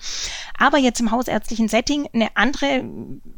Aber 0.59 0.79
jetzt 0.79 1.01
im 1.01 1.11
hausärztlichen 1.11 1.69
Setting 1.69 2.09
eine 2.13 2.37
andere 2.37 2.85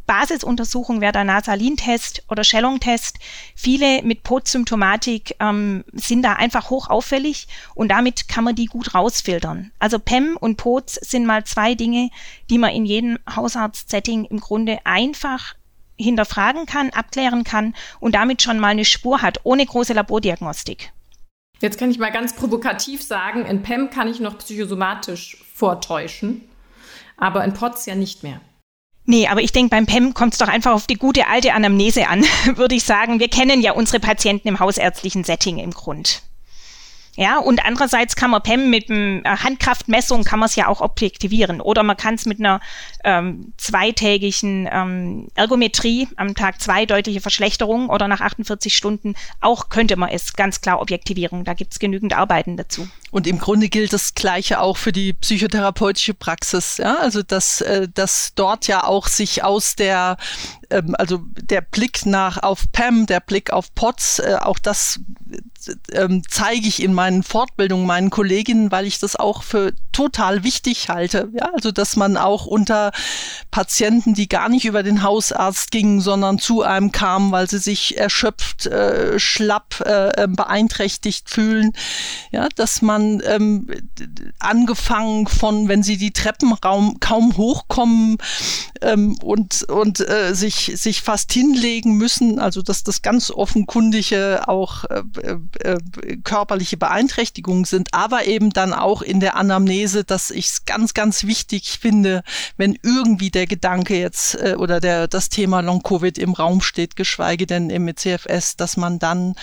Basisuntersuchung 0.06 1.00
wäre 1.00 1.12
der 1.12 1.24
Nasalin-Test 1.24 2.24
oder 2.28 2.44
Schellung-Test. 2.44 3.18
Viele 3.54 4.02
mit 4.02 4.22
POT-Symptomatik 4.22 5.36
ähm, 5.40 5.84
sind 5.92 6.22
da 6.22 6.34
einfach 6.34 6.70
hoch 6.70 6.88
auffällig 6.88 7.48
und 7.74 7.88
damit 7.88 8.28
kann 8.28 8.44
man 8.44 8.54
die 8.54 8.66
gut 8.66 8.94
rausfiltern. 8.94 9.72
Also 9.78 9.98
PEM 9.98 10.36
und 10.38 10.56
POTS 10.56 10.94
sind 10.94 11.26
mal 11.26 11.44
zwei 11.44 11.74
Dinge, 11.74 12.10
die 12.50 12.58
man 12.58 12.70
in 12.70 12.84
jedem 12.84 13.18
Hausarzt-Setting 13.34 14.24
im 14.26 14.40
Grunde 14.40 14.78
einfach 14.84 15.54
hinterfragen 15.96 16.66
kann, 16.66 16.90
abklären 16.90 17.44
kann 17.44 17.74
und 18.00 18.14
damit 18.14 18.42
schon 18.42 18.58
mal 18.58 18.68
eine 18.68 18.84
Spur 18.84 19.22
hat, 19.22 19.40
ohne 19.44 19.64
große 19.64 19.92
Labordiagnostik. 19.92 20.92
Jetzt 21.62 21.78
kann 21.78 21.92
ich 21.92 21.98
mal 21.98 22.10
ganz 22.10 22.34
provokativ 22.34 23.04
sagen, 23.04 23.46
in 23.46 23.62
PEM 23.62 23.90
kann 23.90 24.08
ich 24.08 24.18
noch 24.18 24.36
psychosomatisch 24.36 25.36
vortäuschen, 25.54 26.42
aber 27.16 27.44
in 27.44 27.54
POTS 27.54 27.86
ja 27.86 27.94
nicht 27.94 28.24
mehr. 28.24 28.40
Nee, 29.04 29.28
aber 29.28 29.42
ich 29.42 29.52
denke, 29.52 29.70
beim 29.70 29.86
PEM 29.86 30.12
kommt 30.12 30.32
es 30.32 30.38
doch 30.40 30.48
einfach 30.48 30.72
auf 30.72 30.88
die 30.88 30.96
gute 30.96 31.28
alte 31.28 31.54
Anamnese 31.54 32.08
an, 32.08 32.24
würde 32.56 32.74
ich 32.74 32.82
sagen. 32.82 33.20
Wir 33.20 33.28
kennen 33.28 33.60
ja 33.60 33.72
unsere 33.72 34.00
Patienten 34.00 34.48
im 34.48 34.58
hausärztlichen 34.58 35.22
Setting 35.22 35.58
im 35.58 35.70
Grund. 35.70 36.22
Ja, 37.14 37.38
und 37.38 37.62
andererseits 37.64 38.16
kann 38.16 38.30
man 38.30 38.42
PEM 38.42 38.70
mit 38.70 38.90
einer 38.90 39.20
äh, 39.24 39.36
Handkraftmessung 39.36 40.24
kann 40.24 40.38
man 40.38 40.46
es 40.46 40.56
ja 40.56 40.68
auch 40.68 40.80
objektivieren 40.80 41.60
oder 41.60 41.82
man 41.82 41.96
kann 41.98 42.14
es 42.14 42.24
mit 42.24 42.38
einer 42.38 42.60
ähm, 43.04 43.52
zweitägigen 43.58 44.66
ähm, 44.72 45.28
Ergometrie 45.34 46.08
am 46.16 46.34
Tag 46.34 46.62
zwei 46.62 46.86
deutliche 46.86 47.20
Verschlechterung 47.20 47.90
oder 47.90 48.08
nach 48.08 48.22
48 48.22 48.74
Stunden 48.74 49.14
auch 49.40 49.68
könnte 49.68 49.96
man 49.96 50.08
es 50.08 50.32
ganz 50.32 50.62
klar 50.62 50.80
objektivieren. 50.80 51.44
Da 51.44 51.52
gibt 51.52 51.72
es 51.72 51.78
genügend 51.78 52.14
Arbeiten 52.14 52.56
dazu. 52.56 52.88
Und 53.10 53.26
im 53.26 53.38
Grunde 53.38 53.68
gilt 53.68 53.92
das 53.92 54.14
Gleiche 54.14 54.60
auch 54.60 54.78
für 54.78 54.92
die 54.92 55.12
psychotherapeutische 55.12 56.14
Praxis. 56.14 56.78
Ja? 56.78 56.96
Also 56.96 57.22
dass, 57.22 57.60
äh, 57.60 57.88
dass 57.92 58.32
dort 58.34 58.66
ja 58.68 58.84
auch 58.84 59.06
sich 59.06 59.44
aus 59.44 59.76
der 59.76 60.16
ähm, 60.70 60.94
also 60.98 61.22
der 61.40 61.60
Blick 61.60 62.06
nach 62.06 62.42
auf 62.42 62.72
PAM, 62.72 63.06
der 63.06 63.20
Blick 63.20 63.50
auf 63.52 63.74
POTS, 63.74 64.20
äh, 64.20 64.36
auch 64.40 64.58
das 64.58 65.00
ähm, 65.92 66.22
zeige 66.28 66.66
ich 66.66 66.82
in 66.82 66.94
meinen 66.94 67.22
Fortbildungen 67.22 67.86
meinen 67.86 68.10
Kolleginnen, 68.10 68.70
weil 68.70 68.86
ich 68.86 68.98
das 68.98 69.16
auch 69.16 69.42
für 69.42 69.72
total 69.92 70.44
wichtig 70.44 70.88
halte. 70.88 71.30
Ja, 71.34 71.50
also 71.54 71.70
dass 71.70 71.96
man 71.96 72.16
auch 72.16 72.46
unter 72.46 72.92
Patienten, 73.50 74.14
die 74.14 74.28
gar 74.28 74.48
nicht 74.48 74.64
über 74.64 74.82
den 74.82 75.02
Hausarzt 75.02 75.70
gingen, 75.70 76.00
sondern 76.00 76.38
zu 76.38 76.62
einem 76.62 76.92
kamen, 76.92 77.32
weil 77.32 77.48
sie 77.48 77.58
sich 77.58 77.98
erschöpft, 77.98 78.66
äh, 78.66 79.18
schlapp, 79.18 79.80
äh, 79.84 80.22
ähm, 80.22 80.34
beeinträchtigt 80.34 81.28
fühlen, 81.28 81.72
ja, 82.30 82.48
dass 82.56 82.82
man 82.82 83.22
ähm, 83.26 83.68
angefangen 84.38 85.26
von, 85.26 85.68
wenn 85.68 85.82
sie 85.82 85.96
die 85.96 86.12
Treppenraum 86.12 86.98
kaum 87.00 87.36
hochkommen 87.36 88.18
ähm, 88.80 89.16
und 89.22 89.62
und 89.64 90.00
äh, 90.00 90.34
sich 90.34 90.72
sich 90.74 91.02
fast 91.02 91.32
hinlegen 91.32 91.96
müssen, 91.96 92.38
also 92.38 92.62
dass 92.62 92.82
das 92.82 93.02
ganz 93.02 93.30
offenkundige 93.30 94.48
auch 94.48 94.84
äh, 94.84 95.02
äh, 95.60 95.78
körperliche 96.24 96.76
Beeinträchtigungen 96.76 97.64
sind, 97.64 97.88
aber 97.92 98.26
eben 98.26 98.50
dann 98.50 98.72
auch 98.72 99.02
in 99.02 99.20
der 99.20 99.36
Anamnese, 99.36 100.04
dass 100.04 100.30
ich 100.30 100.46
es 100.46 100.64
ganz, 100.64 100.94
ganz 100.94 101.24
wichtig 101.24 101.78
finde, 101.80 102.22
wenn 102.56 102.78
irgendwie 102.82 103.30
der 103.30 103.46
Gedanke 103.46 103.98
jetzt 103.98 104.34
äh, 104.34 104.56
oder 104.58 104.80
der, 104.80 105.08
das 105.08 105.28
Thema 105.28 105.60
Long-Covid 105.60 106.18
im 106.18 106.32
Raum 106.32 106.60
steht, 106.60 106.96
geschweige 106.96 107.46
denn 107.46 107.70
im 107.70 107.94
CFS, 107.94 108.56
dass 108.56 108.76
man 108.76 108.98
dann 108.98 109.34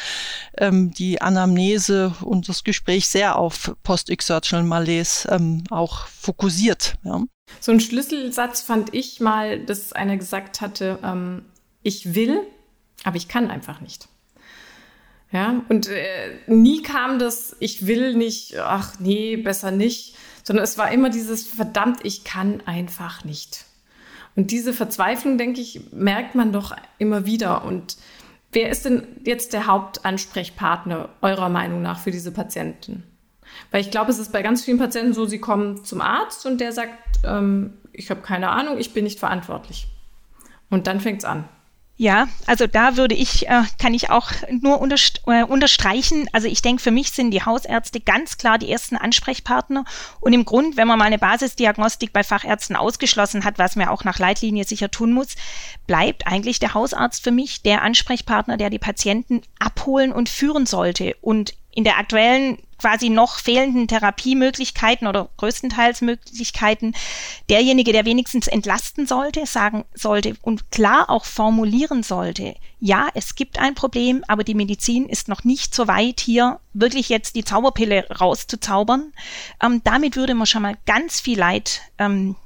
ähm, 0.58 0.92
die 0.94 1.22
Anamnese 1.22 2.16
und 2.22 2.50
das 2.50 2.64
Gespräch 2.64 3.08
sehr 3.08 3.38
auf 3.38 3.76
Post-Exertional 3.84 4.66
Malaise 4.66 5.28
ähm, 5.30 5.64
auch 5.70 6.08
fokussiert. 6.08 6.96
Ja. 7.04 7.24
So 7.60 7.72
ein 7.72 7.80
Schlüsselsatz 7.80 8.62
fand 8.62 8.94
ich 8.94 9.20
mal, 9.20 9.60
dass 9.66 9.94
einer 9.94 10.18
gesagt 10.18 10.62
hatte, 10.62 11.00
ähm, 11.04 11.46
ich 11.82 12.14
will, 12.14 12.42
aber 13.04 13.18
ich 13.18 13.28
kann 13.28 13.50
einfach 13.50 13.82
nicht. 13.82 14.08
Ja, 15.32 15.64
und 15.70 15.88
äh, 15.88 16.40
nie 16.48 16.82
kam 16.82 17.20
das, 17.20 17.56
ich 17.60 17.86
will 17.86 18.16
nicht, 18.16 18.58
ach 18.58 18.94
nee, 19.00 19.38
besser 19.38 19.70
nicht, 19.70 20.16
sondern 20.44 20.64
es 20.64 20.78
war 20.80 20.92
immer 20.92 21.10
dieses, 21.10 21.48
verdammt, 21.48 22.00
ich 22.04 22.24
kann 22.24 22.62
einfach 22.66 23.24
nicht. 23.24 23.66
Und 24.36 24.52
diese 24.52 24.74
Verzweiflung, 24.74 25.38
denke 25.38 25.62
ich, 25.62 25.92
merkt 25.92 26.34
man 26.34 26.52
doch 26.52 26.76
immer 26.98 27.26
wieder. 27.26 27.64
Und 27.64 27.98
wer 28.52 28.70
ist 28.70 28.86
denn 28.86 29.06
jetzt 29.24 29.54
der 29.54 29.68
Hauptansprechpartner 29.68 31.10
eurer 31.22 31.50
Meinung 31.50 31.82
nach 31.82 32.00
für 32.00 32.12
diese 32.12 32.32
Patienten? 32.32 33.04
Weil 33.70 33.82
ich 33.82 33.92
glaube, 33.92 34.12
es 34.12 34.18
ist 34.18 34.32
bei 34.32 34.42
ganz 34.42 34.64
vielen 34.64 34.80
Patienten 34.80 35.14
so, 35.14 35.26
sie 35.26 35.40
kommen 35.40 35.84
zum 35.84 36.02
Arzt 36.02 36.46
und 36.46 36.62
der 36.62 36.72
sagt, 36.72 36.94
ähm, 37.24 37.74
ich 37.92 38.10
habe 38.10 38.22
keine 38.22 38.50
Ahnung, 38.50 38.78
ich 38.78 38.94
bin 38.94 39.04
nicht 39.04 39.20
verantwortlich. 39.20 39.88
Und 40.70 40.88
dann 40.88 41.00
fängt 41.00 41.20
es 41.20 41.26
an. 41.26 41.46
Ja, 42.02 42.30
also 42.46 42.66
da 42.66 42.96
würde 42.96 43.14
ich, 43.14 43.50
äh, 43.50 43.64
kann 43.78 43.94
ich 43.94 44.10
auch 44.10 44.32
nur 44.50 44.80
unterst 44.80 45.22
äh, 45.28 45.44
unterstreichen. 45.44 46.30
Also 46.32 46.48
ich 46.48 46.62
denke, 46.62 46.82
für 46.82 46.92
mich 46.92 47.12
sind 47.12 47.32
die 47.32 47.44
Hausärzte 47.44 48.00
ganz 48.00 48.38
klar 48.38 48.58
die 48.58 48.72
ersten 48.72 48.96
Ansprechpartner. 48.96 49.84
Und 50.22 50.32
im 50.32 50.46
Grund, 50.46 50.78
wenn 50.78 50.88
man 50.88 50.98
mal 50.98 51.04
eine 51.04 51.18
Basisdiagnostik 51.18 52.14
bei 52.14 52.24
Fachärzten 52.24 52.78
ausgeschlossen 52.78 53.44
hat, 53.44 53.60
was 53.60 53.76
man 53.76 53.90
auch 53.90 54.06
nach 54.06 54.18
Leitlinie 54.18 54.64
sicher 54.64 54.90
tun 54.90 55.12
muss, 55.12 55.36
bleibt 55.88 56.26
eigentlich 56.26 56.60
der 56.60 56.74
Hausarzt 56.74 57.22
für 57.22 57.32
mich 57.32 57.64
der 57.64 57.82
Ansprechpartner, 57.82 58.56
der 58.56 58.70
die 58.70 58.80
Patienten 58.80 59.42
abholen 59.60 60.14
und 60.14 60.30
führen 60.30 60.66
sollte. 60.66 61.18
Und 61.20 61.54
in 61.76 61.84
der 61.84 61.98
aktuellen 61.98 62.60
quasi 62.80 63.10
noch 63.10 63.40
fehlenden 63.40 63.88
Therapiemöglichkeiten 63.88 65.08
oder 65.08 65.30
größtenteils 65.38 66.02
Möglichkeiten 66.02 66.94
derjenige, 67.50 67.92
der 67.94 68.06
wenigstens 68.06 68.48
entlasten 68.48 69.06
sollte, 69.06 69.46
sagen 69.46 69.86
sollte 69.94 70.36
und 70.42 70.72
klar 70.72 71.10
auch 71.10 71.26
formulieren 71.26 72.04
sollte, 72.04 72.56
ja, 72.80 73.10
es 73.14 73.36
gibt 73.36 73.60
ein 73.60 73.76
Problem, 73.76 74.24
aber 74.28 74.44
die 74.44 74.56
Medizin 74.56 75.10
ist 75.10 75.28
noch 75.28 75.44
nicht 75.44 75.76
so 75.76 75.88
weit, 75.88 76.22
hier 76.22 76.60
wirklich 76.74 77.10
jetzt 77.10 77.36
die 77.36 77.44
Zauberpille 77.44 78.08
rauszuzaubern. 78.10 79.12
Ähm, 79.62 79.82
damit 79.84 80.16
würde 80.16 80.34
man 80.34 80.48
schon 80.48 80.62
mal 80.62 80.78
ganz 80.86 81.20
viel 81.20 81.38
Leid 81.38 81.82
ähm, 81.98 82.38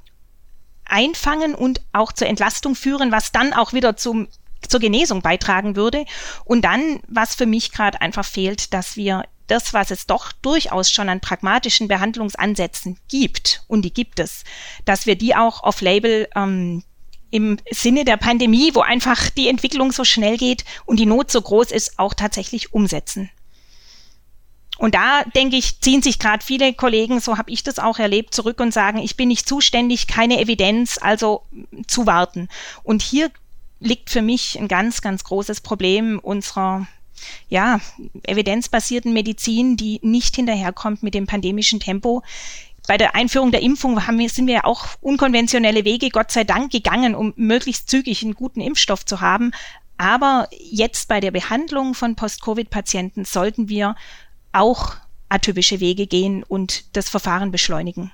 einfangen 0.84 1.54
und 1.54 1.82
auch 1.92 2.12
zur 2.12 2.26
Entlastung 2.26 2.74
führen, 2.74 3.12
was 3.12 3.30
dann 3.30 3.52
auch 3.52 3.72
wieder 3.72 3.96
zum 3.96 4.28
zur 4.68 4.80
Genesung 4.80 5.20
beitragen 5.20 5.76
würde. 5.76 6.06
Und 6.46 6.62
dann, 6.62 7.00
was 7.06 7.34
für 7.34 7.44
mich 7.44 7.70
gerade 7.70 8.00
einfach 8.00 8.24
fehlt, 8.24 8.72
dass 8.72 8.96
wir 8.96 9.24
das, 9.46 9.74
was 9.74 9.90
es 9.90 10.06
doch 10.06 10.32
durchaus 10.32 10.90
schon 10.90 11.08
an 11.08 11.20
pragmatischen 11.20 11.88
Behandlungsansätzen 11.88 12.98
gibt, 13.08 13.62
und 13.68 13.82
die 13.82 13.92
gibt 13.92 14.20
es, 14.20 14.44
dass 14.84 15.06
wir 15.06 15.16
die 15.16 15.36
auch 15.36 15.62
off-label 15.62 16.28
ähm, 16.34 16.82
im 17.30 17.58
Sinne 17.70 18.04
der 18.04 18.16
Pandemie, 18.16 18.74
wo 18.74 18.80
einfach 18.80 19.28
die 19.28 19.48
Entwicklung 19.48 19.90
so 19.90 20.04
schnell 20.04 20.36
geht 20.36 20.64
und 20.86 20.98
die 21.00 21.06
Not 21.06 21.30
so 21.30 21.42
groß 21.42 21.72
ist, 21.72 21.98
auch 21.98 22.14
tatsächlich 22.14 22.72
umsetzen. 22.72 23.30
Und 24.78 24.94
da, 24.94 25.22
denke 25.34 25.56
ich, 25.56 25.80
ziehen 25.80 26.02
sich 26.02 26.18
gerade 26.18 26.44
viele 26.44 26.74
Kollegen, 26.74 27.20
so 27.20 27.38
habe 27.38 27.50
ich 27.50 27.62
das 27.62 27.78
auch 27.78 27.98
erlebt, 27.98 28.34
zurück 28.34 28.60
und 28.60 28.72
sagen, 28.72 28.98
ich 28.98 29.16
bin 29.16 29.28
nicht 29.28 29.48
zuständig, 29.48 30.08
keine 30.08 30.40
Evidenz, 30.40 30.98
also 31.00 31.42
zuwarten. 31.86 32.48
Und 32.82 33.02
hier 33.02 33.30
liegt 33.78 34.10
für 34.10 34.22
mich 34.22 34.58
ein 34.58 34.68
ganz, 34.68 35.00
ganz 35.00 35.24
großes 35.24 35.60
Problem 35.60 36.18
unserer 36.18 36.86
ja, 37.48 37.80
evidenzbasierten 38.22 39.12
Medizin, 39.12 39.76
die 39.76 40.00
nicht 40.02 40.36
hinterherkommt 40.36 41.02
mit 41.02 41.14
dem 41.14 41.26
pandemischen 41.26 41.80
Tempo. 41.80 42.22
Bei 42.86 42.98
der 42.98 43.14
Einführung 43.14 43.50
der 43.50 43.62
Impfung 43.62 44.06
haben 44.06 44.18
wir, 44.18 44.28
sind 44.28 44.46
wir 44.46 44.54
ja 44.54 44.64
auch 44.64 44.88
unkonventionelle 45.00 45.84
Wege, 45.84 46.10
Gott 46.10 46.30
sei 46.30 46.44
Dank, 46.44 46.70
gegangen, 46.70 47.14
um 47.14 47.32
möglichst 47.36 47.88
zügig 47.88 48.22
einen 48.22 48.34
guten 48.34 48.60
Impfstoff 48.60 49.06
zu 49.06 49.20
haben. 49.20 49.52
Aber 49.96 50.48
jetzt 50.58 51.08
bei 51.08 51.20
der 51.20 51.30
Behandlung 51.30 51.94
von 51.94 52.16
Post-Covid-Patienten 52.16 53.24
sollten 53.24 53.68
wir 53.68 53.96
auch 54.52 54.96
atypische 55.28 55.80
Wege 55.80 56.06
gehen 56.06 56.42
und 56.42 56.96
das 56.96 57.08
Verfahren 57.08 57.50
beschleunigen. 57.50 58.12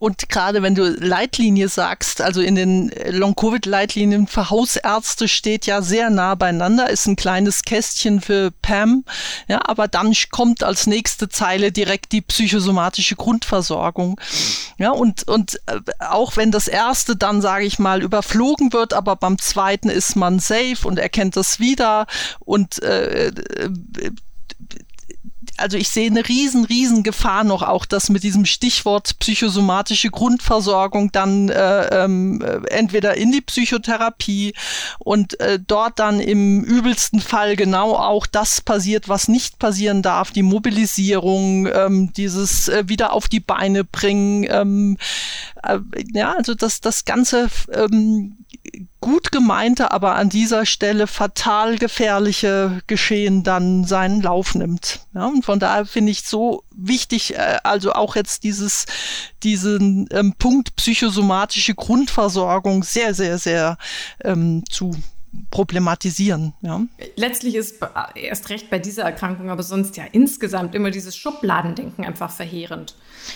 Und 0.00 0.30
gerade 0.30 0.62
wenn 0.62 0.74
du 0.74 0.88
Leitlinie 0.88 1.68
sagst, 1.68 2.22
also 2.22 2.40
in 2.40 2.54
den 2.54 2.90
Long-Covid-Leitlinien 3.10 4.26
für 4.26 4.48
Hausärzte 4.48 5.28
steht 5.28 5.66
ja 5.66 5.82
sehr 5.82 6.08
nah 6.08 6.34
beieinander, 6.36 6.88
ist 6.88 7.06
ein 7.06 7.16
kleines 7.16 7.64
Kästchen 7.64 8.22
für 8.22 8.50
PAM, 8.62 9.04
ja, 9.46 9.60
aber 9.62 9.88
dann 9.88 10.14
kommt 10.30 10.62
als 10.62 10.86
nächste 10.86 11.28
Zeile 11.28 11.70
direkt 11.70 12.12
die 12.12 12.22
psychosomatische 12.22 13.14
Grundversorgung. 13.14 14.18
Ja, 14.78 14.90
und, 14.90 15.28
und 15.28 15.60
äh, 15.66 15.80
auch 15.98 16.38
wenn 16.38 16.50
das 16.50 16.66
erste 16.66 17.14
dann, 17.14 17.42
sage 17.42 17.66
ich 17.66 17.78
mal, 17.78 18.02
überflogen 18.02 18.72
wird, 18.72 18.94
aber 18.94 19.16
beim 19.16 19.38
zweiten 19.38 19.90
ist 19.90 20.16
man 20.16 20.38
safe 20.38 20.78
und 20.84 20.98
erkennt 20.98 21.36
das 21.36 21.60
wieder 21.60 22.06
und 22.40 22.82
äh, 22.82 23.26
äh 23.26 23.32
also 25.60 25.76
ich 25.76 25.88
sehe 25.88 26.10
eine 26.10 26.26
riesen, 26.26 26.64
riesen 26.64 27.02
Gefahr 27.02 27.44
noch 27.44 27.62
auch, 27.62 27.84
dass 27.84 28.08
mit 28.08 28.22
diesem 28.22 28.44
Stichwort 28.46 29.18
psychosomatische 29.18 30.10
Grundversorgung 30.10 31.12
dann 31.12 31.48
äh, 31.48 32.04
ähm, 32.04 32.42
äh, 32.42 32.66
entweder 32.70 33.16
in 33.16 33.32
die 33.32 33.40
Psychotherapie 33.40 34.54
und 34.98 35.38
äh, 35.40 35.58
dort 35.64 35.98
dann 35.98 36.20
im 36.20 36.64
übelsten 36.64 37.20
Fall 37.20 37.56
genau 37.56 37.94
auch 37.94 38.26
das 38.26 38.60
passiert, 38.60 39.08
was 39.08 39.28
nicht 39.28 39.58
passieren 39.58 40.02
darf, 40.02 40.30
die 40.30 40.42
Mobilisierung, 40.42 41.66
ähm, 41.66 42.12
dieses 42.14 42.68
äh, 42.68 42.84
wieder 42.88 43.12
auf 43.12 43.28
die 43.28 43.40
Beine 43.40 43.84
bringen, 43.84 44.46
ähm, 44.50 44.96
äh, 45.62 45.78
ja, 46.12 46.34
also 46.34 46.54
dass 46.54 46.80
das 46.80 47.04
ganze 47.04 47.48
ähm, 47.72 48.36
gut 49.00 49.32
gemeinte, 49.32 49.90
aber 49.90 50.14
an 50.16 50.28
dieser 50.28 50.66
Stelle 50.66 51.06
fatal 51.06 51.78
gefährliche 51.78 52.82
Geschehen 52.86 53.42
dann 53.42 53.84
seinen 53.84 54.20
Lauf 54.20 54.54
nimmt. 54.54 55.00
Ja, 55.14 55.26
und 55.26 55.44
von 55.44 55.58
daher 55.58 55.86
finde 55.86 56.12
ich 56.12 56.22
so 56.22 56.64
wichtig, 56.74 57.34
äh, 57.34 57.58
also 57.64 57.92
auch 57.92 58.16
jetzt 58.16 58.44
dieses, 58.44 58.86
diesen 59.42 60.08
ähm, 60.12 60.34
Punkt 60.38 60.76
psychosomatische 60.76 61.74
Grundversorgung 61.74 62.82
sehr, 62.82 63.14
sehr, 63.14 63.38
sehr 63.38 63.78
ähm, 64.22 64.64
zu 64.70 64.92
problematisieren. 65.50 66.54
Ja. 66.60 66.82
Letztlich 67.16 67.54
ist 67.54 67.76
erst 68.14 68.50
recht 68.50 68.68
bei 68.68 68.78
dieser 68.78 69.04
Erkrankung, 69.04 69.50
aber 69.50 69.62
sonst 69.62 69.96
ja 69.96 70.04
insgesamt 70.10 70.74
immer 70.74 70.90
dieses 70.90 71.16
Schubladendenken 71.16 72.04
einfach 72.04 72.30
verheerend. 72.30 72.94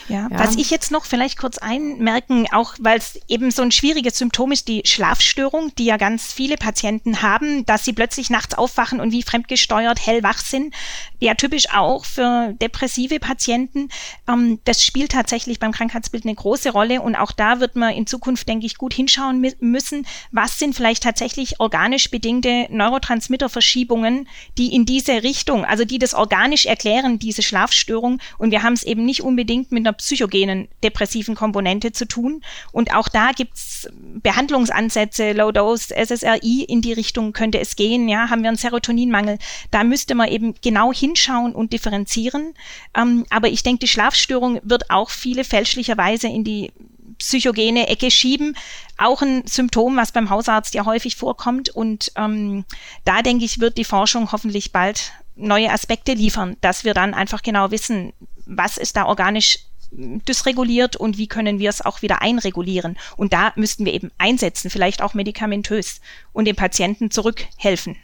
Ja, 0.09 0.29
ja. 0.31 0.39
was 0.39 0.57
ich 0.57 0.71
jetzt 0.71 0.91
noch 0.91 1.05
vielleicht 1.05 1.39
kurz 1.39 1.59
einmerken, 1.59 2.47
auch 2.53 2.75
weil 2.79 2.99
es 2.99 3.19
eben 3.29 3.51
so 3.51 3.63
ein 3.63 3.71
schwieriges 3.71 4.19
Symptom 4.19 4.53
ist, 4.53 4.69
die 4.69 4.83
Schlafstörung, 4.85 5.75
die 5.77 5.87
ja 5.87 5.97
ganz 5.97 6.33
viele 6.33 6.57
Patienten 6.57 7.23
haben, 7.23 7.65
dass 7.67 7.85
sie 7.85 7.93
plötzlich 7.93 8.31
nachts 8.31 8.55
aufwachen 8.55 9.01
und 9.01 9.13
wie 9.13 9.23
fremdgesteuert 9.23 10.05
hellwach 10.05 10.39
sind. 10.39 10.75
Ja, 11.21 11.35
typisch 11.35 11.71
auch 11.73 12.05
für 12.05 12.55
depressive 12.61 13.19
Patienten. 13.19 13.89
Ähm, 14.29 14.61
das 14.65 14.83
spielt 14.83 15.13
tatsächlich 15.13 15.59
beim 15.59 15.73
Krankheitsbild 15.73 16.25
eine 16.25 16.35
große 16.35 16.71
Rolle 16.71 17.01
und 17.01 17.17
auch 17.17 17.33
da 17.33 17.61
wird 17.61 17.77
man 17.77 17.95
in 17.95 18.07
Zukunft, 18.07 18.49
denke 18.49 18.67
ich, 18.67 18.77
gut 18.77 18.95
hinschauen 18.95 19.41
müssen. 19.61 20.07
Was 20.33 20.59
sind 20.59 20.75
vielleicht 20.75 21.03
tatsächlich 21.03 21.61
organisch 21.61 22.11
bedingte 22.11 22.67
Neurotransmitterverschiebungen, 22.71 24.29
die 24.59 24.75
in 24.75 24.85
diese 24.85 25.23
Richtung, 25.23 25.65
also 25.65 25.85
die 25.85 25.99
das 25.99 26.15
organisch 26.15 26.67
erklären, 26.67 27.19
diese 27.19 27.43
Schlafstörung. 27.43 28.21
Und 28.39 28.51
wir 28.51 28.63
haben 28.63 28.75
es 28.75 28.83
eben 28.83 29.05
nicht 29.05 29.23
unbedingt 29.23 29.73
mit 29.75 29.87
einer 29.87 29.93
psychogenen 29.93 30.69
depressiven 30.83 31.35
Komponente 31.35 31.93
zu 31.93 32.07
tun. 32.07 32.43
Und 32.73 32.95
auch 32.95 33.09
da 33.09 33.33
gibt's 33.33 33.89
Behandlungsansätze, 33.93 35.33
Low-Dose, 35.33 35.95
SSRI, 35.95 36.65
in 36.65 36.81
die 36.81 36.93
Richtung 36.93 37.33
könnte 37.33 37.61
es 37.61 37.77
gehen. 37.77 38.09
Ja, 38.09 38.31
haben 38.31 38.43
wir 38.43 38.49
einen 38.49 38.57
Serotoninmangel. 38.57 39.39
Da 39.71 39.85
müsste 39.85 40.15
man 40.15 40.29
eben 40.29 40.55
genau 40.63 40.93
hinschauen 40.93 41.55
und 41.55 41.73
differenzieren. 41.73 42.55
Ähm, 42.97 43.27
aber 43.31 43.49
ich 43.49 43.63
denke, 43.63 43.81
die 43.81 43.89
Schlafstörung 43.89 44.61
wird 44.63 44.91
auch 44.91 45.11
viele 45.11 45.45
fälschlicherweise 45.45 46.29
in 46.29 46.45
die 46.45 46.73
psychogene 47.19 47.89
Ecke 47.89 48.11
schieben. 48.11 48.57
Auch 48.99 49.23
ein 49.23 49.47
Symptom, 49.47 49.97
was 49.97 50.13
beim 50.13 50.31
Hausarzt 50.31 50.75
ja 50.75 50.85
häufig 50.85 51.17
vorkommt. 51.17 51.69
Und 51.69 52.13
ähm, 52.17 52.65
da 53.05 53.23
denke 53.23 53.45
ich, 53.45 53.61
wird 53.61 53.77
die 53.77 53.85
Forschung 53.85 54.33
hoffentlich 54.33 54.73
bald 54.73 55.13
neue 55.37 55.71
Aspekte 55.71 56.13
liefern, 56.15 56.57
dass 56.61 56.85
wir 56.85 56.95
dann 56.95 57.15
einfach 57.15 57.43
genau 57.43 57.71
wissen, 57.71 58.13
was 58.47 58.77
ist 58.77 58.97
da 58.97 59.07
organisch 59.07 59.59
dysreguliert 59.91 60.97
und 60.97 61.19
wie 61.19 61.29
können 61.29 61.59
wir 61.59 61.71
es 61.71 61.81
auch 61.81 62.03
wieder 62.03 62.23
einregulieren. 62.23 62.99
Und 63.17 63.33
da 63.33 63.53
müssten 63.57 63.85
wir 63.85 63.95
eben 63.95 64.11
einsetzen, 64.19 64.71
vielleicht 64.71 65.03
auch 65.03 65.15
medikamentös 65.15 66.01
und 66.33 66.47
dem 66.47 66.57
Patienten 66.57 67.11
zurückhelfen. 67.11 67.97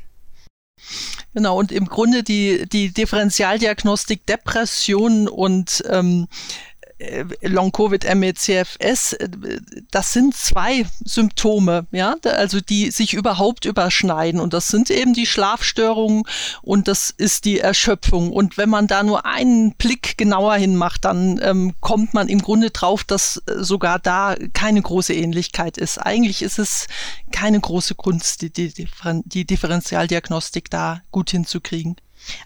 Genau, 1.34 1.58
und 1.58 1.72
im 1.72 1.86
Grunde 1.86 2.22
die, 2.22 2.66
die 2.68 2.92
Differentialdiagnostik 2.92 4.26
Depression 4.26 5.28
und 5.28 5.84
ähm, 5.88 6.26
äh, 7.00 7.24
Long-Covid 7.42 8.14
MECFS, 8.14 9.14
äh, 9.14 9.28
das 9.90 10.12
sind 10.12 10.34
zwei 10.34 10.84
Symptome, 11.04 11.86
ja, 11.92 12.16
also 12.24 12.60
die 12.60 12.90
sich 12.90 13.14
überhaupt 13.14 13.64
überschneiden 13.64 14.40
und 14.40 14.52
das 14.52 14.68
sind 14.68 14.90
eben 14.90 15.14
die 15.14 15.26
Schlafstörungen 15.26 16.24
und 16.62 16.88
das 16.88 17.10
ist 17.10 17.46
die 17.46 17.58
Erschöpfung 17.58 18.30
und 18.32 18.58
wenn 18.58 18.68
man 18.68 18.86
da 18.86 19.02
nur 19.02 19.24
einen 19.24 19.74
Blick 19.74 20.18
genauer 20.18 20.54
hinmacht, 20.56 21.04
dann 21.04 21.40
ähm, 21.42 21.74
kommt 21.80 22.12
man 22.14 22.28
im 22.28 22.42
Grunde 22.42 22.70
drauf, 22.70 23.02
dass 23.04 23.42
äh, 23.46 23.62
sogar 23.62 23.98
da 23.98 24.36
keine 24.52 24.82
große 24.82 25.14
Ähnlichkeit 25.14 25.78
ist. 25.78 25.98
Eigentlich 25.98 26.42
ist 26.42 26.58
es 26.58 26.86
keine 27.32 27.60
große 27.60 27.94
Kunst, 27.94 28.42
die, 28.42 28.50
die, 28.50 28.72
die 29.24 29.44
Differentialdiagnostik 29.46 30.70
da 30.70 31.00
gut 31.10 31.30
hinzukriegen. 31.30 31.96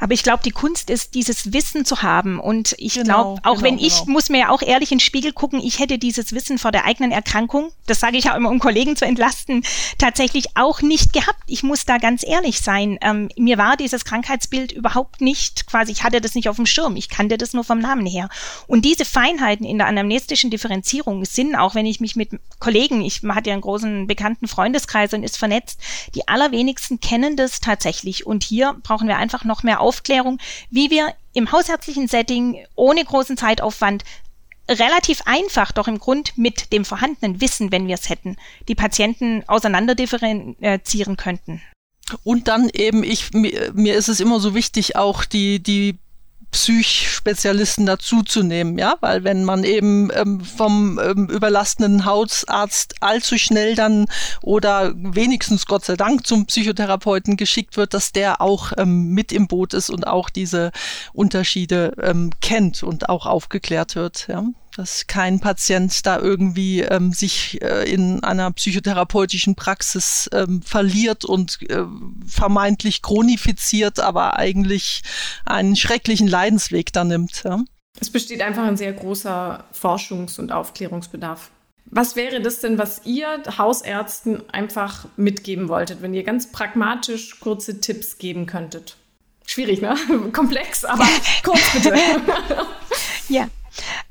Aber 0.01 0.13
ich 0.13 0.23
glaube, 0.23 0.43
die 0.45 0.51
Kunst 0.51 0.91
ist, 0.91 1.15
dieses 1.15 1.53
Wissen 1.53 1.85
zu 1.85 2.03
haben. 2.03 2.39
Und 2.41 2.75
ich 2.79 2.95
genau, 2.95 3.35
glaube, 3.35 3.41
auch 3.45 3.57
genau, 3.57 3.63
wenn 3.63 3.79
ich, 3.79 4.01
genau. 4.01 4.13
muss 4.13 4.29
mir 4.29 4.39
ja 4.39 4.49
auch 4.51 4.63
ehrlich 4.63 4.93
in 4.93 4.99
den 4.99 5.05
Spiegel 5.05 5.33
gucken, 5.33 5.61
ich 5.61 5.79
hätte 5.79 5.99
dieses 5.99 6.33
Wissen 6.33 6.59
vor 6.59 6.73
der 6.73 6.85
eigenen 6.85 7.13
Erkrankung, 7.13 7.73
das 7.87 8.01
sage 8.01 8.17
ich 8.17 8.31
auch 8.31 8.37
immer, 8.37 8.51
um 8.51 8.59
Kollegen 8.59 8.97
zu 8.97 9.05
entlasten, 9.05 9.65
tatsächlich 9.99 10.57
auch 10.57 10.83
nicht 10.83 11.13
gehabt. 11.13 11.43
Ich 11.47 11.63
muss 11.63 11.85
da 11.85 11.99
ganz 11.99 12.25
ehrlich 12.27 12.61
sein. 12.61 12.99
Ähm, 13.03 13.29
mir 13.37 13.59
war 13.59 13.77
dieses 13.77 14.05
Krankheitsbild 14.05 14.73
überhaupt 14.73 15.21
nicht, 15.21 15.67
quasi, 15.67 15.93
ich 15.93 16.05
hatte 16.05 16.21
das 16.21 16.35
nicht 16.35 16.49
auf 16.49 16.57
dem 16.57 16.67
Schirm. 16.67 16.97
Ich 16.97 17.09
kannte 17.09 17.39
das 17.39 17.53
nur 17.53 17.65
vom 17.65 17.79
Namen 17.79 18.07
her. 18.07 18.29
Und 18.67 18.85
diese 18.85 19.05
Feinheiten 19.05 19.67
in 19.67 19.79
der 19.79 19.87
anamnestischen 19.87 20.51
Differenzierung 20.51 21.25
sind, 21.25 21.55
auch 21.57 21.75
wenn 21.75 21.87
ich 21.87 22.01
mich 22.01 22.17
mit 22.17 22.31
Kollegen, 22.59 23.03
ich 23.03 23.23
hatte 23.29 23.51
ja 23.51 23.55
einen 23.55 23.63
großen 23.63 24.07
bekannten 24.07 24.49
Freundeskreis 24.49 25.13
und 25.13 25.23
ist 25.23 25.37
vernetzt, 25.37 25.81
die 26.15 26.27
allerwenigsten 26.29 27.01
kennen 27.01 27.37
das 27.37 27.61
tatsächlich. 27.61 28.27
Und 28.27 28.45
hier 28.45 28.75
brauchen 28.83 29.09
wir 29.09 29.17
einfach 29.17 29.45
noch 29.45 29.63
mehr 29.63 29.74
Aufklärung, 29.81 30.39
wie 30.71 30.91
wir 30.91 31.15
im 31.33 31.53
hausärztlichen 31.53 32.09
Setting 32.09 32.65
ohne 32.75 33.05
großen 33.05 33.37
Zeitaufwand 33.37 34.05
relativ 34.69 35.21
einfach 35.27 35.73
doch 35.73 35.89
im 35.89 35.99
Grund 35.99 36.37
mit 36.39 36.73
dem 36.73 36.85
vorhandenen 36.85 37.41
Wissen, 37.41 37.71
wenn 37.71 37.87
wir 37.87 37.95
es 37.95 38.09
hätten, 38.09 38.37
die 38.69 38.75
Patienten 38.75 39.43
auseinanderdifferenzieren 39.47 41.17
könnten. 41.17 41.61
Und 42.23 42.49
dann 42.49 42.69
eben, 42.71 43.03
ich, 43.03 43.33
mir, 43.33 43.73
mir 43.75 43.95
ist 43.95 44.09
es 44.09 44.21
immer 44.21 44.41
so 44.41 44.55
wichtig, 44.55 44.97
auch 44.97 45.25
die, 45.25 45.63
die 45.63 45.99
Psychspezialisten 46.55 47.85
dazuzunehmen, 47.85 48.79
ja, 48.79 48.95
weil 49.01 49.25
wenn 49.25 49.43
man 49.43 49.65
eben 49.65 50.09
ähm, 50.15 50.41
vom 50.41 51.01
ähm, 51.03 51.29
überlastenden 51.29 52.05
Hausarzt 52.05 52.95
allzu 53.01 53.39
schnell 53.39 53.75
dann 53.75 54.07
oder 54.41 54.93
wenigstens 54.95 55.67
Gott 55.67 55.85
sei 55.85 55.97
Dank 55.97 56.25
zum 56.25 56.47
Psychotherapeuten 56.47 57.37
geschickt 57.37 57.77
wird, 57.77 57.93
dass 57.93 58.13
der 58.13 58.41
auch 58.41 58.71
ähm, 58.79 59.09
mit 59.09 59.33
im 59.33 59.49
Boot 59.49 59.75
ist 59.75 59.91
und 59.91 60.07
auch 60.07 60.31
diese 60.31 60.71
Unterschiede 61.13 61.93
ähm, 62.01 62.31
kennt 62.41 62.85
und 62.85 63.09
auch 63.09 63.27
aufgeklärt 63.27 63.97
wird, 63.97 64.29
ja 64.29 64.45
dass 64.77 65.07
kein 65.07 65.41
Patient 65.41 66.05
da 66.05 66.19
irgendwie 66.19 66.81
ähm, 66.81 67.13
sich 67.13 67.63
äh, 67.63 67.91
in 67.91 68.23
einer 68.25 68.51
psychotherapeutischen 68.51 69.55
Praxis 69.55 70.29
ähm, 70.33 70.63
verliert 70.63 71.25
und 71.25 71.59
äh, 71.71 71.85
vermeintlich 72.27 73.03
chronifiziert, 73.03 74.01
aber 74.01 74.37
eigentlich 74.39 75.03
einen 75.45 75.77
schrecklichen 75.77 76.27
Leidensweg 76.27 76.93
da 76.93 77.05
nimmt. 77.05 77.45
Ja. 77.45 77.63
Es 78.01 78.11
besteht 78.11 78.43
einfach 78.43 78.65
ein 78.65 78.77
sehr 78.77 78.93
großer 78.93 79.65
Forschungs- 79.73 80.41
und 80.41 80.51
Aufklärungsbedarf. 80.51 81.51
Was 81.87 82.17
wäre 82.17 82.41
das 82.41 82.61
denn, 82.61 82.77
was 82.77 83.03
ihr 83.05 83.43
Hausärzten 83.57 84.43
einfach 84.51 85.07
mitgeben 85.17 85.69
wolltet, 85.69 86.03
wenn 86.03 86.15
ihr 86.15 86.25
ganz 86.25 86.51
pragmatisch 86.51 87.39
kurze 87.39 87.81
Tipps 87.81 88.19
geben 88.19 88.47
könntet? 88.47 88.97
Schwierig, 89.47 89.81
ne? 89.81 89.95
Komplex, 90.33 90.85
aber 90.85 91.07
kurz 91.45 91.73
bitte. 91.73 91.95
ja. 93.29 93.49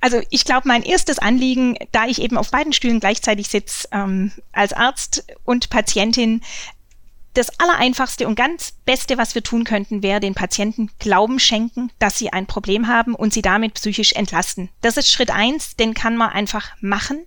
Also 0.01 0.21
ich 0.29 0.45
glaube, 0.45 0.67
mein 0.67 0.83
erstes 0.83 1.19
Anliegen, 1.19 1.77
da 1.91 2.05
ich 2.05 2.21
eben 2.21 2.37
auf 2.37 2.51
beiden 2.51 2.73
Stühlen 2.73 2.99
gleichzeitig 2.99 3.47
sitze, 3.47 3.87
ähm, 3.91 4.31
als 4.51 4.73
Arzt 4.73 5.25
und 5.43 5.69
Patientin, 5.69 6.41
das 7.33 7.59
Allereinfachste 7.59 8.27
und 8.27 8.35
ganz 8.35 8.73
Beste, 8.85 9.17
was 9.17 9.33
wir 9.33 9.41
tun 9.41 9.63
könnten, 9.63 10.03
wäre 10.03 10.19
den 10.19 10.35
Patienten 10.35 10.91
Glauben 10.99 11.39
schenken, 11.39 11.91
dass 11.97 12.17
sie 12.17 12.31
ein 12.31 12.45
Problem 12.45 12.87
haben 12.87 13.15
und 13.15 13.33
sie 13.33 13.41
damit 13.41 13.73
psychisch 13.73 14.13
entlasten. 14.13 14.69
Das 14.81 14.97
ist 14.97 15.09
Schritt 15.09 15.31
eins, 15.31 15.75
den 15.75 15.93
kann 15.95 16.15
man 16.15 16.29
einfach 16.29 16.71
machen. 16.79 17.25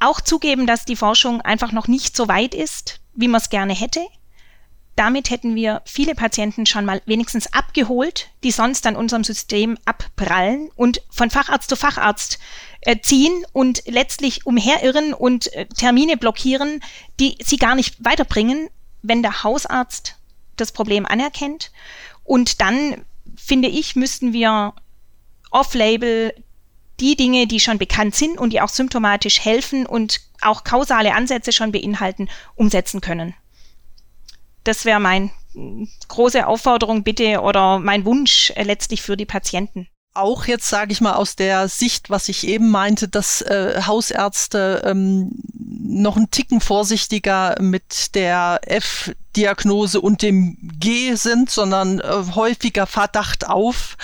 Auch 0.00 0.20
zugeben, 0.20 0.66
dass 0.66 0.84
die 0.84 0.96
Forschung 0.96 1.40
einfach 1.40 1.72
noch 1.72 1.88
nicht 1.88 2.14
so 2.14 2.28
weit 2.28 2.54
ist, 2.54 3.00
wie 3.14 3.28
man 3.28 3.40
es 3.40 3.48
gerne 3.48 3.74
hätte 3.74 4.00
damit 4.96 5.30
hätten 5.30 5.54
wir 5.54 5.82
viele 5.84 6.14
Patienten 6.14 6.66
schon 6.66 6.84
mal 6.84 7.02
wenigstens 7.06 7.52
abgeholt, 7.52 8.28
die 8.44 8.52
sonst 8.52 8.86
an 8.86 8.96
unserem 8.96 9.24
System 9.24 9.76
abprallen 9.84 10.70
und 10.76 11.02
von 11.10 11.30
Facharzt 11.30 11.68
zu 11.68 11.76
Facharzt 11.76 12.38
äh, 12.82 13.00
ziehen 13.00 13.44
und 13.52 13.82
letztlich 13.86 14.46
umherirren 14.46 15.12
und 15.12 15.52
äh, 15.54 15.66
Termine 15.66 16.16
blockieren, 16.16 16.80
die 17.18 17.36
sie 17.42 17.56
gar 17.56 17.74
nicht 17.74 18.04
weiterbringen, 18.04 18.68
wenn 19.02 19.22
der 19.22 19.42
Hausarzt 19.42 20.16
das 20.56 20.70
Problem 20.70 21.06
anerkennt. 21.06 21.72
Und 22.22 22.60
dann, 22.60 23.04
finde 23.36 23.68
ich, 23.68 23.96
müssten 23.96 24.32
wir 24.32 24.74
off-label 25.50 26.34
die 27.00 27.16
Dinge, 27.16 27.48
die 27.48 27.58
schon 27.58 27.78
bekannt 27.78 28.14
sind 28.14 28.38
und 28.38 28.52
die 28.52 28.60
auch 28.60 28.68
symptomatisch 28.68 29.40
helfen 29.40 29.84
und 29.86 30.20
auch 30.40 30.62
kausale 30.62 31.14
Ansätze 31.14 31.50
schon 31.50 31.72
beinhalten, 31.72 32.28
umsetzen 32.54 33.00
können 33.00 33.34
das 34.64 34.84
wäre 34.84 35.00
mein 35.00 35.30
große 36.08 36.46
Aufforderung 36.46 37.04
bitte 37.04 37.40
oder 37.40 37.78
mein 37.78 38.04
Wunsch 38.04 38.50
äh, 38.56 38.64
letztlich 38.64 39.02
für 39.02 39.16
die 39.16 39.26
Patienten 39.26 39.88
auch 40.14 40.46
jetzt 40.46 40.68
sage 40.68 40.92
ich 40.92 41.00
mal 41.00 41.14
aus 41.14 41.36
der 41.36 41.68
Sicht, 41.68 42.08
was 42.08 42.28
ich 42.28 42.46
eben 42.46 42.70
meinte, 42.70 43.08
dass 43.08 43.42
äh, 43.42 43.82
Hausärzte 43.84 44.82
ähm, 44.86 45.32
noch 45.52 46.16
einen 46.16 46.30
Ticken 46.30 46.60
vorsichtiger 46.60 47.56
mit 47.60 48.14
der 48.14 48.60
F-Diagnose 48.64 50.00
und 50.00 50.22
dem 50.22 50.56
G 50.78 51.14
sind, 51.16 51.50
sondern 51.50 51.98
äh, 51.98 52.24
häufiger 52.34 52.86
Verdacht 52.86 53.48
auf 53.48 53.96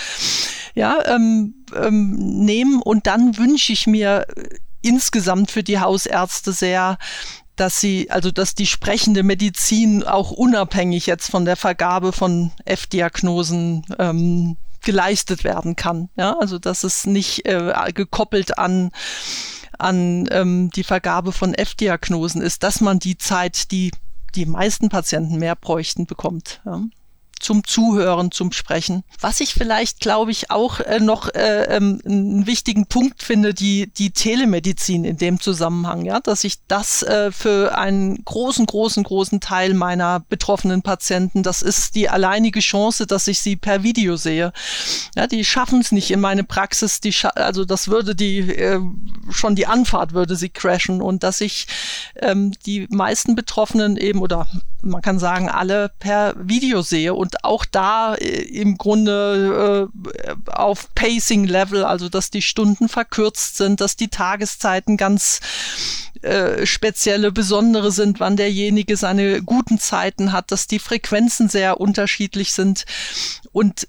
ja, 0.75 0.97
ähm, 1.05 1.65
ähm, 1.75 2.43
nehmen. 2.45 2.81
Und 2.81 3.07
dann 3.07 3.37
wünsche 3.37 3.71
ich 3.71 3.87
mir 3.87 4.27
äh, 4.35 4.49
insgesamt 4.81 5.51
für 5.51 5.63
die 5.63 5.79
Hausärzte 5.79 6.51
sehr, 6.51 6.97
dass 7.61 7.79
sie, 7.79 8.09
also 8.09 8.31
dass 8.31 8.55
die 8.55 8.65
sprechende 8.65 9.21
Medizin 9.21 10.03
auch 10.03 10.31
unabhängig 10.31 11.05
jetzt 11.05 11.29
von 11.29 11.45
der 11.45 11.55
Vergabe 11.55 12.11
von 12.11 12.51
F-Diagnosen 12.65 13.85
ähm, 13.99 14.57
geleistet 14.81 15.43
werden 15.43 15.75
kann. 15.75 16.09
Ja, 16.15 16.35
also 16.39 16.57
dass 16.57 16.83
es 16.83 17.05
nicht 17.05 17.45
äh, 17.45 17.71
gekoppelt 17.93 18.57
an 18.57 18.89
an 19.77 20.27
ähm, 20.31 20.71
die 20.71 20.83
Vergabe 20.83 21.31
von 21.31 21.53
F-Diagnosen 21.53 22.41
ist, 22.41 22.63
dass 22.63 22.81
man 22.81 22.97
die 22.97 23.19
Zeit, 23.19 23.71
die 23.71 23.91
die 24.33 24.47
meisten 24.47 24.89
Patienten 24.89 25.37
mehr 25.37 25.55
bräuchten, 25.55 26.07
bekommt. 26.07 26.61
Ja 26.65 26.81
zum 27.41 27.63
Zuhören, 27.63 28.31
zum 28.31 28.51
Sprechen. 28.51 29.03
Was 29.19 29.41
ich 29.41 29.53
vielleicht, 29.53 29.99
glaube 29.99 30.31
ich, 30.31 30.51
auch 30.51 30.79
äh, 30.79 30.99
noch 30.99 31.33
äh, 31.33 31.63
ähm, 31.75 32.01
einen 32.05 32.47
wichtigen 32.47 32.85
Punkt 32.85 33.23
finde, 33.23 33.53
die, 33.53 33.91
die 33.91 34.11
Telemedizin 34.11 35.05
in 35.05 35.17
dem 35.17 35.39
Zusammenhang, 35.39 36.05
ja, 36.05 36.19
dass 36.19 36.43
ich 36.43 36.57
das 36.67 37.03
äh, 37.03 37.31
für 37.31 37.77
einen 37.77 38.23
großen, 38.23 38.65
großen, 38.65 39.03
großen 39.03 39.39
Teil 39.39 39.73
meiner 39.73 40.19
betroffenen 40.19 40.81
Patienten, 40.81 41.43
das 41.43 41.61
ist 41.61 41.95
die 41.95 42.09
alleinige 42.09 42.59
Chance, 42.59 43.07
dass 43.07 43.27
ich 43.27 43.39
sie 43.39 43.55
per 43.55 43.83
Video 43.83 44.15
sehe. 44.15 44.53
Ja, 45.15 45.27
die 45.27 45.43
schaffen 45.43 45.81
es 45.81 45.91
nicht 45.91 46.11
in 46.11 46.19
meine 46.19 46.43
Praxis, 46.43 46.99
die 46.99 47.13
also 47.35 47.65
das 47.65 47.87
würde 47.87 48.15
die 48.15 48.39
äh, 48.39 48.79
schon 49.29 49.55
die 49.55 49.67
Anfahrt 49.67 50.13
würde 50.13 50.35
sie 50.35 50.49
crashen 50.49 51.01
und 51.01 51.23
dass 51.23 51.41
ich 51.41 51.67
ähm, 52.15 52.53
die 52.65 52.87
meisten 52.89 53.35
Betroffenen 53.35 53.97
eben 53.97 54.19
oder 54.19 54.47
man 54.81 55.01
kann 55.01 55.19
sagen 55.19 55.49
alle 55.49 55.91
per 55.99 56.35
Video 56.37 56.81
sehe 56.81 57.13
und 57.13 57.30
und 57.31 57.43
auch 57.45 57.65
da 57.65 58.15
äh, 58.15 58.41
im 58.43 58.77
Grunde 58.77 59.89
äh, 60.03 60.51
auf 60.51 60.93
Pacing-Level, 60.95 61.85
also 61.85 62.09
dass 62.09 62.29
die 62.29 62.41
Stunden 62.41 62.89
verkürzt 62.89 63.57
sind, 63.57 63.79
dass 63.79 63.95
die 63.95 64.09
Tageszeiten 64.09 64.97
ganz 64.97 65.39
äh, 66.21 66.65
spezielle, 66.65 67.31
besondere 67.31 67.91
sind, 67.91 68.19
wann 68.19 68.35
derjenige 68.35 68.97
seine 68.97 69.41
guten 69.43 69.79
Zeiten 69.79 70.33
hat, 70.33 70.51
dass 70.51 70.67
die 70.67 70.79
Frequenzen 70.79 71.47
sehr 71.47 71.79
unterschiedlich 71.79 72.51
sind. 72.51 72.85
Und 73.51 73.87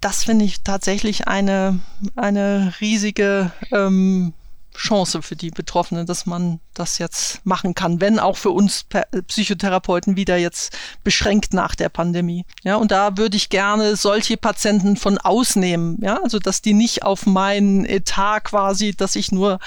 das 0.00 0.24
finde 0.24 0.44
ich 0.44 0.62
tatsächlich 0.62 1.26
eine, 1.26 1.80
eine 2.14 2.74
riesige 2.80 3.52
ähm, 3.72 4.32
Chance 4.76 5.22
für 5.22 5.36
die 5.36 5.50
Betroffenen, 5.50 6.06
dass 6.06 6.26
man 6.26 6.60
das 6.74 6.98
jetzt 6.98 7.44
machen 7.44 7.74
kann, 7.74 8.00
wenn 8.00 8.18
auch 8.18 8.36
für 8.36 8.50
uns 8.50 8.86
Psychotherapeuten 9.28 10.16
wieder 10.16 10.36
jetzt 10.36 10.76
beschränkt 11.04 11.54
nach 11.54 11.74
der 11.74 11.88
Pandemie. 11.88 12.44
Ja, 12.62 12.76
und 12.76 12.90
da 12.90 13.16
würde 13.16 13.36
ich 13.36 13.48
gerne 13.48 13.96
solche 13.96 14.36
Patienten 14.36 14.96
von 14.96 15.18
ausnehmen, 15.18 15.98
ja, 16.02 16.20
also 16.22 16.38
dass 16.38 16.62
die 16.62 16.74
nicht 16.74 17.02
auf 17.02 17.26
meinen 17.26 17.84
Etat 17.84 18.40
quasi, 18.40 18.94
dass 18.94 19.16
ich 19.16 19.32
nur 19.32 19.58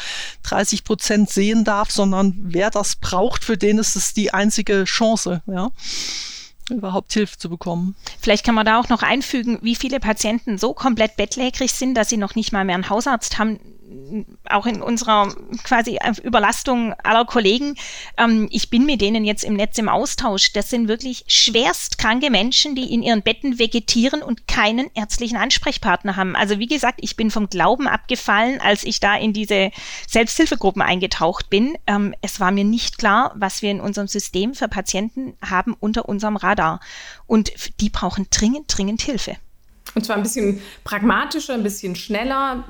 30 0.43 0.83
Prozent 0.83 1.29
sehen 1.29 1.63
darf, 1.63 1.91
sondern 1.91 2.35
wer 2.39 2.69
das 2.69 2.95
braucht, 2.95 3.43
für 3.43 3.57
den 3.57 3.77
ist 3.77 3.95
es 3.95 4.13
die 4.13 4.33
einzige 4.33 4.83
Chance, 4.83 5.41
ja 5.47 5.71
überhaupt 6.69 7.13
Hilfe 7.13 7.37
zu 7.37 7.49
bekommen. 7.49 7.95
Vielleicht 8.21 8.45
kann 8.45 8.55
man 8.55 8.65
da 8.65 8.79
auch 8.79 8.89
noch 8.89 9.01
einfügen, 9.01 9.59
wie 9.61 9.75
viele 9.75 9.99
Patienten 9.99 10.57
so 10.57 10.73
komplett 10.73 11.15
bettlägerig 11.15 11.71
sind, 11.71 11.95
dass 11.95 12.09
sie 12.09 12.17
noch 12.17 12.35
nicht 12.35 12.51
mal 12.51 12.65
mehr 12.65 12.75
einen 12.75 12.89
Hausarzt 12.89 13.37
haben, 13.37 13.59
auch 14.49 14.65
in 14.65 14.81
unserer 14.81 15.33
quasi 15.63 15.99
Überlastung 16.23 16.93
aller 17.03 17.25
Kollegen. 17.25 17.75
Ähm, 18.17 18.47
ich 18.51 18.69
bin 18.69 18.85
mit 18.85 19.01
denen 19.01 19.25
jetzt 19.25 19.43
im 19.43 19.55
Netz 19.55 19.77
im 19.77 19.89
Austausch. 19.89 20.53
Das 20.53 20.69
sind 20.69 20.87
wirklich 20.87 21.23
schwerst 21.27 21.97
kranke 21.97 22.29
Menschen, 22.29 22.75
die 22.75 22.93
in 22.93 23.03
ihren 23.03 23.21
Betten 23.21 23.59
vegetieren 23.59 24.21
und 24.21 24.47
keinen 24.47 24.89
ärztlichen 24.93 25.37
Ansprechpartner 25.37 26.15
haben. 26.15 26.35
Also 26.35 26.59
wie 26.59 26.67
gesagt, 26.67 26.99
ich 27.01 27.15
bin 27.15 27.31
vom 27.31 27.49
Glauben 27.49 27.87
abgefallen, 27.87 28.59
als 28.61 28.83
ich 28.83 28.99
da 28.99 29.15
in 29.15 29.33
diese 29.33 29.71
Selbsthilfegruppen 30.07 30.81
eingetaucht 30.81 31.49
bin. 31.49 31.77
Ähm, 31.87 32.13
es 32.21 32.39
war 32.39 32.51
mir 32.51 32.65
nicht 32.65 32.97
klar, 32.97 33.33
was 33.35 33.61
wir 33.61 33.71
in 33.71 33.81
unserem 33.81 34.07
System 34.07 34.53
für 34.53 34.67
Patienten 34.67 35.33
haben 35.43 35.75
unter 35.79 36.07
unserem 36.07 36.35
Radar. 36.35 36.79
Und 37.27 37.51
die 37.79 37.89
brauchen 37.89 38.27
dringend, 38.29 38.65
dringend 38.67 39.01
Hilfe. 39.01 39.35
Und 39.95 40.05
zwar 40.05 40.17
ein 40.17 40.23
bisschen 40.23 40.61
pragmatischer, 40.83 41.55
ein 41.55 41.63
bisschen 41.63 41.95
schneller, 41.95 42.63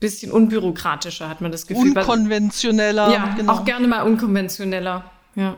bisschen 0.00 0.30
unbürokratischer, 0.30 1.28
hat 1.28 1.40
man 1.40 1.52
das 1.52 1.66
Gefühl. 1.66 1.96
Unkonventioneller. 1.96 3.12
Ja, 3.12 3.34
genau. 3.36 3.52
auch 3.52 3.64
gerne 3.64 3.88
mal 3.88 4.02
unkonventioneller. 4.02 5.10
Ja. 5.34 5.56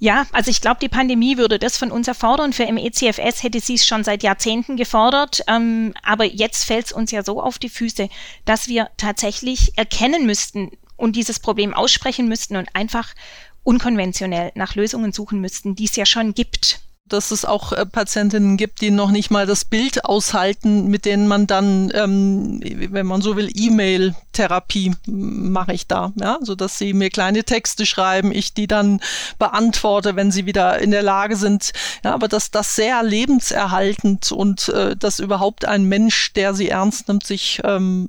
Ja, 0.00 0.26
also 0.30 0.48
ich 0.50 0.60
glaube, 0.60 0.78
die 0.80 0.88
Pandemie 0.88 1.38
würde 1.38 1.58
das 1.58 1.76
von 1.76 1.90
uns 1.90 2.06
erfordern. 2.06 2.52
Für 2.52 2.70
MECFS 2.72 3.42
hätte 3.42 3.58
sie 3.58 3.74
es 3.74 3.84
schon 3.84 4.04
seit 4.04 4.22
Jahrzehnten 4.22 4.76
gefordert. 4.76 5.42
Ähm, 5.48 5.92
aber 6.04 6.24
jetzt 6.24 6.64
fällt 6.64 6.86
es 6.86 6.92
uns 6.92 7.10
ja 7.10 7.24
so 7.24 7.42
auf 7.42 7.58
die 7.58 7.68
Füße, 7.68 8.08
dass 8.44 8.68
wir 8.68 8.90
tatsächlich 8.96 9.76
erkennen 9.76 10.24
müssten 10.24 10.70
und 10.96 11.16
dieses 11.16 11.40
Problem 11.40 11.74
aussprechen 11.74 12.28
müssten 12.28 12.56
und 12.56 12.68
einfach 12.74 13.12
unkonventionell 13.64 14.52
nach 14.54 14.76
Lösungen 14.76 15.12
suchen 15.12 15.40
müssten, 15.40 15.74
die 15.74 15.86
es 15.86 15.96
ja 15.96 16.06
schon 16.06 16.32
gibt 16.32 16.80
dass 17.08 17.30
es 17.30 17.44
auch 17.44 17.72
äh, 17.72 17.86
Patientinnen 17.86 18.56
gibt, 18.56 18.80
die 18.80 18.90
noch 18.90 19.10
nicht 19.10 19.30
mal 19.30 19.46
das 19.46 19.64
Bild 19.64 20.04
aushalten, 20.04 20.88
mit 20.88 21.04
denen 21.04 21.28
man 21.28 21.46
dann, 21.46 21.90
ähm, 21.94 22.60
wenn 22.62 23.06
man 23.06 23.22
so 23.22 23.36
will, 23.36 23.50
E-Mail-Therapie 23.54 24.94
mache 25.06 25.72
ich 25.72 25.86
da, 25.86 26.12
ja, 26.16 26.38
so 26.42 26.54
dass 26.54 26.78
sie 26.78 26.92
mir 26.92 27.10
kleine 27.10 27.44
Texte 27.44 27.86
schreiben, 27.86 28.32
ich 28.32 28.54
die 28.54 28.66
dann 28.66 29.00
beantworte, 29.38 30.16
wenn 30.16 30.30
sie 30.30 30.46
wieder 30.46 30.78
in 30.78 30.90
der 30.90 31.02
Lage 31.02 31.36
sind, 31.36 31.72
ja, 32.04 32.14
aber 32.14 32.28
dass 32.28 32.50
das 32.50 32.74
sehr 32.74 33.02
lebenserhaltend 33.02 34.32
und 34.32 34.68
äh, 34.68 34.96
dass 34.96 35.18
überhaupt 35.18 35.64
ein 35.64 35.84
Mensch, 35.84 36.32
der 36.34 36.54
sie 36.54 36.68
ernst 36.68 37.08
nimmt, 37.08 37.26
sich 37.26 37.60
ähm, 37.64 38.08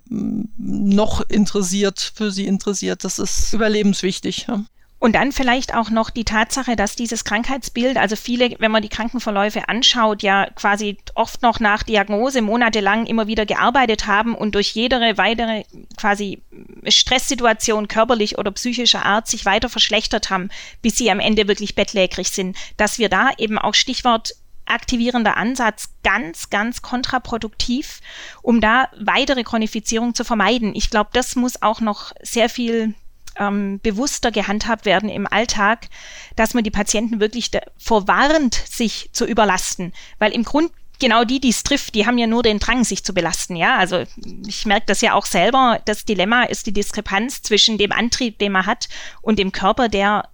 noch 0.58 1.22
interessiert, 1.30 2.12
für 2.16 2.32
sie 2.32 2.46
interessiert, 2.46 3.04
das 3.04 3.20
ist 3.20 3.54
überlebenswichtig. 3.54 4.46
Ja. 4.48 4.64
Und 5.00 5.14
dann 5.16 5.32
vielleicht 5.32 5.74
auch 5.74 5.90
noch 5.90 6.10
die 6.10 6.26
Tatsache, 6.26 6.76
dass 6.76 6.98
dieses 6.98 7.24
Krankheitsbild, 7.24 7.96
also 7.96 8.18
viele, 8.18 8.56
wenn 8.60 8.72
man 8.72 8.82
die 8.82 8.90
Krankenverläufe 8.90 9.70
anschaut, 9.70 10.24
ja 10.24 10.50
quasi 10.56 10.98
oft 11.16 11.42
noch 11.42 11.62
nach 11.62 11.84
Diagnose 11.84 12.42
monatelang 12.42 13.06
immer 13.06 13.26
wieder 13.26 13.46
gearbeitet 13.46 14.08
haben 14.08 14.36
und 14.36 14.56
durch 14.56 14.72
jede 14.72 15.00
weitere 15.18 15.64
quasi 15.96 16.42
Stresssituation 16.86 17.88
körperlich 17.88 18.38
oder 18.38 18.52
psychischer 18.52 19.06
Art 19.06 19.28
sich 19.28 19.46
weiter 19.46 19.70
verschlechtert 19.70 20.30
haben, 20.30 20.50
bis 20.82 20.98
sie 20.98 21.10
am 21.10 21.22
Ende 21.22 21.48
wirklich 21.48 21.76
bettlägerig 21.76 22.30
sind, 22.30 22.58
dass 22.76 23.00
wir 23.00 23.08
da 23.08 23.30
eben 23.38 23.58
auch 23.58 23.76
Stichwort 23.76 24.34
aktivierender 24.66 25.38
Ansatz 25.38 25.90
ganz, 26.04 26.50
ganz 26.50 26.82
kontraproduktiv, 26.82 28.02
um 28.42 28.62
da 28.62 28.90
weitere 29.00 29.44
Chronifizierung 29.44 30.14
zu 30.14 30.24
vermeiden. 30.24 30.76
Ich 30.76 30.90
glaube, 30.90 31.10
das 31.14 31.36
muss 31.36 31.62
auch 31.62 31.80
noch 31.80 32.12
sehr 32.22 32.50
viel 32.50 32.94
ähm, 33.40 33.80
bewusster 33.82 34.32
gehandhabt 34.32 34.86
werden 34.86 35.10
im 35.10 35.26
Alltag, 35.26 35.88
dass 36.36 36.54
man 36.54 36.64
die 36.64 36.72
Patienten 36.72 37.20
wirklich 37.20 37.52
vorwarnt, 37.78 38.54
sich 38.54 39.10
zu 39.12 39.26
überlasten. 39.26 39.94
Weil 40.20 40.34
im 40.34 40.44
Grund 40.44 40.72
genau 41.00 41.24
die, 41.24 41.40
die 41.40 41.50
es 41.50 41.64
trifft, 41.64 41.96
die 41.96 42.06
haben 42.06 42.18
ja 42.18 42.28
nur 42.28 42.44
den 42.44 42.60
Drang, 42.60 42.84
sich 42.84 43.04
zu 43.04 43.14
belasten. 43.14 43.56
Ja, 43.56 43.78
also 43.78 44.04
ich 44.46 44.66
merke 44.66 44.86
das 44.86 45.02
ja 45.02 45.14
auch 45.14 45.26
selber. 45.26 45.82
Das 45.86 46.06
Dilemma 46.06 46.44
ist 46.44 46.68
die 46.68 46.74
Diskrepanz 46.74 47.42
zwischen 47.42 47.78
dem 47.78 47.92
Antrieb, 47.92 48.38
den 48.38 48.52
man 48.52 48.66
hat, 48.66 48.90
und 49.22 49.40
dem 49.40 49.52
Körper, 49.52 49.90
der 49.90 50.30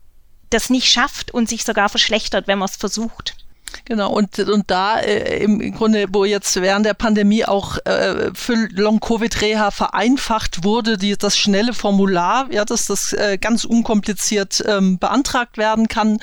das 0.49 0.69
nicht 0.69 0.91
schafft 0.91 1.31
und 1.31 1.47
sich 1.49 1.63
sogar 1.63 1.89
verschlechtert, 1.89 2.47
wenn 2.47 2.59
man 2.59 2.69
es 2.69 2.75
versucht. 2.75 3.35
Genau, 3.83 4.11
und, 4.11 4.39
und 4.39 4.71
da 4.71 4.99
äh, 4.99 5.43
im 5.43 5.73
Grunde, 5.73 6.05
wo 6.11 6.25
jetzt 6.25 6.55
während 6.61 6.85
der 6.85 6.93
Pandemie 6.93 7.45
auch 7.45 7.77
äh, 7.85 8.31
für 8.33 8.55
Long-Covid-Reha 8.71 9.71
vereinfacht 9.71 10.63
wurde, 10.63 10.97
die, 10.97 11.17
das 11.17 11.37
schnelle 11.37 11.73
Formular, 11.73 12.47
ja, 12.51 12.65
dass 12.65 12.85
das 12.85 13.13
äh, 13.13 13.37
ganz 13.39 13.65
unkompliziert 13.65 14.63
ähm, 14.67 14.97
beantragt 14.97 15.57
werden 15.57 15.87
kann, 15.87 16.19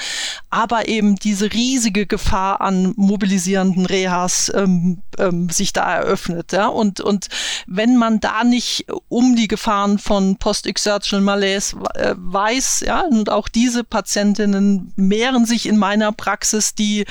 aber 0.51 0.89
eben 0.89 1.17
diese 1.17 1.53
riesige 1.53 2.07
Gefahr 2.07 2.61
an 2.61 2.93
mobilisierenden 2.97 3.87
Rehas 3.87 4.51
ähm, 4.55 5.03
ähm, 5.19 5.49
sich 5.51 5.73
da 5.73 5.95
eröffnet. 5.95 6.53
Ja? 6.53 6.67
Und, 6.67 7.01
und 7.01 7.29
wenn 7.67 7.97
man 7.97 8.21
da 8.21 8.45
nicht 8.45 8.87
um 9.09 9.37
die 9.37 9.49
Gefahren 9.49 9.99
von 9.99 10.37
Post-Exertional 10.37 11.25
Malaise 11.25 11.77
äh, 11.95 12.15
weiß, 12.17 12.85
ja, 12.87 13.01
und 13.03 13.31
auch 13.31 13.49
diese 13.49 13.85
Patientinnen 13.85 14.93
mehren 14.97 15.47
sich 15.47 15.67
in 15.67 15.79
meiner 15.79 16.13
Praxis, 16.13 16.75
die 16.75 17.05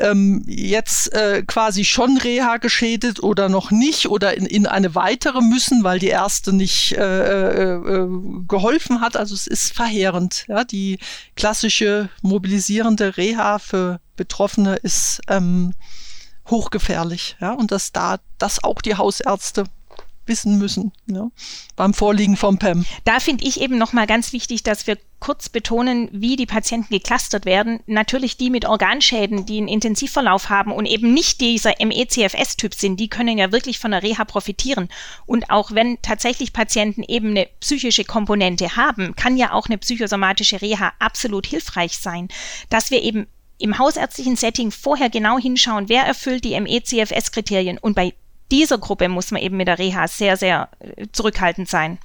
ähm, 0.00 0.42
jetzt 0.46 1.12
äh, 1.12 1.42
quasi 1.46 1.84
schon 1.84 2.16
Reha 2.16 2.56
geschädet 2.56 3.22
oder 3.22 3.48
noch 3.48 3.70
nicht 3.70 4.08
oder 4.08 4.36
in, 4.36 4.46
in 4.46 4.66
eine 4.66 4.94
weitere 4.94 5.40
müssen, 5.40 5.84
weil 5.84 5.98
die 5.98 6.08
erste 6.08 6.52
nicht 6.52 6.92
äh, 6.92 6.96
äh, 7.02 7.74
äh, 7.74 8.08
geholfen 8.48 9.00
hat. 9.00 9.16
Also 9.16 9.34
es 9.34 9.46
ist 9.46 9.72
verheerend. 9.74 10.46
Ja? 10.48 10.64
Die 10.64 10.98
klassische 11.36 12.08
mobilisierende 12.22 13.16
Reha 13.16 13.58
für 13.58 14.00
Betroffene 14.16 14.76
ist 14.76 15.20
ähm, 15.28 15.74
hochgefährlich. 16.48 17.36
Ja? 17.40 17.52
Und 17.52 17.70
dass 17.70 17.92
da 17.92 18.18
das 18.38 18.64
auch 18.64 18.80
die 18.80 18.96
Hausärzte 18.96 19.64
wissen 20.30 20.56
müssen 20.56 20.92
ja, 21.06 21.30
beim 21.76 21.92
Vorliegen 21.92 22.38
vom 22.38 22.58
PEM. 22.58 22.86
Da 23.04 23.20
finde 23.20 23.44
ich 23.44 23.60
eben 23.60 23.76
nochmal 23.76 24.06
ganz 24.06 24.32
wichtig, 24.32 24.62
dass 24.62 24.86
wir 24.86 24.96
kurz 25.18 25.50
betonen, 25.50 26.08
wie 26.12 26.36
die 26.36 26.46
Patienten 26.46 26.94
geklustert 26.94 27.44
werden. 27.44 27.80
Natürlich 27.86 28.38
die 28.38 28.48
mit 28.48 28.64
Organschäden, 28.64 29.44
die 29.44 29.58
einen 29.58 29.68
Intensivverlauf 29.68 30.48
haben 30.48 30.72
und 30.72 30.86
eben 30.86 31.12
nicht 31.12 31.42
dieser 31.42 31.74
MECFS-Typ 31.78 32.74
sind, 32.74 32.98
die 32.98 33.08
können 33.08 33.36
ja 33.36 33.52
wirklich 33.52 33.78
von 33.78 33.90
der 33.90 34.02
Reha 34.02 34.24
profitieren. 34.24 34.88
Und 35.26 35.50
auch 35.50 35.72
wenn 35.72 36.00
tatsächlich 36.00 36.54
Patienten 36.54 37.02
eben 37.02 37.30
eine 37.30 37.48
psychische 37.60 38.04
Komponente 38.04 38.76
haben, 38.76 39.14
kann 39.14 39.36
ja 39.36 39.52
auch 39.52 39.66
eine 39.66 39.76
psychosomatische 39.76 40.62
Reha 40.62 40.92
absolut 40.98 41.46
hilfreich 41.46 41.98
sein, 41.98 42.28
dass 42.70 42.90
wir 42.90 43.02
eben 43.02 43.26
im 43.58 43.78
hausärztlichen 43.78 44.36
Setting 44.36 44.70
vorher 44.70 45.10
genau 45.10 45.38
hinschauen, 45.38 45.88
wer 45.88 46.04
erfüllt 46.04 46.44
die 46.44 46.58
MECFS-Kriterien 46.58 47.78
und 47.78 47.94
bei 47.94 48.14
dieser 48.50 48.78
Gruppe 48.78 49.08
muss 49.08 49.30
man 49.30 49.42
eben 49.42 49.56
mit 49.56 49.68
der 49.68 49.78
Reha 49.78 50.08
sehr, 50.08 50.36
sehr 50.36 50.68
äh, 50.80 51.06
zurückhaltend 51.12 51.68
sein. 51.68 51.98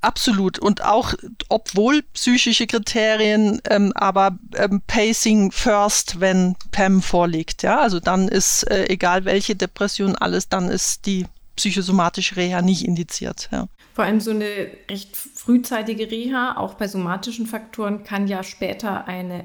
absolut. 0.00 0.58
Und 0.58 0.84
auch, 0.84 1.14
obwohl 1.48 2.02
psychische 2.14 2.66
Kriterien, 2.66 3.60
ähm, 3.70 3.92
aber 3.94 4.38
ähm, 4.56 4.82
Pacing 4.86 5.52
first, 5.52 6.20
wenn 6.20 6.56
PAM 6.72 7.02
vorliegt. 7.02 7.62
Ja, 7.62 7.80
also 7.80 8.00
dann 8.00 8.28
ist, 8.28 8.64
äh, 8.64 8.86
egal 8.88 9.24
welche 9.24 9.54
Depression, 9.54 10.16
alles, 10.16 10.48
dann 10.48 10.68
ist 10.68 11.06
die 11.06 11.26
psychosomatische 11.56 12.36
Reha 12.36 12.62
nicht 12.62 12.84
indiziert. 12.84 13.48
Ja. 13.52 13.68
Vor 13.94 14.04
allem 14.04 14.20
so 14.20 14.30
eine 14.30 14.68
recht 14.90 15.16
frühzeitige 15.16 16.10
Reha, 16.10 16.56
auch 16.56 16.74
bei 16.74 16.88
somatischen 16.88 17.46
Faktoren, 17.46 18.04
kann 18.04 18.26
ja 18.26 18.42
später 18.42 19.06
eine 19.06 19.44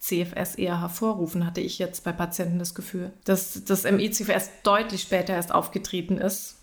FE-CFS 0.00 0.56
eher 0.56 0.80
hervorrufen, 0.80 1.46
hatte 1.46 1.60
ich 1.60 1.78
jetzt 1.78 2.04
bei 2.04 2.12
Patienten 2.12 2.58
das 2.58 2.74
Gefühl. 2.74 3.12
Dass 3.24 3.64
das 3.64 3.84
ME-CFS 3.84 4.50
deutlich 4.62 5.02
später 5.02 5.34
erst 5.34 5.52
aufgetreten 5.52 6.18
ist 6.18 6.56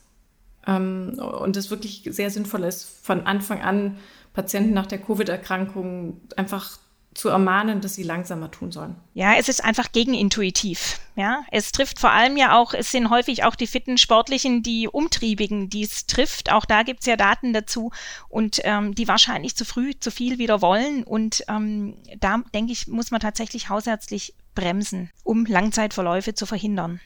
ähm, 0.65 1.19
und 1.19 1.55
es 1.55 1.69
wirklich 1.69 2.03
sehr 2.11 2.29
sinnvoll 2.29 2.63
ist, 2.63 2.83
von 2.83 3.25
Anfang 3.25 3.61
an 3.61 3.97
Patienten 4.33 4.73
nach 4.73 4.88
der 4.88 4.99
Covid-Erkrankung 4.99 6.21
einfach 6.35 6.77
zu 7.18 7.30
ermahnen, 7.30 7.82
dass 7.82 7.95
sie 7.95 8.03
langsamer 8.03 8.51
tun 8.51 8.72
sollen. 8.72 8.95
Ja, 9.13 9.34
es 9.36 9.49
ist 9.49 9.63
einfach 9.63 9.91
gegenintuitiv. 9.91 10.99
Ja, 11.15 11.43
es 11.51 11.72
trifft 11.72 11.99
vor 11.99 12.11
allem 12.11 12.38
ja 12.38 12.55
auch, 12.55 12.76
es 12.76 12.91
sind 12.91 13.09
häufig 13.09 13.43
auch 13.43 13.55
die 13.55 13.65
fitten 13.65 13.97
Sportlichen, 13.97 14.61
die 14.61 14.88
Umtriebigen, 14.88 15.70
die 15.70 15.84
es 15.84 16.05
trifft. 16.05 16.51
Auch 16.51 16.65
da 16.65 16.84
gibt 16.84 16.99
es 16.99 17.07
ja 17.07 17.15
Daten 17.15 17.53
dazu 17.53 17.91
und 18.30 18.61
ähm, 18.63 18.93
die 18.93 19.07
wahrscheinlich 19.07 19.55
zu 19.55 19.65
früh 19.65 19.93
zu 19.99 20.11
viel 20.11 20.38
wieder 20.38 20.61
wollen. 20.61 21.03
Und 21.03 21.43
ähm, 21.47 21.97
da 22.20 22.43
denke 22.53 22.72
ich, 22.72 22.88
muss 22.88 23.09
man 23.09 23.20
tatsächlich 23.20 23.70
hausärztlich 23.70 24.36
bremsen, 24.53 25.09
um 25.24 25.45
Langzeitverläufe 25.45 26.36
zu 26.36 26.45
verhindern. 26.45 26.99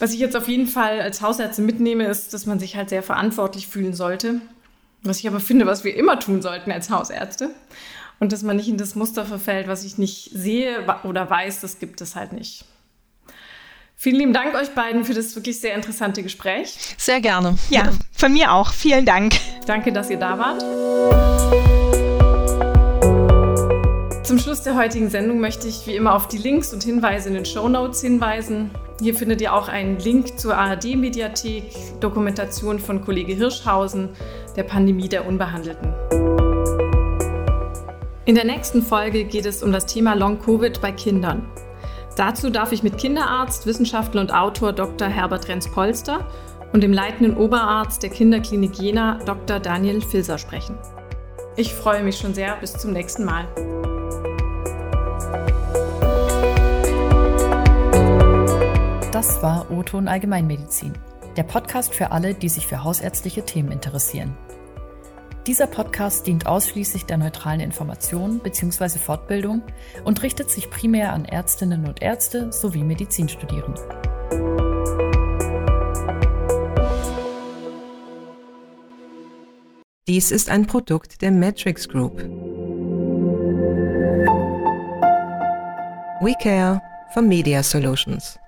Was 0.00 0.12
ich 0.12 0.18
jetzt 0.18 0.36
auf 0.36 0.48
jeden 0.48 0.66
Fall 0.66 1.00
als 1.00 1.20
Hausärztin 1.20 1.66
mitnehme, 1.66 2.06
ist, 2.06 2.34
dass 2.34 2.46
man 2.46 2.58
sich 2.58 2.74
halt 2.74 2.88
sehr 2.88 3.02
verantwortlich 3.02 3.68
fühlen 3.68 3.94
sollte. 3.94 4.40
Was 5.02 5.20
ich 5.20 5.28
aber 5.28 5.40
finde, 5.40 5.66
was 5.66 5.84
wir 5.84 5.94
immer 5.94 6.18
tun 6.18 6.42
sollten 6.42 6.72
als 6.72 6.90
Hausärzte. 6.90 7.54
Und 8.20 8.32
dass 8.32 8.42
man 8.42 8.56
nicht 8.56 8.68
in 8.68 8.76
das 8.76 8.94
Muster 8.94 9.24
verfällt, 9.24 9.66
was 9.66 9.82
ich 9.82 9.96
nicht 9.96 10.30
sehe 10.32 10.84
oder 11.04 11.28
weiß, 11.28 11.60
das 11.60 11.78
gibt 11.78 12.02
es 12.02 12.14
halt 12.14 12.32
nicht. 12.34 12.66
Vielen 13.96 14.16
lieben 14.16 14.32
Dank 14.34 14.54
euch 14.54 14.70
beiden 14.70 15.04
für 15.04 15.14
das 15.14 15.34
wirklich 15.34 15.58
sehr 15.58 15.74
interessante 15.74 16.22
Gespräch. 16.22 16.76
Sehr 16.98 17.20
gerne. 17.20 17.56
Ja, 17.70 17.90
von 18.12 18.32
mir 18.32 18.52
auch. 18.52 18.72
Vielen 18.72 19.06
Dank. 19.06 19.34
Danke, 19.66 19.90
dass 19.92 20.10
ihr 20.10 20.18
da 20.18 20.38
wart. 20.38 20.60
Zum 24.26 24.38
Schluss 24.38 24.62
der 24.62 24.76
heutigen 24.76 25.10
Sendung 25.10 25.40
möchte 25.40 25.66
ich 25.66 25.86
wie 25.86 25.96
immer 25.96 26.14
auf 26.14 26.28
die 26.28 26.38
Links 26.38 26.72
und 26.74 26.84
Hinweise 26.84 27.28
in 27.28 27.34
den 27.34 27.46
Show 27.46 27.68
Notes 27.68 28.02
hinweisen. 28.02 28.70
Hier 29.00 29.14
findet 29.14 29.40
ihr 29.40 29.54
auch 29.54 29.68
einen 29.68 29.98
Link 29.98 30.38
zur 30.38 30.56
ARD-Mediathek, 30.56 32.00
Dokumentation 32.00 32.78
von 32.78 33.02
Kollege 33.02 33.32
Hirschhausen, 33.32 34.10
der 34.56 34.64
Pandemie 34.64 35.08
der 35.08 35.26
Unbehandelten. 35.26 36.49
In 38.26 38.34
der 38.34 38.44
nächsten 38.44 38.82
Folge 38.82 39.24
geht 39.24 39.46
es 39.46 39.62
um 39.62 39.72
das 39.72 39.86
Thema 39.86 40.14
Long-Covid 40.14 40.82
bei 40.82 40.92
Kindern. 40.92 41.48
Dazu 42.16 42.50
darf 42.50 42.70
ich 42.70 42.82
mit 42.82 42.98
Kinderarzt, 42.98 43.64
Wissenschaftler 43.64 44.20
und 44.20 44.34
Autor 44.34 44.74
Dr. 44.74 45.08
Herbert 45.08 45.48
Renz-Polster 45.48 46.28
und 46.74 46.82
dem 46.82 46.92
leitenden 46.92 47.34
Oberarzt 47.34 48.02
der 48.02 48.10
Kinderklinik 48.10 48.78
Jena 48.78 49.18
Dr. 49.24 49.58
Daniel 49.58 50.02
Filser 50.02 50.36
sprechen. 50.36 50.76
Ich 51.56 51.72
freue 51.72 52.02
mich 52.02 52.18
schon 52.18 52.34
sehr. 52.34 52.56
Bis 52.56 52.74
zum 52.74 52.92
nächsten 52.92 53.24
Mal. 53.24 53.46
Das 59.12 59.42
war 59.42 59.70
O-Ton 59.70 60.08
Allgemeinmedizin, 60.08 60.92
der 61.38 61.44
Podcast 61.44 61.94
für 61.94 62.12
alle, 62.12 62.34
die 62.34 62.50
sich 62.50 62.66
für 62.66 62.84
hausärztliche 62.84 63.46
Themen 63.46 63.72
interessieren. 63.72 64.36
Dieser 65.46 65.66
Podcast 65.66 66.26
dient 66.26 66.46
ausschließlich 66.46 67.06
der 67.06 67.16
neutralen 67.16 67.60
Information 67.60 68.40
bzw. 68.40 68.98
Fortbildung 68.98 69.62
und 70.04 70.22
richtet 70.22 70.50
sich 70.50 70.68
primär 70.68 71.14
an 71.14 71.24
Ärztinnen 71.24 71.86
und 71.86 72.02
Ärzte 72.02 72.52
sowie 72.52 72.84
Medizinstudierende. 72.84 73.80
Dies 80.06 80.30
ist 80.30 80.50
ein 80.50 80.66
Produkt 80.66 81.22
der 81.22 81.30
Matrix 81.30 81.88
Group. 81.88 82.18
We 86.20 86.34
Care 86.42 86.82
for 87.14 87.22
Media 87.22 87.62
Solutions. 87.62 88.38